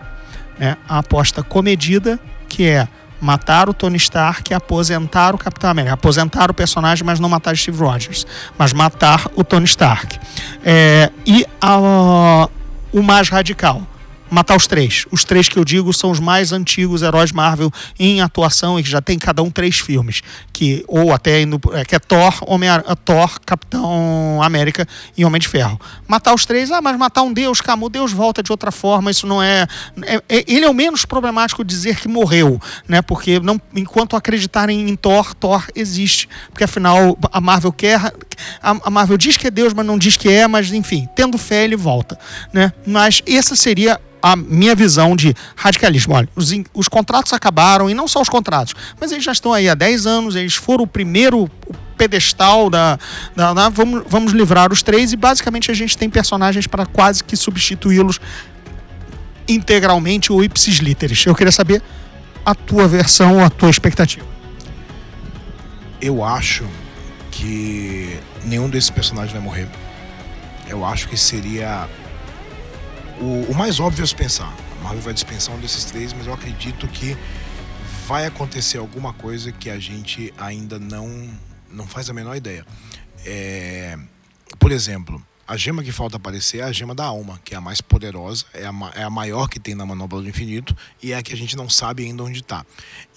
né, 0.60 0.76
a 0.86 0.98
aposta 0.98 1.42
comedida, 1.42 2.20
que 2.46 2.68
é 2.68 2.86
matar 3.20 3.68
o 3.68 3.74
Tony 3.74 3.96
Stark 3.96 4.52
e 4.52 4.54
aposentar 4.54 5.34
o 5.34 5.38
Capitão 5.38 5.70
América. 5.70 5.94
Aposentar 5.94 6.50
o 6.50 6.54
personagem, 6.54 7.04
mas 7.04 7.18
não 7.18 7.28
matar 7.28 7.56
Steve 7.56 7.78
Rogers, 7.78 8.26
mas 8.58 8.72
matar 8.72 9.26
o 9.34 9.42
Tony 9.42 9.64
Stark. 9.64 10.18
É, 10.64 11.10
e 11.26 11.46
a, 11.60 12.48
o 12.92 13.02
mais 13.02 13.28
radical, 13.28 13.82
matar 14.30 14.56
os 14.56 14.66
três. 14.66 15.04
Os 15.10 15.24
três 15.24 15.48
que 15.48 15.58
eu 15.58 15.64
digo 15.64 15.92
são 15.92 16.10
os 16.10 16.20
mais 16.20 16.52
antigos 16.52 17.02
heróis 17.02 17.32
Marvel 17.32 17.70
em 17.98 18.20
atuação 18.20 18.78
e 18.78 18.82
que 18.82 18.88
já 18.88 19.00
tem 19.00 19.18
cada 19.18 19.42
um 19.42 19.50
três 19.50 19.78
filmes, 19.78 20.22
que 20.52 20.84
ou 20.86 21.12
até 21.12 21.42
indo, 21.42 21.60
é, 21.72 21.84
que 21.84 21.94
é 21.94 21.98
Thor, 21.98 22.38
Homem 22.46 22.68
Thor, 23.04 23.40
Capitão 23.44 24.40
América 24.42 24.86
e 25.16 25.24
Homem 25.24 25.40
de 25.40 25.48
Ferro. 25.48 25.80
Matar 26.06 26.34
os 26.34 26.46
três, 26.46 26.70
ah, 26.70 26.80
mas 26.80 26.96
matar 26.96 27.22
um 27.22 27.32
Deus, 27.32 27.60
calma, 27.60 27.86
o 27.86 27.88
Deus 27.88 28.12
volta 28.12 28.42
de 28.42 28.52
outra 28.52 28.70
forma, 28.70 29.10
isso 29.10 29.26
não 29.26 29.42
é, 29.42 29.66
é, 30.02 30.22
é 30.28 30.44
ele 30.46 30.64
é 30.64 30.70
o 30.70 30.74
menos 30.74 31.04
problemático 31.04 31.64
dizer 31.64 31.96
que 31.96 32.08
morreu, 32.08 32.60
né? 32.88 33.02
Porque 33.02 33.40
não, 33.40 33.60
enquanto 33.74 34.16
acreditarem 34.16 34.88
em 34.88 34.96
Thor, 34.96 35.34
Thor 35.34 35.66
existe, 35.74 36.28
porque 36.50 36.64
afinal 36.64 37.18
a 37.32 37.40
Marvel 37.40 37.72
quer, 37.72 38.12
a, 38.62 38.76
a 38.84 38.90
Marvel 38.90 39.16
diz 39.16 39.36
que 39.36 39.46
é 39.46 39.50
Deus, 39.50 39.74
mas 39.74 39.84
não 39.84 39.98
diz 39.98 40.16
que 40.16 40.28
é, 40.28 40.46
mas 40.46 40.72
enfim, 40.72 41.08
tendo 41.16 41.36
fé 41.36 41.64
ele 41.64 41.76
volta, 41.76 42.18
né? 42.52 42.72
Mas 42.86 43.22
essa 43.26 43.56
seria 43.56 44.00
a 44.22 44.36
minha 44.36 44.74
visão 44.74 45.16
de 45.16 45.34
radicalismo. 45.56 46.14
Olha, 46.14 46.28
os, 46.34 46.52
os, 46.74 46.88
contratos 46.88 47.32
acabaram, 47.32 47.88
e 47.88 47.94
não 47.94 48.06
só 48.06 48.20
os 48.20 48.28
contratos, 48.28 48.74
mas 49.00 49.12
eles 49.12 49.24
já 49.24 49.32
estão 49.32 49.52
aí 49.52 49.68
há 49.68 49.74
10 49.74 50.06
anos, 50.06 50.36
eles 50.36 50.54
foram 50.54 50.84
o 50.84 50.86
primeiro 50.86 51.50
pedestal 51.96 52.70
da. 52.70 52.98
da, 53.36 53.52
da 53.52 53.68
vamos, 53.68 54.02
vamos 54.08 54.32
livrar 54.32 54.72
os 54.72 54.82
três, 54.82 55.12
e 55.12 55.16
basicamente 55.16 55.70
a 55.70 55.74
gente 55.74 55.96
tem 55.96 56.08
personagens 56.08 56.66
para 56.66 56.86
quase 56.86 57.22
que 57.22 57.36
substituí-los 57.36 58.20
integralmente 59.48 60.32
ou 60.32 60.42
ipsis 60.42 60.76
literis. 60.76 61.26
Eu 61.26 61.34
queria 61.34 61.52
saber 61.52 61.82
a 62.44 62.54
tua 62.54 62.86
versão, 62.86 63.44
a 63.44 63.50
tua 63.50 63.70
expectativa. 63.70 64.26
Eu 66.00 66.24
acho 66.24 66.64
que 67.30 68.18
nenhum 68.44 68.68
desses 68.70 68.90
personagens 68.90 69.32
vai 69.32 69.42
morrer. 69.42 69.68
Eu 70.68 70.84
acho 70.84 71.08
que 71.08 71.16
seria 71.16 71.88
o, 73.20 73.52
o 73.52 73.54
mais 73.54 73.78
óbvio 73.78 74.02
é 74.02 74.06
se 74.06 74.14
pensar. 74.14 74.52
A 74.80 74.82
Marvel 74.82 75.02
vai 75.02 75.14
dispensar 75.14 75.54
um 75.54 75.60
desses 75.60 75.84
três, 75.84 76.12
mas 76.12 76.26
eu 76.26 76.32
acredito 76.32 76.88
que 76.88 77.16
vai 78.06 78.26
acontecer 78.26 78.78
alguma 78.78 79.12
coisa 79.12 79.52
que 79.52 79.70
a 79.70 79.78
gente 79.78 80.32
ainda 80.38 80.78
não, 80.78 81.28
não 81.70 81.86
faz 81.86 82.08
a 82.10 82.12
menor 82.12 82.36
ideia. 82.36 82.66
É, 83.24 83.96
por 84.58 84.72
exemplo, 84.72 85.22
a 85.50 85.56
gema 85.56 85.82
que 85.82 85.90
falta 85.90 86.16
aparecer 86.16 86.58
é 86.58 86.62
a 86.62 86.70
gema 86.70 86.94
da 86.94 87.04
alma, 87.04 87.40
que 87.44 87.54
é 87.54 87.58
a 87.58 87.60
mais 87.60 87.80
poderosa, 87.80 88.44
é 88.54 88.64
a, 88.64 88.72
é 88.94 89.02
a 89.02 89.10
maior 89.10 89.48
que 89.48 89.58
tem 89.58 89.74
na 89.74 89.84
manobra 89.84 90.20
do 90.20 90.28
infinito 90.28 90.76
e 91.02 91.10
é 91.10 91.16
a 91.16 91.22
que 91.24 91.32
a 91.32 91.36
gente 91.36 91.56
não 91.56 91.68
sabe 91.68 92.04
ainda 92.04 92.22
onde 92.22 92.38
está. 92.38 92.64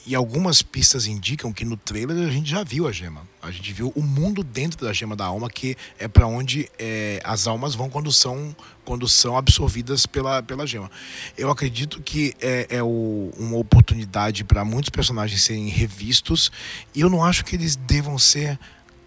E 0.03 0.15
algumas 0.15 0.63
pistas 0.63 1.05
indicam 1.05 1.53
que 1.53 1.63
no 1.63 1.77
trailer 1.77 2.27
a 2.27 2.31
gente 2.31 2.49
já 2.49 2.63
viu 2.63 2.87
a 2.87 2.91
gema. 2.91 3.21
A 3.39 3.51
gente 3.51 3.71
viu 3.71 3.93
o 3.95 4.01
mundo 4.01 4.43
dentro 4.43 4.83
da 4.83 4.91
gema 4.91 5.15
da 5.15 5.25
alma, 5.25 5.47
que 5.47 5.77
é 5.99 6.07
para 6.07 6.25
onde 6.25 6.67
é, 6.79 7.21
as 7.23 7.45
almas 7.45 7.75
vão 7.75 7.87
quando 7.87 8.11
são, 8.11 8.55
quando 8.83 9.07
são 9.07 9.37
absorvidas 9.37 10.07
pela, 10.07 10.41
pela 10.41 10.65
gema. 10.65 10.89
Eu 11.37 11.51
acredito 11.51 12.01
que 12.01 12.33
é, 12.41 12.65
é 12.67 12.81
o, 12.81 13.31
uma 13.37 13.57
oportunidade 13.57 14.43
para 14.43 14.65
muitos 14.65 14.89
personagens 14.89 15.39
serem 15.43 15.67
revistos, 15.67 16.51
e 16.95 17.01
eu 17.01 17.11
não 17.11 17.23
acho 17.23 17.45
que 17.45 17.55
eles 17.55 17.75
devam 17.75 18.17
ser 18.17 18.59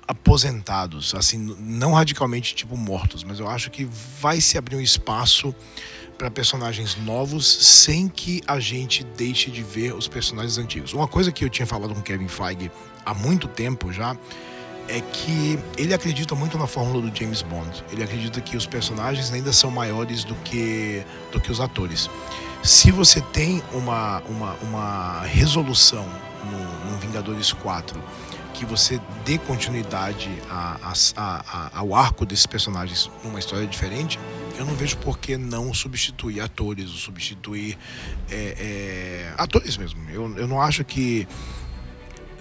aposentados, 0.06 1.14
assim, 1.14 1.56
não 1.58 1.92
radicalmente 1.92 2.54
tipo 2.54 2.76
mortos, 2.76 3.24
mas 3.24 3.40
eu 3.40 3.48
acho 3.48 3.70
que 3.70 3.88
vai 4.20 4.40
se 4.40 4.56
abrir 4.56 4.76
um 4.76 4.80
espaço 4.80 5.54
para 6.16 6.30
personagens 6.30 6.96
novos 7.04 7.46
sem 7.46 8.08
que 8.08 8.40
a 8.46 8.58
gente 8.58 9.04
deixe 9.16 9.50
de 9.50 9.62
ver 9.62 9.94
os 9.94 10.08
personagens 10.08 10.58
antigos. 10.58 10.92
Uma 10.92 11.08
coisa 11.08 11.30
que 11.30 11.44
eu 11.44 11.50
tinha 11.50 11.66
falado 11.66 11.94
com 11.94 12.00
Kevin 12.00 12.28
Feige 12.28 12.70
há 13.04 13.12
muito 13.12 13.48
tempo 13.48 13.92
já 13.92 14.16
é 14.88 15.00
que 15.00 15.58
ele 15.76 15.92
acredita 15.92 16.34
muito 16.34 16.56
na 16.56 16.66
fórmula 16.66 17.02
do 17.02 17.16
James 17.16 17.42
Bond. 17.42 17.84
Ele 17.90 18.04
acredita 18.04 18.40
que 18.40 18.56
os 18.56 18.66
personagens 18.66 19.32
ainda 19.32 19.52
são 19.52 19.70
maiores 19.70 20.24
do 20.24 20.34
que, 20.36 21.04
do 21.32 21.40
que 21.40 21.50
os 21.50 21.60
atores. 21.60 22.08
Se 22.62 22.90
você 22.90 23.20
tem 23.20 23.62
uma, 23.72 24.22
uma, 24.28 24.54
uma 24.62 25.20
resolução 25.22 26.06
no, 26.44 26.90
no 26.92 26.98
Vingadores 26.98 27.52
4 27.52 28.00
que 28.56 28.64
você 28.64 28.98
dê 29.24 29.36
continuidade 29.38 30.30
a, 30.48 30.92
a, 31.16 31.44
a, 31.46 31.78
ao 31.78 31.94
arco 31.94 32.24
desses 32.24 32.46
personagens 32.46 33.10
numa 33.22 33.38
história 33.38 33.66
diferente, 33.66 34.18
eu 34.58 34.64
não 34.64 34.74
vejo 34.74 34.96
por 34.98 35.18
que 35.18 35.36
não 35.36 35.74
substituir 35.74 36.40
atores, 36.40 36.90
ou 36.90 36.96
substituir 36.96 37.76
é, 38.30 38.56
é, 38.58 39.34
atores 39.36 39.76
mesmo. 39.76 40.08
Eu, 40.08 40.34
eu 40.38 40.48
não 40.48 40.60
acho 40.60 40.82
que 40.84 41.28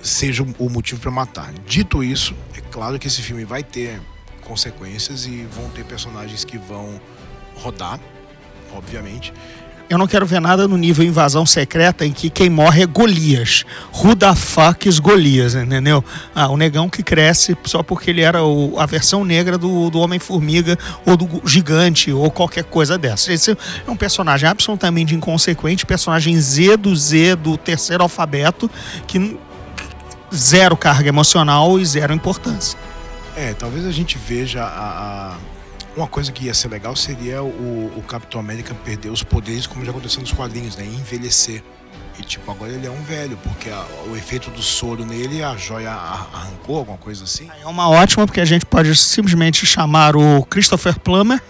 seja 0.02 0.44
o 0.58 0.70
motivo 0.70 1.02
para 1.02 1.12
matar. 1.12 1.52
Dito 1.66 2.02
isso, 2.02 2.34
é 2.56 2.62
claro 2.62 2.98
que 2.98 3.08
esse 3.08 3.22
filme 3.22 3.44
vai 3.44 3.62
ter 3.64 4.02
consequências 4.42 5.26
e 5.26 5.44
vão 5.52 5.70
ter 5.72 5.84
personagens 5.84 6.46
que 6.46 6.58
vão 6.58 7.02
rodar, 7.56 8.00
obviamente. 8.74 9.34
Eu 9.88 10.00
não 10.00 10.08
quero 10.08 10.26
ver 10.26 10.42
nada 10.42 10.68
no 10.68 10.78
nível 10.78 11.06
invasão 11.06 11.46
secreta 11.46 12.06
em 12.06 12.12
que 12.12 12.28
quem 12.30 12.50
morre 12.50 12.82
é 12.82 12.86
Golias. 12.88 13.64
Who 13.94 14.16
the 14.16 14.34
fuck 14.34 14.90
is 14.90 14.98
Golias, 14.98 15.54
entendeu? 15.54 16.04
Ah, 16.34 16.50
o 16.50 16.58
negão 16.58 16.90
que 16.90 17.04
cresce 17.04 17.56
só 17.66 17.84
porque 17.84 18.10
ele 18.10 18.22
era 18.22 18.44
o, 18.44 18.80
a 18.80 18.88
versão 18.88 19.24
negra 19.24 19.60
do, 19.60 19.92
do 19.92 20.00
Homem-Formiga 20.00 20.76
ou 21.06 21.16
do 21.16 21.42
Gigante 21.48 22.12
ou 22.12 22.32
qualquer 22.32 22.64
coisa 22.64 22.98
dessa. 22.98 23.32
Esse 23.32 23.52
é 23.52 23.92
um 23.92 23.96
personagem 23.96 24.50
absolutamente 24.50 25.14
inconsequente, 25.14 25.86
personagem 25.86 26.40
Z 26.42 26.78
do 26.78 26.96
Z 26.96 27.36
do 27.36 27.56
terceiro 27.56 28.02
alfabeto, 28.02 28.70
que 29.06 29.38
zero 30.34 30.76
carga 30.76 31.10
emocional 31.10 31.80
e 31.80 31.86
zero 31.86 32.12
importância. 32.12 32.78
É, 33.38 33.54
talvez 33.54 33.86
a 33.86 33.92
gente 33.92 34.18
veja 34.18 34.64
a, 34.64 34.68
a- 35.34 35.36
Uma 35.96 36.08
coisa 36.08 36.32
que 36.32 36.46
ia 36.46 36.54
ser 36.54 36.68
legal 36.70 36.96
seria 36.96 37.42
o, 37.42 37.94
o 37.98 38.04
Capitão 38.08 38.40
América 38.40 38.74
perder 38.84 39.10
os 39.10 39.24
poderes, 39.24 39.66
como 39.66 39.86
já 39.86 39.92
aconteceu 39.92 40.20
nos 40.22 40.32
quadrinhos, 40.32 40.76
né? 40.76 40.84
E 40.86 40.94
envelhecer. 40.94 41.64
E 42.20 42.24
tipo, 42.24 42.50
agora 42.52 42.72
ele 42.72 42.86
é 42.86 42.92
um 42.92 43.02
velho, 43.04 43.38
porque 43.44 43.70
a- 43.70 43.86
o 44.10 44.16
efeito 44.16 44.50
do 44.52 44.62
soro 44.62 45.06
nele, 45.06 45.42
a 45.44 45.56
joia 45.56 45.92
arrancou, 45.92 46.78
alguma 46.80 46.98
coisa 46.98 47.24
assim. 47.24 47.50
É 47.62 47.68
uma 47.68 47.90
ótima, 47.90 48.26
porque 48.26 48.42
a 48.42 48.46
gente 48.46 48.66
pode 48.66 48.94
simplesmente 48.96 49.66
chamar 49.66 50.16
o 50.18 50.44
Christopher 50.46 51.00
Plummer 51.00 51.42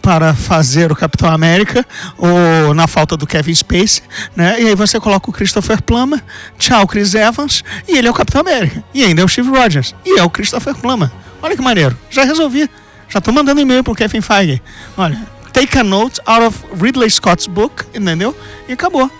para 0.00 0.34
fazer 0.34 0.90
o 0.90 0.96
Capitão 0.96 1.28
América, 1.30 1.86
ou 2.18 2.74
na 2.74 2.88
falta 2.88 3.16
do 3.16 3.26
Kevin 3.26 3.54
Spacey, 3.54 4.02
né? 4.34 4.60
E 4.60 4.66
aí 4.68 4.74
você 4.74 4.98
coloca 4.98 5.30
o 5.30 5.32
Christopher 5.32 5.80
Plummer, 5.80 6.20
tchau 6.58 6.86
Chris 6.88 7.14
Evans, 7.14 7.62
e 7.88 7.96
ele 7.96 8.08
é 8.08 8.10
o 8.10 8.14
Capitão 8.14 8.40
América. 8.40 8.82
E 8.92 9.04
ainda 9.04 9.22
é 9.22 9.24
o 9.24 9.28
Steve 9.28 9.48
Rogers, 9.48 9.94
e 10.04 10.18
é 10.18 10.22
o 10.24 10.30
Christopher 10.30 10.74
Plummer. 10.74 11.10
Olha 11.40 11.56
que 11.56 11.62
maneiro, 11.62 11.96
já 12.10 12.24
resolvi. 12.24 12.68
Já 13.12 13.20
tô 13.20 13.30
mandando 13.32 13.60
e-mail 13.60 13.84
pro 13.84 13.94
Kevin 13.94 14.20
Feige. 14.20 14.62
Olha, 14.96 15.20
take 15.52 15.78
a 15.78 15.84
note 15.84 16.20
out 16.26 16.44
of 16.46 16.64
Ridley 16.80 17.10
Scott's 17.10 17.46
book, 17.46 17.84
entendeu? 17.94 18.34
E 18.68 18.72
acabou. 18.72 19.10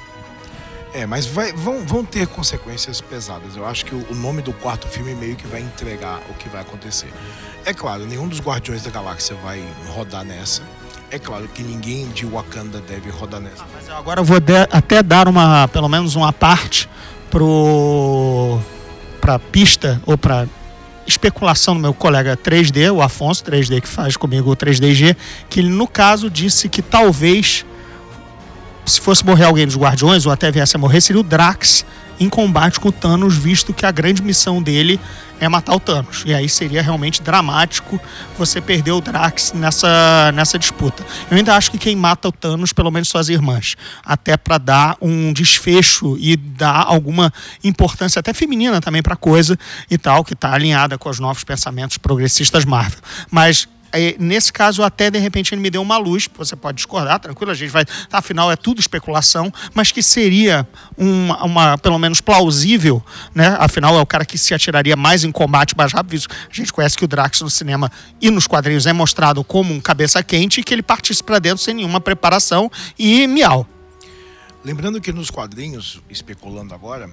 É, 0.94 1.06
mas 1.06 1.26
vai- 1.26 1.52
vão, 1.52 1.80
vão 1.86 2.04
ter 2.04 2.26
consequências 2.26 3.00
pesadas. 3.00 3.56
Eu 3.56 3.66
acho 3.66 3.84
que 3.84 3.94
o, 3.94 4.06
o 4.10 4.14
nome 4.14 4.42
do 4.42 4.52
quarto 4.52 4.86
filme 4.88 5.14
meio 5.14 5.36
que 5.36 5.46
vai 5.46 5.60
entregar 5.60 6.20
o 6.30 6.34
que 6.34 6.48
vai 6.50 6.60
acontecer. 6.60 7.10
É 7.64 7.72
claro, 7.72 8.04
nenhum 8.06 8.28
dos 8.28 8.40
Guardiões 8.40 8.82
da 8.82 8.90
Galáxia 8.90 9.34
vai 9.42 9.62
rodar 9.88 10.22
nessa. 10.24 10.62
É 11.10 11.18
claro 11.18 11.46
que 11.48 11.62
ninguém 11.62 12.06
de 12.08 12.24
Wakanda 12.26 12.80
deve 12.80 13.10
rodar 13.10 13.40
nessa. 13.40 13.64
Mas 13.74 13.88
eu 13.88 13.96
agora 13.96 14.22
vou 14.22 14.38
de- 14.40 14.66
até 14.70 15.02
dar 15.02 15.28
uma, 15.28 15.66
pelo 15.68 15.88
menos 15.88 16.14
uma 16.14 16.32
parte 16.32 16.88
pro 17.30 18.58
pra 19.20 19.38
pista 19.38 20.00
ou 20.04 20.18
pra 20.18 20.46
especulação 21.12 21.74
do 21.74 21.80
meu 21.80 21.94
colega 21.94 22.36
3D, 22.36 22.92
o 22.92 23.00
Afonso 23.00 23.44
3D 23.44 23.80
que 23.80 23.88
faz 23.88 24.16
comigo 24.16 24.50
o 24.50 24.56
3DG, 24.56 25.16
que 25.48 25.60
ele 25.60 25.68
no 25.68 25.86
caso 25.86 26.30
disse 26.30 26.68
que 26.68 26.82
talvez 26.82 27.64
se 28.84 29.00
fosse 29.00 29.24
morrer 29.24 29.44
alguém 29.44 29.66
dos 29.66 29.76
Guardiões 29.76 30.26
ou 30.26 30.32
até 30.32 30.50
viesse 30.50 30.76
a 30.76 30.78
morrer, 30.78 31.00
seria 31.00 31.20
o 31.20 31.24
Drax 31.24 31.84
em 32.18 32.28
combate 32.28 32.78
com 32.78 32.88
o 32.88 32.92
Thanos, 32.92 33.36
visto 33.36 33.72
que 33.72 33.86
a 33.86 33.90
grande 33.90 34.22
missão 34.22 34.62
dele 34.62 35.00
é 35.40 35.48
matar 35.48 35.74
o 35.74 35.80
Thanos. 35.80 36.22
E 36.24 36.32
aí 36.32 36.48
seria 36.48 36.80
realmente 36.80 37.20
dramático 37.20 38.00
você 38.38 38.60
perder 38.60 38.92
o 38.92 39.00
Drax 39.00 39.52
nessa, 39.52 40.30
nessa 40.32 40.58
disputa. 40.58 41.04
Eu 41.30 41.36
ainda 41.36 41.56
acho 41.56 41.70
que 41.70 41.78
quem 41.78 41.96
mata 41.96 42.28
o 42.28 42.32
Thanos, 42.32 42.72
pelo 42.72 42.90
menos 42.90 43.08
suas 43.08 43.28
irmãs, 43.28 43.76
até 44.04 44.36
para 44.36 44.58
dar 44.58 44.96
um 45.00 45.32
desfecho 45.32 46.16
e 46.18 46.36
dar 46.36 46.84
alguma 46.86 47.32
importância 47.64 48.20
até 48.20 48.32
feminina 48.32 48.80
também 48.80 49.02
para 49.02 49.16
coisa 49.16 49.58
e 49.90 49.98
tal, 49.98 50.24
que 50.24 50.34
está 50.34 50.52
alinhada 50.52 50.96
com 50.96 51.08
os 51.08 51.18
novos 51.18 51.42
pensamentos 51.42 51.98
progressistas 51.98 52.64
Marvel. 52.64 53.00
Mas 53.30 53.66
nesse 54.18 54.52
caso, 54.52 54.82
até 54.82 55.10
de 55.10 55.18
repente 55.18 55.54
ele 55.54 55.60
me 55.60 55.70
deu 55.70 55.82
uma 55.82 55.98
luz, 55.98 56.28
você 56.34 56.56
pode 56.56 56.76
discordar, 56.76 57.18
tranquilo, 57.20 57.50
a 57.50 57.54
gente 57.54 57.70
vai. 57.70 57.84
Afinal, 58.10 58.50
é 58.50 58.56
tudo 58.56 58.80
especulação, 58.80 59.52
mas 59.74 59.92
que 59.92 60.02
seria 60.02 60.66
uma, 60.96 61.44
uma, 61.44 61.78
pelo 61.78 61.98
menos 61.98 62.20
plausível, 62.20 63.02
né? 63.34 63.56
Afinal, 63.58 63.96
é 63.98 64.00
o 64.00 64.06
cara 64.06 64.24
que 64.24 64.38
se 64.38 64.54
atiraria 64.54 64.96
mais 64.96 65.24
em 65.24 65.32
combate 65.32 65.76
mais 65.76 65.92
rápido. 65.92 66.22
A 66.50 66.54
gente 66.54 66.72
conhece 66.72 66.96
que 66.96 67.04
o 67.04 67.08
Drax 67.08 67.40
no 67.40 67.50
cinema 67.50 67.90
e 68.20 68.30
nos 68.30 68.46
quadrinhos 68.46 68.86
é 68.86 68.92
mostrado 68.92 69.44
como 69.44 69.72
um 69.74 69.80
cabeça 69.80 70.22
quente 70.22 70.60
e 70.60 70.64
que 70.64 70.74
ele 70.74 70.82
partisse 70.82 71.22
para 71.22 71.38
dentro 71.38 71.62
sem 71.62 71.74
nenhuma 71.74 72.00
preparação 72.00 72.70
e 72.98 73.26
miau. 73.26 73.66
Lembrando 74.64 75.00
que 75.00 75.12
nos 75.12 75.28
quadrinhos, 75.28 76.00
especulando 76.08 76.72
agora, 76.72 77.10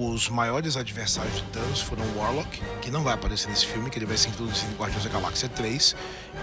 os 0.00 0.28
maiores 0.28 0.76
adversários 0.76 1.34
de 1.36 1.42
Thanos 1.44 1.80
foram 1.80 2.04
o 2.04 2.18
Warlock, 2.18 2.62
que 2.80 2.90
não 2.90 3.02
vai 3.02 3.14
aparecer 3.14 3.48
nesse 3.48 3.66
filme, 3.66 3.90
que 3.90 3.98
ele 3.98 4.06
vai 4.06 4.16
ser 4.16 4.28
introduzido 4.28 4.70
em 4.72 4.76
Guardiões 4.76 5.04
da 5.04 5.10
Galáxia 5.10 5.48
3, 5.48 5.96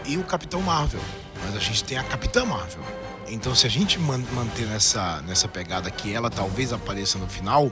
e 0.05 0.17
o 0.17 0.23
Capitão 0.23 0.61
Marvel. 0.61 0.99
Mas 1.43 1.55
a 1.55 1.59
gente 1.59 1.83
tem 1.83 1.97
a 1.97 2.03
Capitã 2.03 2.43
Marvel. 2.45 2.83
Então, 3.27 3.55
se 3.55 3.65
a 3.65 3.69
gente 3.69 3.97
man- 3.97 4.23
manter 4.33 4.65
nessa, 4.67 5.21
nessa 5.21 5.47
pegada 5.47 5.89
que 5.89 6.13
ela 6.13 6.29
talvez 6.29 6.73
apareça 6.73 7.17
no 7.17 7.27
final, 7.27 7.71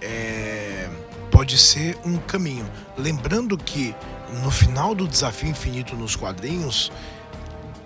é, 0.00 0.88
pode 1.30 1.58
ser 1.58 1.98
um 2.04 2.16
caminho. 2.16 2.68
Lembrando 2.96 3.56
que 3.58 3.94
no 4.42 4.50
final 4.50 4.94
do 4.94 5.06
Desafio 5.06 5.50
Infinito 5.50 5.94
nos 5.94 6.16
quadrinhos, 6.16 6.90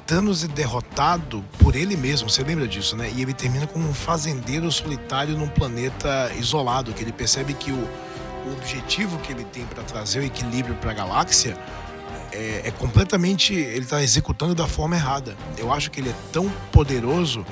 Thanos 0.07 0.45
é 0.45 0.49
derrotado 0.49 0.88
por 1.59 1.76
ele 1.76 1.96
mesmo, 1.96 2.28
você 2.28 2.42
lembra 2.42 2.66
disso, 2.66 2.96
né? 2.96 3.11
E 3.14 3.22
ele 3.22 3.32
termina 3.32 3.66
como 3.66 3.88
um 3.88 3.94
fazendeiro 3.94 4.70
solitário 4.72 5.36
num 5.36 5.46
planeta 5.46 6.32
isolado, 6.36 6.92
que 6.92 7.05
ele 7.05 7.12
percebe 7.12 7.55
que 7.55 7.70
o, 7.70 7.76
o 7.76 8.53
objetivo 8.53 9.16
que 9.18 9.32
ele 9.32 9.44
tem 9.44 9.64
para 9.66 9.84
trazer 9.84 10.20
o 10.20 10.24
equilíbrio 10.24 10.74
para 10.76 10.90
a 10.90 10.94
galáxia 10.94 11.57
é, 12.32 12.62
é 12.64 12.70
completamente. 12.72 13.55
Ele 13.55 13.84
está 13.84 14.03
executando 14.03 14.55
da 14.57 14.66
forma 14.66 14.96
errada. 14.96 15.36
Eu 15.57 15.72
acho 15.72 15.88
que 15.90 16.01
ele 16.01 16.11
é 16.11 16.14
tão 16.32 16.49
poderoso 16.72 17.46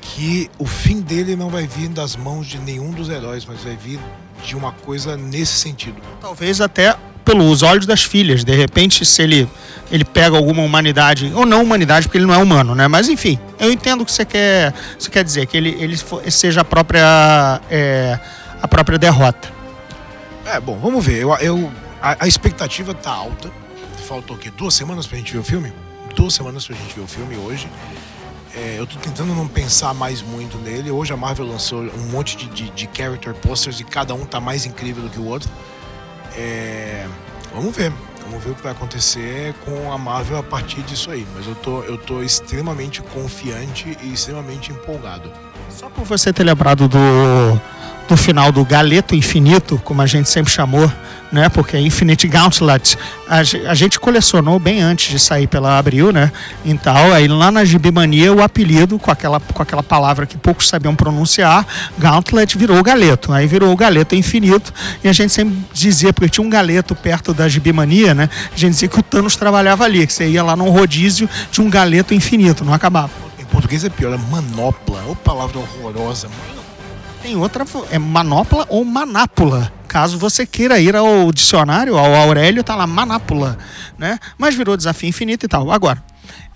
que 0.00 0.50
o 0.58 0.66
fim 0.66 1.00
dele 1.00 1.36
não 1.36 1.50
vai 1.50 1.66
vir 1.66 1.88
das 1.88 2.16
mãos 2.16 2.46
de 2.46 2.58
nenhum 2.58 2.90
dos 2.90 3.08
heróis, 3.08 3.44
mas 3.44 3.62
vai 3.62 3.76
vir 3.76 4.00
de 4.42 4.56
uma 4.56 4.72
coisa 4.72 5.16
nesse 5.16 5.52
sentido. 5.52 6.00
Talvez 6.20 6.60
até 6.60 6.96
pelos 7.24 7.62
olhos 7.62 7.86
das 7.86 8.02
filhas. 8.02 8.44
De 8.44 8.54
repente, 8.54 9.04
se 9.04 9.22
ele, 9.22 9.48
ele 9.90 10.04
pega 10.04 10.36
alguma 10.36 10.62
humanidade, 10.62 11.32
ou 11.34 11.46
não 11.46 11.62
humanidade, 11.62 12.06
porque 12.06 12.18
ele 12.18 12.26
não 12.26 12.34
é 12.34 12.38
humano, 12.38 12.74
né? 12.74 12.88
Mas 12.88 13.08
enfim, 13.08 13.38
eu 13.58 13.70
entendo 13.72 14.02
o 14.02 14.04
que 14.04 14.12
você 14.12 14.24
quer, 14.24 14.74
você 14.98 15.10
quer 15.10 15.24
dizer, 15.24 15.46
que 15.46 15.56
ele, 15.56 15.76
ele 15.78 15.96
seja 16.30 16.60
a 16.60 16.64
própria, 16.64 17.60
é, 17.70 18.18
a 18.60 18.68
própria 18.68 18.98
derrota. 18.98 19.48
É, 20.46 20.60
bom, 20.60 20.78
vamos 20.78 21.04
ver. 21.04 21.18
Eu, 21.22 21.32
eu- 21.36 21.72
a, 22.00 22.24
a 22.24 22.28
expectativa 22.28 22.92
tá 22.94 23.10
alta. 23.10 23.50
Faltou 24.08 24.36
o 24.36 24.38
quê? 24.38 24.50
Duas 24.56 24.74
semanas 24.74 25.06
pra 25.06 25.16
gente 25.16 25.32
ver 25.32 25.38
o 25.38 25.44
filme? 25.44 25.72
Duas 26.16 26.34
semanas 26.34 26.66
pra 26.66 26.74
gente 26.76 26.94
ver 26.94 27.02
o 27.02 27.06
filme 27.06 27.36
hoje. 27.36 27.68
É, 28.54 28.74
eu 28.78 28.86
tô 28.86 28.98
tentando 28.98 29.34
não 29.34 29.46
pensar 29.48 29.94
mais 29.94 30.20
muito 30.20 30.58
nele. 30.58 30.90
Hoje 30.90 31.12
a 31.12 31.16
Marvel 31.16 31.46
lançou 31.46 31.80
um 31.82 32.10
monte 32.10 32.36
de, 32.36 32.46
de, 32.48 32.70
de 32.70 32.90
character 32.92 33.32
posters 33.34 33.80
e 33.80 33.84
cada 33.84 34.12
um 34.14 34.26
tá 34.26 34.40
mais 34.40 34.66
incrível 34.66 35.04
do 35.04 35.08
que 35.08 35.18
o 35.18 35.24
outro. 35.26 35.48
É, 36.36 37.06
vamos 37.54 37.76
ver. 37.76 37.92
Vamos 38.24 38.44
ver 38.44 38.50
o 38.50 38.54
que 38.54 38.62
vai 38.62 38.72
acontecer 38.72 39.52
com 39.64 39.92
a 39.92 39.98
Marvel 39.98 40.38
a 40.38 40.42
partir 40.42 40.80
disso 40.82 41.10
aí. 41.10 41.26
Mas 41.34 41.46
eu 41.46 41.54
tô, 41.56 41.82
eu 41.82 41.98
tô 41.98 42.22
extremamente 42.22 43.02
confiante 43.02 43.96
e 44.02 44.12
extremamente 44.12 44.70
empolgado. 44.70 45.30
Só 45.68 45.90
por 45.90 46.04
você 46.04 46.32
ter 46.32 46.44
lembrado 46.44 46.88
do, 46.88 46.98
do 48.08 48.16
final 48.16 48.52
do 48.52 48.64
Galeto 48.64 49.14
Infinito, 49.14 49.80
como 49.84 50.02
a 50.02 50.06
gente 50.06 50.28
sempre 50.28 50.52
chamou, 50.52 50.90
né? 51.32 51.48
Porque 51.48 51.76
é 51.76 51.80
Infinite 51.80 52.28
Gauntlet, 52.28 52.98
a, 53.26 53.38
a 53.38 53.74
gente 53.74 53.98
colecionou 53.98 54.58
bem 54.58 54.82
antes 54.82 55.10
de 55.10 55.18
sair 55.18 55.46
pela 55.46 55.78
Abril, 55.78 56.12
né? 56.12 56.30
Então, 56.64 57.12
aí 57.12 57.26
lá 57.26 57.50
na 57.50 57.64
Gibimania, 57.64 58.32
o 58.32 58.42
apelido, 58.42 58.98
com 58.98 59.10
aquela, 59.10 59.40
com 59.40 59.62
aquela 59.62 59.82
palavra 59.82 60.26
que 60.26 60.36
poucos 60.36 60.68
sabiam 60.68 60.94
pronunciar, 60.94 61.66
Gauntlet 61.98 62.56
virou 62.58 62.78
o 62.78 62.82
Galeto. 62.82 63.32
Aí 63.32 63.46
virou 63.46 63.72
o 63.72 63.76
Galeto 63.76 64.14
Infinito, 64.14 64.72
e 65.02 65.08
a 65.08 65.12
gente 65.12 65.32
sempre 65.32 65.56
dizia, 65.72 66.12
porque 66.12 66.28
tinha 66.28 66.46
um 66.46 66.50
Galeto 66.50 66.94
perto 66.94 67.32
da 67.32 67.48
Gibimania, 67.48 68.14
né? 68.14 68.28
A 68.52 68.56
gente 68.56 68.72
dizia 68.72 68.88
que 68.88 69.00
o 69.00 69.02
Thanos 69.02 69.36
trabalhava 69.36 69.84
ali, 69.84 70.06
que 70.06 70.12
você 70.12 70.28
ia 70.28 70.42
lá 70.42 70.54
num 70.54 70.68
rodízio 70.68 71.28
de 71.50 71.60
um 71.60 71.70
Galeto 71.70 72.12
Infinito, 72.12 72.64
não 72.64 72.74
acabava. 72.74 73.10
Em 73.38 73.44
português 73.44 73.84
é 73.84 73.88
pior, 73.88 74.12
é 74.12 74.18
manopla. 74.30 75.02
Ô 75.08 75.16
palavra 75.16 75.58
horrorosa. 75.58 76.28
Tem 77.22 77.36
outra, 77.36 77.64
é 77.90 77.98
manopla 78.00 78.66
ou 78.68 78.84
manápula. 78.84 79.72
Caso 79.86 80.18
você 80.18 80.44
queira 80.44 80.80
ir 80.80 80.96
ao 80.96 81.30
dicionário, 81.32 81.96
ao 81.96 82.14
Aurélio, 82.14 82.64
tá 82.64 82.74
lá 82.74 82.84
manápula, 82.84 83.56
né? 83.96 84.18
Mas 84.36 84.56
virou 84.56 84.76
desafio 84.76 85.08
infinito 85.08 85.46
e 85.46 85.48
tal. 85.48 85.70
Agora, 85.70 86.02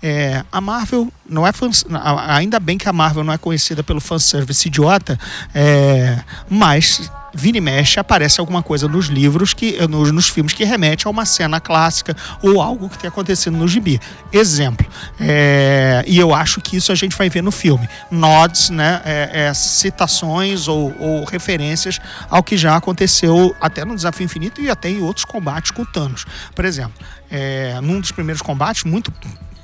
é, 0.03 0.43
a 0.51 0.59
Marvel 0.59 1.11
não 1.27 1.47
é 1.47 1.53
fans, 1.53 1.85
ainda 2.27 2.59
bem 2.59 2.77
que 2.77 2.89
a 2.89 2.93
Marvel 2.93 3.23
não 3.23 3.31
é 3.31 3.37
conhecida 3.37 3.81
pelo 3.81 4.01
fanservice 4.01 4.67
idiota, 4.67 5.17
é, 5.55 6.19
mas 6.49 7.09
vira 7.37 7.57
e 7.57 7.61
mexe 7.61 7.99
aparece 7.99 8.39
alguma 8.39 8.63
coisa 8.63 8.87
nos 8.87 9.05
livros 9.05 9.53
que 9.53 9.77
nos, 9.87 10.11
nos 10.11 10.27
filmes 10.27 10.53
que 10.53 10.63
remete 10.63 11.07
a 11.07 11.09
uma 11.09 11.25
cena 11.25 11.59
clássica 11.59 12.15
ou 12.41 12.61
algo 12.61 12.89
que 12.89 12.97
tenha 12.97 13.09
acontecido 13.09 13.55
no 13.55 13.67
gibi. 13.67 13.99
Exemplo, 14.33 14.85
é, 15.19 16.03
e 16.07 16.17
eu 16.17 16.33
acho 16.33 16.59
que 16.59 16.75
isso 16.75 16.91
a 16.91 16.95
gente 16.95 17.15
vai 17.15 17.29
ver 17.29 17.43
no 17.43 17.51
filme. 17.51 17.87
Nods, 18.09 18.69
né, 18.69 19.01
é, 19.05 19.47
é, 19.47 19.53
citações 19.53 20.67
ou, 20.67 20.93
ou 20.99 21.23
referências 21.25 21.99
ao 22.29 22.43
que 22.43 22.57
já 22.57 22.75
aconteceu 22.75 23.55
até 23.61 23.85
no 23.85 23.95
Desafio 23.95 24.25
Infinito 24.25 24.59
e 24.59 24.69
até 24.69 24.89
em 24.89 25.01
outros 25.01 25.25
combates 25.25 25.71
com 25.71 25.85
Thanos. 25.85 26.25
Por 26.55 26.65
exemplo, 26.65 26.93
é, 27.29 27.79
num 27.81 27.99
dos 27.99 28.11
primeiros 28.11 28.41
combates, 28.41 28.83
muito 28.83 29.11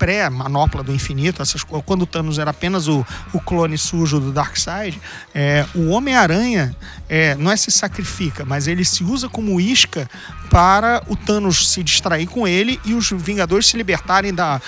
pré-manopla 0.03 0.83
do 0.83 0.93
infinito, 0.93 1.41
essas, 1.41 1.63
quando 1.63 2.01
o 2.01 2.05
Thanos 2.05 2.37
era 2.37 2.51
apenas 2.51 2.89
o, 2.89 3.05
o 3.33 3.39
clone 3.39 3.77
sujo 3.77 4.19
do 4.19 4.33
Darkseid, 4.33 4.99
é, 5.33 5.65
o 5.73 5.91
Homem-Aranha 5.91 6.75
é, 7.07 7.35
não 7.35 7.49
é 7.49 7.55
se 7.55 7.71
sacrifica, 7.71 8.43
mas 8.43 8.67
ele 8.67 8.83
se 8.83 9.01
usa 9.01 9.29
como 9.29 9.61
isca 9.61 10.09
para 10.49 11.01
o 11.07 11.15
Thanos 11.15 11.69
se 11.71 11.81
distrair 11.81 12.27
com 12.27 12.45
ele 12.45 12.81
e 12.83 12.93
os 12.93 13.09
Vingadores 13.11 13.67
se 13.67 13.77
libertarem 13.77 14.33
da, 14.33 14.59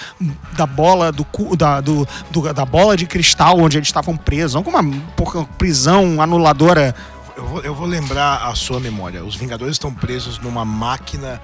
da 0.54 0.66
bola 0.66 1.12
do, 1.12 1.26
da, 1.58 1.82
do, 1.82 2.08
do- 2.32 2.54
da 2.54 2.66
bola 2.66 2.96
de 2.96 3.06
cristal 3.06 3.60
onde 3.60 3.78
eles 3.78 3.90
estavam 3.90 4.16
presos, 4.16 4.54
não 4.56 4.64
como 4.64 4.78
uma 4.80 5.02
porra, 5.18 5.44
prisão 5.58 6.22
anuladora 6.22 6.96
Eu 7.36 7.46
vou, 7.46 7.62
eu 7.62 7.76
vou 7.76 7.86
lembrar 7.86 8.48
a 8.48 8.56
sua 8.56 8.80
memória. 8.80 9.22
Os 9.22 9.36
Vingadores 9.36 9.76
estão 9.76 9.94
presos 9.94 10.40
numa 10.40 10.64
máquina 10.64 11.42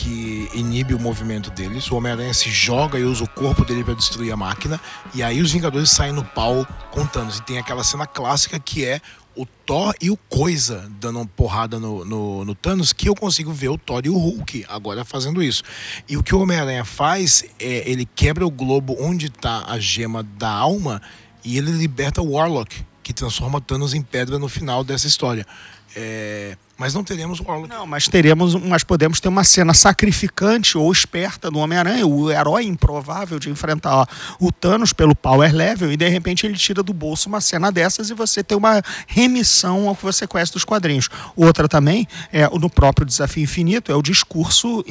que 0.00 0.48
inibe 0.54 0.94
o 0.94 0.98
movimento 0.98 1.50
deles. 1.50 1.90
O 1.90 1.96
Homem-Aranha 1.96 2.32
se 2.32 2.50
joga 2.50 2.98
e 2.98 3.04
usa 3.04 3.22
o 3.22 3.28
corpo 3.28 3.66
dele 3.66 3.84
para 3.84 3.92
destruir 3.92 4.32
a 4.32 4.36
máquina. 4.36 4.80
E 5.14 5.22
aí 5.22 5.42
os 5.42 5.52
Vingadores 5.52 5.90
saem 5.90 6.12
no 6.12 6.24
pau 6.24 6.66
com 6.90 7.06
Thanos. 7.06 7.36
E 7.36 7.42
tem 7.42 7.58
aquela 7.58 7.84
cena 7.84 8.06
clássica 8.06 8.58
que 8.58 8.82
é 8.82 8.98
o 9.36 9.44
Thor 9.44 9.94
e 10.00 10.10
o 10.10 10.16
Coisa 10.16 10.90
dando 10.98 11.18
uma 11.18 11.26
porrada 11.26 11.78
no, 11.78 12.02
no, 12.02 12.44
no, 12.46 12.54
Thanos, 12.54 12.94
que 12.94 13.10
eu 13.10 13.14
consigo 13.14 13.52
ver 13.52 13.68
o 13.68 13.76
Thor 13.76 14.00
e 14.06 14.08
o 14.08 14.16
Hulk 14.16 14.64
agora 14.70 15.04
fazendo 15.04 15.42
isso. 15.42 15.62
E 16.08 16.16
o 16.16 16.22
que 16.22 16.34
o 16.34 16.40
Homem-Aranha 16.40 16.84
faz 16.84 17.44
é 17.58 17.88
ele 17.88 18.06
quebra 18.06 18.46
o 18.46 18.50
globo 18.50 18.96
onde 18.98 19.26
está 19.26 19.66
a 19.66 19.78
gema 19.78 20.22
da 20.22 20.50
alma 20.50 21.02
e 21.44 21.58
ele 21.58 21.72
liberta 21.72 22.22
o 22.22 22.32
Warlock, 22.32 22.74
que 23.02 23.12
transforma 23.12 23.60
Thanos 23.60 23.92
em 23.92 24.00
pedra 24.00 24.38
no 24.38 24.48
final 24.48 24.82
dessa 24.82 25.06
história. 25.06 25.46
É, 25.94 26.56
mas 26.80 26.94
não 26.94 27.04
teremos 27.04 27.40
o 27.40 27.44
Warlock. 27.44 27.68
Não, 27.68 27.86
mas 27.86 28.08
teremos, 28.08 28.54
mas 28.54 28.82
podemos 28.82 29.20
ter 29.20 29.28
uma 29.28 29.44
cena 29.44 29.74
sacrificante 29.74 30.78
ou 30.78 30.90
esperta 30.90 31.50
do 31.50 31.58
Homem-Aranha, 31.58 32.06
o 32.06 32.30
herói 32.30 32.64
improvável 32.64 33.38
de 33.38 33.50
enfrentar 33.50 34.08
o 34.40 34.50
Thanos 34.50 34.90
pelo 34.90 35.14
power 35.14 35.54
level 35.54 35.92
e 35.92 35.96
de 35.98 36.08
repente 36.08 36.46
ele 36.46 36.56
tira 36.56 36.82
do 36.82 36.94
bolso 36.94 37.28
uma 37.28 37.38
cena 37.42 37.70
dessas 37.70 38.08
e 38.08 38.14
você 38.14 38.42
tem 38.42 38.56
uma 38.56 38.80
remissão 39.06 39.90
ao 39.90 39.94
que 39.94 40.02
você 40.02 40.26
conhece 40.26 40.54
dos 40.54 40.64
quadrinhos. 40.64 41.10
Outra 41.36 41.68
também 41.68 42.08
é 42.32 42.48
no 42.48 42.70
próprio 42.70 43.06
Desafio 43.06 43.42
Infinito 43.42 43.92
é 43.92 43.94
o 43.94 44.00
discurso 44.00 44.82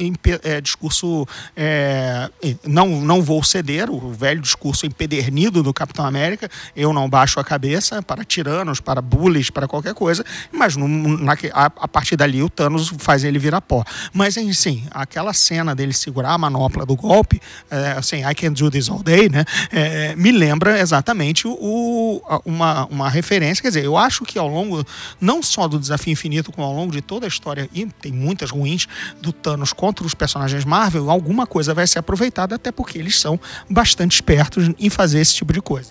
é, 0.44 0.60
discurso 0.60 1.26
é, 1.56 2.30
não 2.64 3.00
não 3.00 3.20
vou 3.20 3.42
ceder 3.42 3.90
o 3.90 4.12
velho 4.12 4.40
discurso 4.40 4.86
empedernido 4.86 5.60
do 5.60 5.74
Capitão 5.74 6.06
América. 6.06 6.48
Eu 6.76 6.92
não 6.92 7.10
baixo 7.10 7.40
a 7.40 7.44
cabeça 7.44 8.00
para 8.00 8.24
tiranos, 8.24 8.78
para 8.78 9.02
bullies, 9.02 9.50
para 9.50 9.66
qualquer 9.66 9.94
coisa, 9.94 10.24
mas 10.52 10.76
no, 10.76 10.86
na, 10.86 11.32
a, 11.52 11.79
a 11.80 11.88
partir 11.88 12.16
dali 12.16 12.42
o 12.42 12.48
Thanos 12.48 12.92
faz 12.98 13.24
ele 13.24 13.38
virar 13.38 13.60
pó. 13.60 13.82
Mas, 14.12 14.34
sim, 14.54 14.84
aquela 14.90 15.32
cena 15.32 15.74
dele 15.74 15.92
segurar 15.92 16.32
a 16.32 16.38
manopla 16.38 16.84
do 16.84 16.94
golpe, 16.94 17.40
é, 17.70 17.92
assim, 17.92 18.24
I 18.24 18.34
can 18.34 18.52
do 18.52 18.70
this 18.70 18.88
all 18.88 19.02
day, 19.02 19.28
né? 19.28 19.44
É, 19.72 20.14
me 20.16 20.30
lembra 20.30 20.78
exatamente 20.78 21.46
o, 21.46 22.22
uma, 22.44 22.86
uma 22.86 23.08
referência. 23.08 23.62
Quer 23.62 23.68
dizer, 23.68 23.84
eu 23.84 23.96
acho 23.96 24.24
que 24.24 24.38
ao 24.38 24.48
longo, 24.48 24.84
não 25.20 25.42
só 25.42 25.66
do 25.66 25.78
Desafio 25.78 26.12
Infinito, 26.12 26.52
como 26.52 26.66
ao 26.66 26.74
longo 26.74 26.92
de 26.92 27.00
toda 27.00 27.26
a 27.26 27.28
história, 27.28 27.68
e 27.72 27.86
tem 27.86 28.12
muitas 28.12 28.50
ruins, 28.50 28.86
do 29.20 29.32
Thanos 29.32 29.72
contra 29.72 30.04
os 30.04 30.14
personagens 30.14 30.64
Marvel, 30.64 31.10
alguma 31.10 31.46
coisa 31.46 31.72
vai 31.72 31.86
ser 31.86 31.98
aproveitada, 31.98 32.54
até 32.54 32.70
porque 32.70 32.98
eles 32.98 33.18
são 33.18 33.40
bastante 33.68 34.14
espertos 34.14 34.70
em 34.78 34.90
fazer 34.90 35.20
esse 35.20 35.34
tipo 35.34 35.52
de 35.52 35.60
coisa. 35.60 35.90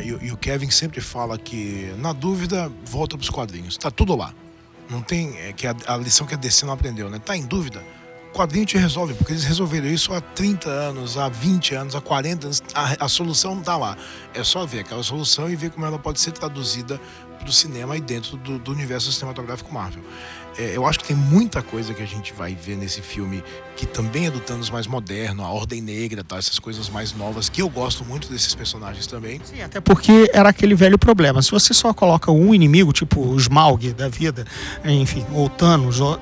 E, 0.00 0.26
e 0.26 0.32
o 0.32 0.36
Kevin 0.36 0.70
sempre 0.70 1.00
fala 1.00 1.36
que, 1.36 1.92
na 1.98 2.12
dúvida, 2.12 2.72
volta 2.84 3.16
para 3.16 3.22
os 3.22 3.30
quadrinhos. 3.30 3.76
Tá 3.76 3.90
tudo 3.90 4.16
lá. 4.16 4.32
Não 4.92 5.00
tem. 5.00 5.36
É, 5.38 5.52
que 5.54 5.66
a, 5.66 5.74
a, 5.86 5.96
lição 5.96 6.26
que 6.26 6.34
a 6.34 6.36
DC 6.36 6.66
não 6.66 6.74
aprendeu, 6.74 7.08
né? 7.08 7.18
Tá 7.18 7.34
em 7.34 7.46
dúvida? 7.46 7.82
Quadrinho 8.32 8.64
te 8.64 8.78
resolve, 8.78 9.14
porque 9.14 9.32
eles 9.32 9.44
resolveram 9.44 9.86
isso 9.86 10.12
há 10.12 10.20
30 10.20 10.68
anos, 10.68 11.18
há 11.18 11.28
20 11.28 11.74
anos, 11.74 11.94
há 11.94 12.00
40 12.00 12.46
anos. 12.46 12.62
A, 12.74 13.04
a 13.04 13.08
solução 13.08 13.60
tá 13.60 13.76
lá. 13.76 13.96
É 14.34 14.42
só 14.42 14.64
ver 14.64 14.80
aquela 14.80 15.02
solução 15.02 15.50
e 15.50 15.56
ver 15.56 15.70
como 15.70 15.84
ela 15.84 15.98
pode 15.98 16.20
ser 16.20 16.32
traduzida 16.32 17.00
para 17.38 17.48
o 17.48 17.52
cinema 17.52 17.96
e 17.96 18.00
dentro 18.00 18.36
do, 18.38 18.58
do 18.58 18.72
universo 18.72 19.12
cinematográfico 19.12 19.72
Marvel. 19.72 20.02
É, 20.58 20.76
eu 20.76 20.86
acho 20.86 21.00
que 21.00 21.06
tem 21.06 21.16
muita 21.16 21.62
coisa 21.62 21.94
que 21.94 22.02
a 22.02 22.06
gente 22.06 22.32
vai 22.34 22.54
ver 22.54 22.76
nesse 22.76 23.00
filme 23.00 23.42
que 23.74 23.86
também 23.86 24.26
é 24.26 24.30
do 24.30 24.38
Thanos 24.38 24.68
mais 24.68 24.86
moderno, 24.86 25.42
a 25.44 25.50
Ordem 25.50 25.80
Negra, 25.80 26.22
tá? 26.22 26.36
essas 26.36 26.58
coisas 26.58 26.90
mais 26.90 27.14
novas, 27.14 27.48
que 27.48 27.62
eu 27.62 27.68
gosto 27.68 28.04
muito 28.04 28.30
desses 28.30 28.54
personagens 28.54 29.06
também. 29.06 29.40
Sim, 29.44 29.62
até 29.62 29.80
porque 29.80 30.30
era 30.32 30.50
aquele 30.50 30.74
velho 30.74 30.98
problema. 30.98 31.40
Se 31.42 31.50
você 31.50 31.72
só 31.72 31.92
coloca 31.94 32.30
um 32.30 32.54
inimigo, 32.54 32.92
tipo 32.92 33.20
o 33.20 33.36
Smaug 33.36 33.92
da 33.94 34.08
vida, 34.08 34.44
enfim, 34.84 35.24
ou 35.32 35.48
Thanos, 35.48 36.00
ou, 36.00 36.20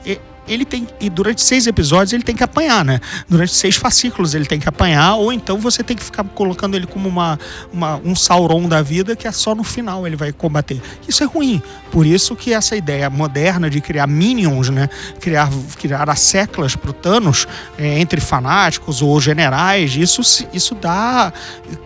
ele 0.49 0.65
tem 0.65 0.87
e 1.01 1.09
durante 1.09 1.43
seis 1.43 1.67
episódios 1.67 2.13
ele 2.13 2.23
tem 2.23 2.35
que 2.35 2.43
apanhar, 2.43 2.85
né? 2.85 3.01
Durante 3.29 3.53
seis 3.53 3.77
fascículos 3.77 4.35
ele 4.35 4.47
tem 4.47 4.59
que 4.59 4.69
apanhar, 4.69 5.15
ou 5.15 5.33
então 5.33 5.59
você 5.59 5.83
tem 5.83 5.97
que 5.97 6.03
ficar 6.03 6.25
colocando 6.25 6.77
ele 6.77 6.87
como 6.87 7.09
uma, 7.09 7.39
uma, 7.73 8.01
um 8.05 8.15
Sauron 8.15 8.69
da 8.69 8.83
vida 8.83 9.15
que 9.15 9.27
é 9.27 9.33
só 9.33 9.55
no 9.55 9.65
final 9.65 10.07
ele 10.07 10.17
vai 10.17 10.33
combater. 10.33 10.81
Isso 11.09 11.23
é 11.23 11.27
ruim. 11.27 11.63
Por 11.91 12.07
isso 12.07 12.35
que 12.37 12.53
essa 12.53 12.77
ideia 12.77 13.09
moderna 13.11 13.69
de 13.69 13.81
criar 13.81 14.07
minions, 14.07 14.71
né? 14.71 14.89
Criar, 15.21 15.51
criar 15.79 16.09
as 16.09 16.21
seclas 16.21 16.77
pro 16.77 16.93
Thanos 16.93 17.47
é, 17.79 17.99
entre 17.99 18.21
fanáticos 18.21 19.03
ou 19.03 19.21
generais, 19.21 19.95
isso, 19.97 20.23
isso 20.53 20.75
dá 20.75 21.33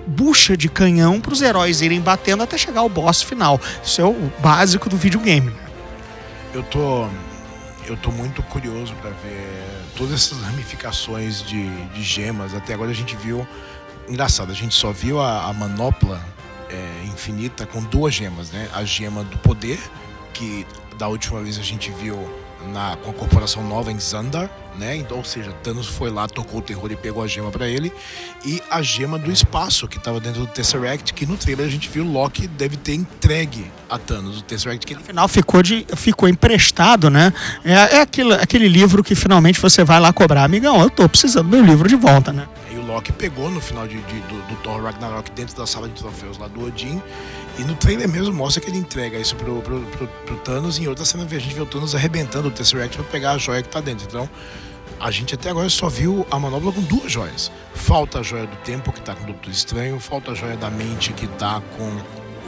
bucha 0.07 0.57
de 0.57 0.69
canhão 0.69 1.21
para 1.21 1.33
os 1.33 1.43
heróis 1.43 1.81
irem 1.81 2.01
batendo 2.01 2.43
até 2.43 2.57
chegar 2.57 2.81
ao 2.81 2.89
boss 2.89 3.23
final. 3.23 3.61
Isso 3.83 4.01
é 4.01 4.05
o 4.05 4.33
básico 4.41 4.89
do 4.89 4.97
videogame. 4.97 5.53
Eu 6.53 6.63
tô 6.65 7.07
eu 7.87 7.97
tô 7.97 8.11
muito 8.11 8.43
curioso 8.45 8.95
para 8.97 9.11
ver 9.11 9.63
todas 9.97 10.15
essas 10.15 10.41
ramificações 10.43 11.43
de, 11.43 11.69
de 11.89 12.03
gemas. 12.03 12.55
Até 12.55 12.75
agora 12.75 12.91
a 12.91 12.95
gente 12.95 13.17
viu. 13.17 13.47
Engraçado, 14.09 14.51
a 14.51 14.55
gente 14.55 14.75
só 14.75 14.93
viu 14.93 15.21
a, 15.21 15.47
a 15.47 15.53
manopla 15.53 16.21
é, 16.71 17.05
infinita 17.07 17.67
com 17.67 17.83
duas 17.85 18.15
gemas, 18.15 18.51
né? 18.51 18.69
A 18.75 18.85
gema 18.85 19.25
do 19.25 19.39
poder, 19.39 19.79
que 20.33 20.67
da 20.99 21.09
última 21.09 21.41
vez 21.43 21.59
a 21.59 21.63
gente 21.63 21.91
viu 21.93 22.17
na, 22.73 22.97
com 22.97 23.11
a 23.11 23.15
corporação 23.15 23.67
nova 23.67 23.91
em 23.91 23.99
Xandar, 23.99 24.51
né? 24.79 24.97
Então, 24.97 25.19
ou 25.19 25.25
seja, 25.25 25.53
Thanos 25.63 25.87
foi 25.87 26.11
lá, 26.11 26.27
tocou 26.27 26.61
o 26.61 26.63
terror 26.63 26.91
e 26.91 26.97
pegou 26.97 27.23
a 27.23 27.27
gema 27.27 27.51
para 27.51 27.69
ele. 27.69 27.93
E 28.45 28.63
a 28.71 28.83
gema 28.83 29.19
do 29.19 29.31
espaço, 29.31 29.87
que 29.87 29.99
estava 29.99 30.21
dentro 30.21 30.41
do 30.41 30.47
Tesseract, 30.47 31.15
que 31.15 31.27
no 31.27 31.37
trailer 31.37 31.67
a 31.67 31.71
gente 31.71 31.89
viu 31.89 32.05
Loki 32.05 32.47
deve 32.47 32.77
ter 32.77 32.95
entregue 32.95 33.71
a 33.89 33.99
Thanos, 33.99 34.39
o 34.39 34.43
Tesseract 34.43 34.87
que 34.87 34.95
ele... 34.95 35.01
Afinal, 35.03 35.29
ficou, 35.29 35.63
de, 35.63 35.87
ficou 35.97 36.29
emprestado, 36.29 37.11
né? 37.11 37.33
É, 37.65 37.97
é 37.97 38.01
aquele, 38.01 38.35
aquele 38.35 38.69
livro 38.69 39.03
que 39.03 39.15
finalmente 39.15 39.61
você 39.61 39.85
vai 39.85 40.01
lá 40.01 40.13
cobrar. 40.13 40.45
Amigão, 40.45 40.81
eu 40.81 40.91
tô 40.91 41.09
precisando 41.09 41.49
do 41.49 41.57
meu 41.57 41.65
livro 41.65 41.89
de 41.89 41.97
volta, 41.97 42.33
né? 42.33 42.47
E 42.73 42.77
o 42.77 42.87
Loki 42.87 43.13
pegou 43.13 43.51
no 43.51 43.61
final 43.61 43.87
de, 43.87 44.01
de 44.01 44.21
do, 44.21 44.49
do 44.49 44.57
Thor 44.63 44.83
Ragnarok 44.83 45.31
dentro 45.33 45.57
da 45.57 45.67
sala 45.67 45.89
de 45.89 45.95
troféus 45.95 46.39
lá 46.39 46.49
do 46.49 46.67
Odin 46.67 47.01
e 47.59 47.63
no 47.63 47.75
trailer 47.77 48.09
mesmo 48.09 48.35
mostra 48.35 48.63
que 48.63 48.69
ele 48.69 48.79
entrega 48.79 49.19
isso 49.19 49.37
pro, 49.37 49.63
pro, 49.63 49.81
pro, 49.81 50.09
pro 50.09 50.37
Thanos. 50.39 50.79
E 50.79 50.85
em 50.85 50.89
outra 50.89 51.05
cena 51.05 51.25
a 51.25 51.29
gente 51.29 51.55
vê 51.55 51.61
o 51.61 51.67
Thanos 51.67 51.95
arrebentando 51.95 52.49
o 52.49 52.51
Tesseract 52.51 52.97
pra 52.97 53.07
pegar 53.07 53.33
a 53.33 53.39
joia 53.39 53.63
que 53.63 53.69
tá 53.69 53.81
dentro. 53.81 54.07
Então, 54.09 54.29
a 54.99 55.11
gente 55.11 55.35
até 55.35 55.51
agora 55.51 55.69
só 55.69 55.89
viu 55.89 56.27
a 56.31 56.39
manobra 56.39 56.73
com 56.73 56.81
duas 56.83 57.13
joias. 57.13 57.53
Falta 57.75 58.21
a 58.21 58.23
joia 58.23 58.47
do 58.47 58.57
tempo, 58.59 58.93
que 58.93 59.01
tá 59.01 59.15
com 59.15 59.25
o 59.25 59.27
Doutor 59.27 59.51
Estranho. 59.51 60.01
Falta 60.01 60.33
a 60.33 60.35
joia 60.35 60.57
da 60.57 60.71
mente, 60.71 61.13
que 61.13 61.27
tá 61.27 61.63
com 61.77 61.97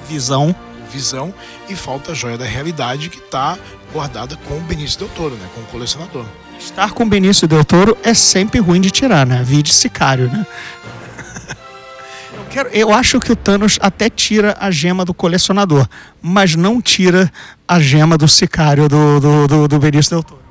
visão. 0.08 0.54
Visão. 0.90 1.34
E 1.68 1.76
falta 1.76 2.12
a 2.12 2.14
joia 2.14 2.38
da 2.38 2.44
realidade, 2.44 3.08
que 3.08 3.20
tá 3.20 3.58
guardada 3.92 4.36
com 4.48 4.56
o 4.56 4.60
Benício 4.60 5.00
Del 5.00 5.08
Toro, 5.10 5.34
né? 5.36 5.48
Com 5.54 5.60
o 5.60 5.66
colecionador. 5.66 6.24
Estar 6.58 6.92
com 6.92 7.04
o 7.04 7.06
Benício 7.06 7.46
Del 7.46 7.64
Toro 7.64 7.96
é 8.02 8.14
sempre 8.14 8.60
ruim 8.60 8.80
de 8.80 8.90
tirar, 8.90 9.26
né? 9.26 9.42
Vide 9.44 9.72
Sicário, 9.72 10.30
né? 10.30 10.46
Quero, 12.56 12.70
eu 12.70 12.90
acho 12.92 13.20
que 13.20 13.30
o 13.30 13.36
Thanos 13.36 13.78
até 13.82 14.08
tira 14.08 14.56
a 14.58 14.70
gema 14.70 15.04
do 15.04 15.12
colecionador, 15.12 15.86
mas 16.22 16.56
não 16.56 16.80
tira 16.80 17.30
a 17.68 17.78
gema 17.78 18.16
do 18.16 18.26
sicário 18.26 18.88
do, 18.88 19.20
do, 19.20 19.46
do, 19.46 19.68
do 19.68 19.78
Benício 19.78 20.12
Del 20.12 20.22
Toro. 20.22 20.46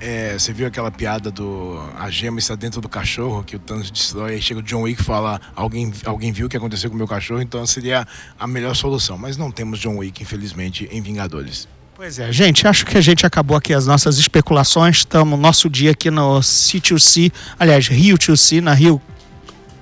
É, 0.00 0.36
você 0.36 0.52
viu 0.52 0.66
aquela 0.66 0.90
piada 0.90 1.30
do 1.30 1.80
a 1.96 2.10
gema 2.10 2.40
está 2.40 2.56
dentro 2.56 2.80
do 2.80 2.88
cachorro 2.88 3.44
que 3.44 3.54
o 3.54 3.58
Thanos 3.58 3.90
destrói, 3.90 4.32
aí 4.32 4.42
chega 4.42 4.58
o 4.58 4.62
John 4.62 4.82
Wick 4.82 5.00
e 5.00 5.04
fala 5.04 5.40
alguém, 5.54 5.92
alguém 6.04 6.32
viu 6.32 6.46
o 6.46 6.48
que 6.48 6.56
aconteceu 6.56 6.90
com 6.90 6.96
o 6.96 6.98
meu 6.98 7.06
cachorro, 7.06 7.40
então 7.40 7.64
seria 7.64 8.06
a 8.38 8.46
melhor 8.46 8.74
solução. 8.74 9.16
Mas 9.16 9.36
não 9.36 9.52
temos 9.52 9.78
John 9.78 9.96
Wick, 9.98 10.22
infelizmente, 10.22 10.88
em 10.90 11.00
Vingadores. 11.00 11.68
Pois 11.94 12.18
é, 12.18 12.32
gente, 12.32 12.66
acho 12.66 12.84
que 12.84 12.98
a 12.98 13.00
gente 13.00 13.24
acabou 13.24 13.56
aqui 13.56 13.72
as 13.72 13.86
nossas 13.86 14.18
especulações. 14.18 14.96
Estamos 14.98 15.38
nosso 15.38 15.70
dia 15.70 15.92
aqui 15.92 16.10
no 16.10 16.40
C2C, 16.40 17.32
aliás, 17.56 17.86
Rio 17.86 18.18
2C, 18.18 18.60
na 18.60 18.74
Rio 18.74 19.00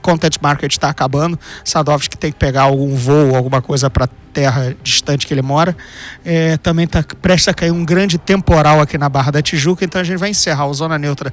content 0.02 0.36
market 0.42 0.70
está 0.70 0.90
acabando. 0.90 1.38
Sadovski 1.64 2.18
tem 2.18 2.30
que 2.30 2.38
pegar 2.38 2.62
algum 2.62 2.94
voo, 2.94 3.34
alguma 3.34 3.62
coisa 3.62 3.88
para 3.88 4.08
terra 4.32 4.76
distante 4.82 5.26
que 5.26 5.32
ele 5.32 5.42
mora. 5.42 5.76
É, 6.24 6.56
também 6.58 6.84
está 6.84 7.04
prestes 7.22 7.48
a 7.48 7.54
cair 7.54 7.70
um 7.70 7.84
grande 7.84 8.18
temporal 8.18 8.80
aqui 8.80 8.98
na 8.98 9.08
Barra 9.08 9.30
da 9.30 9.42
Tijuca, 9.42 9.84
então 9.84 10.00
a 10.00 10.04
gente 10.04 10.18
vai 10.18 10.30
encerrar 10.30 10.66
o 10.66 10.74
Zona 10.74 10.98
Neutra 10.98 11.32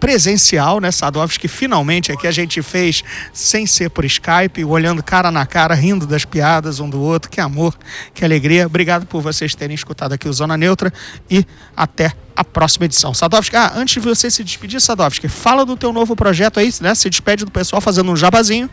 presencial, 0.00 0.80
né, 0.80 0.90
Sadovski, 0.90 1.46
finalmente 1.46 2.10
aqui 2.10 2.26
a 2.26 2.30
gente 2.32 2.62
fez 2.62 3.04
sem 3.32 3.66
ser 3.66 3.90
por 3.90 4.04
Skype, 4.04 4.64
olhando 4.64 5.02
cara 5.02 5.30
na 5.30 5.44
cara, 5.44 5.74
rindo 5.74 6.06
das 6.06 6.24
piadas 6.24 6.80
um 6.80 6.88
do 6.88 7.00
outro. 7.00 7.30
Que 7.30 7.40
amor, 7.40 7.76
que 8.14 8.24
alegria. 8.24 8.66
Obrigado 8.66 9.06
por 9.06 9.20
vocês 9.20 9.54
terem 9.54 9.74
escutado 9.74 10.14
aqui 10.14 10.26
o 10.26 10.32
Zona 10.32 10.56
Neutra 10.56 10.90
e 11.30 11.44
até 11.76 12.12
a 12.34 12.42
próxima 12.42 12.86
edição. 12.86 13.12
Sadovski, 13.12 13.54
ah, 13.54 13.72
antes 13.76 13.94
de 13.94 14.08
você 14.08 14.30
se 14.30 14.42
despedir, 14.42 14.80
Sadovski, 14.80 15.28
fala 15.28 15.66
do 15.66 15.76
teu 15.76 15.92
novo 15.92 16.16
projeto 16.16 16.58
aí, 16.58 16.72
né? 16.80 16.94
Se 16.94 17.10
despede 17.10 17.44
do 17.44 17.50
pessoal 17.50 17.82
fazendo 17.82 18.10
um 18.10 18.16
jabazinho. 18.16 18.70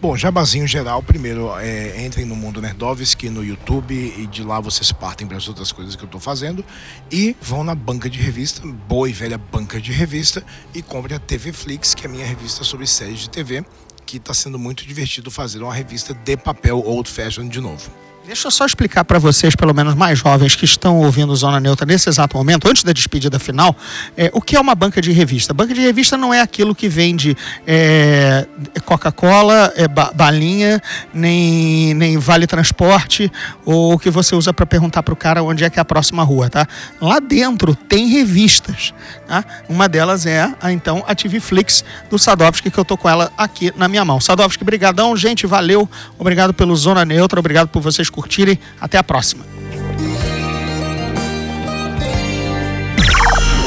Bom, 0.00 0.16
jabazinho 0.16 0.64
geral, 0.64 1.02
primeiro 1.02 1.50
é, 1.58 2.06
entrem 2.06 2.24
no 2.24 2.36
Mundo 2.36 2.62
Nerdovski 2.62 3.28
no 3.28 3.44
YouTube 3.44 3.92
e 3.92 4.28
de 4.28 4.44
lá 4.44 4.60
vocês 4.60 4.92
partem 4.92 5.26
para 5.26 5.36
as 5.36 5.48
outras 5.48 5.72
coisas 5.72 5.96
que 5.96 6.04
eu 6.04 6.06
estou 6.06 6.20
fazendo 6.20 6.64
e 7.10 7.36
vão 7.40 7.64
na 7.64 7.74
banca 7.74 8.08
de 8.08 8.16
revista, 8.20 8.64
boa 8.64 9.10
e 9.10 9.12
velha 9.12 9.36
banca 9.36 9.80
de 9.80 9.90
revista 9.90 10.44
e 10.72 10.82
comprem 10.82 11.16
a 11.16 11.18
TV 11.18 11.52
Flix, 11.52 11.94
que 11.94 12.06
é 12.06 12.08
a 12.08 12.12
minha 12.12 12.24
revista 12.24 12.62
sobre 12.62 12.86
séries 12.86 13.18
de 13.18 13.28
TV, 13.28 13.64
que 14.06 14.18
está 14.18 14.32
sendo 14.32 14.56
muito 14.56 14.86
divertido 14.86 15.32
fazer 15.32 15.60
uma 15.64 15.74
revista 15.74 16.14
de 16.14 16.36
papel 16.36 16.78
old 16.78 17.10
fashion 17.10 17.48
de 17.48 17.60
novo. 17.60 17.90
Deixa 18.28 18.48
eu 18.48 18.50
só 18.50 18.66
explicar 18.66 19.06
para 19.06 19.18
vocês, 19.18 19.56
pelo 19.56 19.72
menos 19.72 19.94
mais 19.94 20.18
jovens 20.18 20.54
que 20.54 20.66
estão 20.66 20.98
ouvindo 20.98 21.34
Zona 21.34 21.58
Neutra 21.58 21.86
nesse 21.86 22.10
exato 22.10 22.36
momento, 22.36 22.68
antes 22.68 22.84
da 22.84 22.92
despedida 22.92 23.38
final, 23.38 23.74
é, 24.18 24.30
o 24.34 24.42
que 24.42 24.54
é 24.54 24.60
uma 24.60 24.74
banca 24.74 25.00
de 25.00 25.12
revista. 25.12 25.54
Banca 25.54 25.72
de 25.72 25.80
revista 25.80 26.14
não 26.14 26.34
é 26.34 26.42
aquilo 26.42 26.74
que 26.74 26.90
vende 26.90 27.34
é, 27.66 28.46
Coca-Cola, 28.84 29.72
é, 29.74 29.88
ba 29.88 30.12
balinha, 30.14 30.78
nem, 31.14 31.94
nem 31.94 32.18
vale 32.18 32.46
transporte, 32.46 33.32
ou 33.64 33.98
que 33.98 34.10
você 34.10 34.36
usa 34.36 34.52
para 34.52 34.66
perguntar 34.66 35.02
para 35.02 35.14
o 35.14 35.16
cara 35.16 35.42
onde 35.42 35.64
é 35.64 35.70
que 35.70 35.78
é 35.78 35.82
a 35.82 35.84
próxima 35.84 36.22
rua, 36.22 36.50
tá? 36.50 36.68
Lá 37.00 37.20
dentro 37.20 37.74
tem 37.74 38.08
revistas, 38.08 38.92
tá? 39.26 39.42
Uma 39.70 39.88
delas 39.88 40.26
é 40.26 40.54
a 40.60 40.70
então 40.70 41.02
a 41.08 41.14
TV 41.14 41.40
Flix 41.40 41.82
do 42.10 42.18
Sadovski, 42.18 42.70
que 42.70 42.76
eu 42.76 42.84
tô 42.84 42.94
com 42.94 43.08
ela 43.08 43.32
aqui 43.38 43.72
na 43.74 43.88
minha 43.88 44.04
mão. 44.04 44.20
Sadovski, 44.20 44.64
brigadão, 44.64 45.16
gente, 45.16 45.46
valeu. 45.46 45.88
Obrigado 46.18 46.52
pelo 46.52 46.76
Zona 46.76 47.06
Neutra, 47.06 47.40
obrigado 47.40 47.68
por 47.68 47.80
vocês 47.80 48.10
curtirem. 48.18 48.58
Até 48.80 48.98
a 48.98 49.04
próxima. 49.04 49.46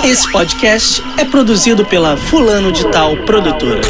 Esse 0.04 0.30
podcast 0.32 1.02
é 1.18 1.24
produzido 1.24 1.86
pela 1.86 2.18
Fulano 2.18 2.72
de 2.72 2.84
Tal 2.92 3.16
Produtora. 3.26 3.82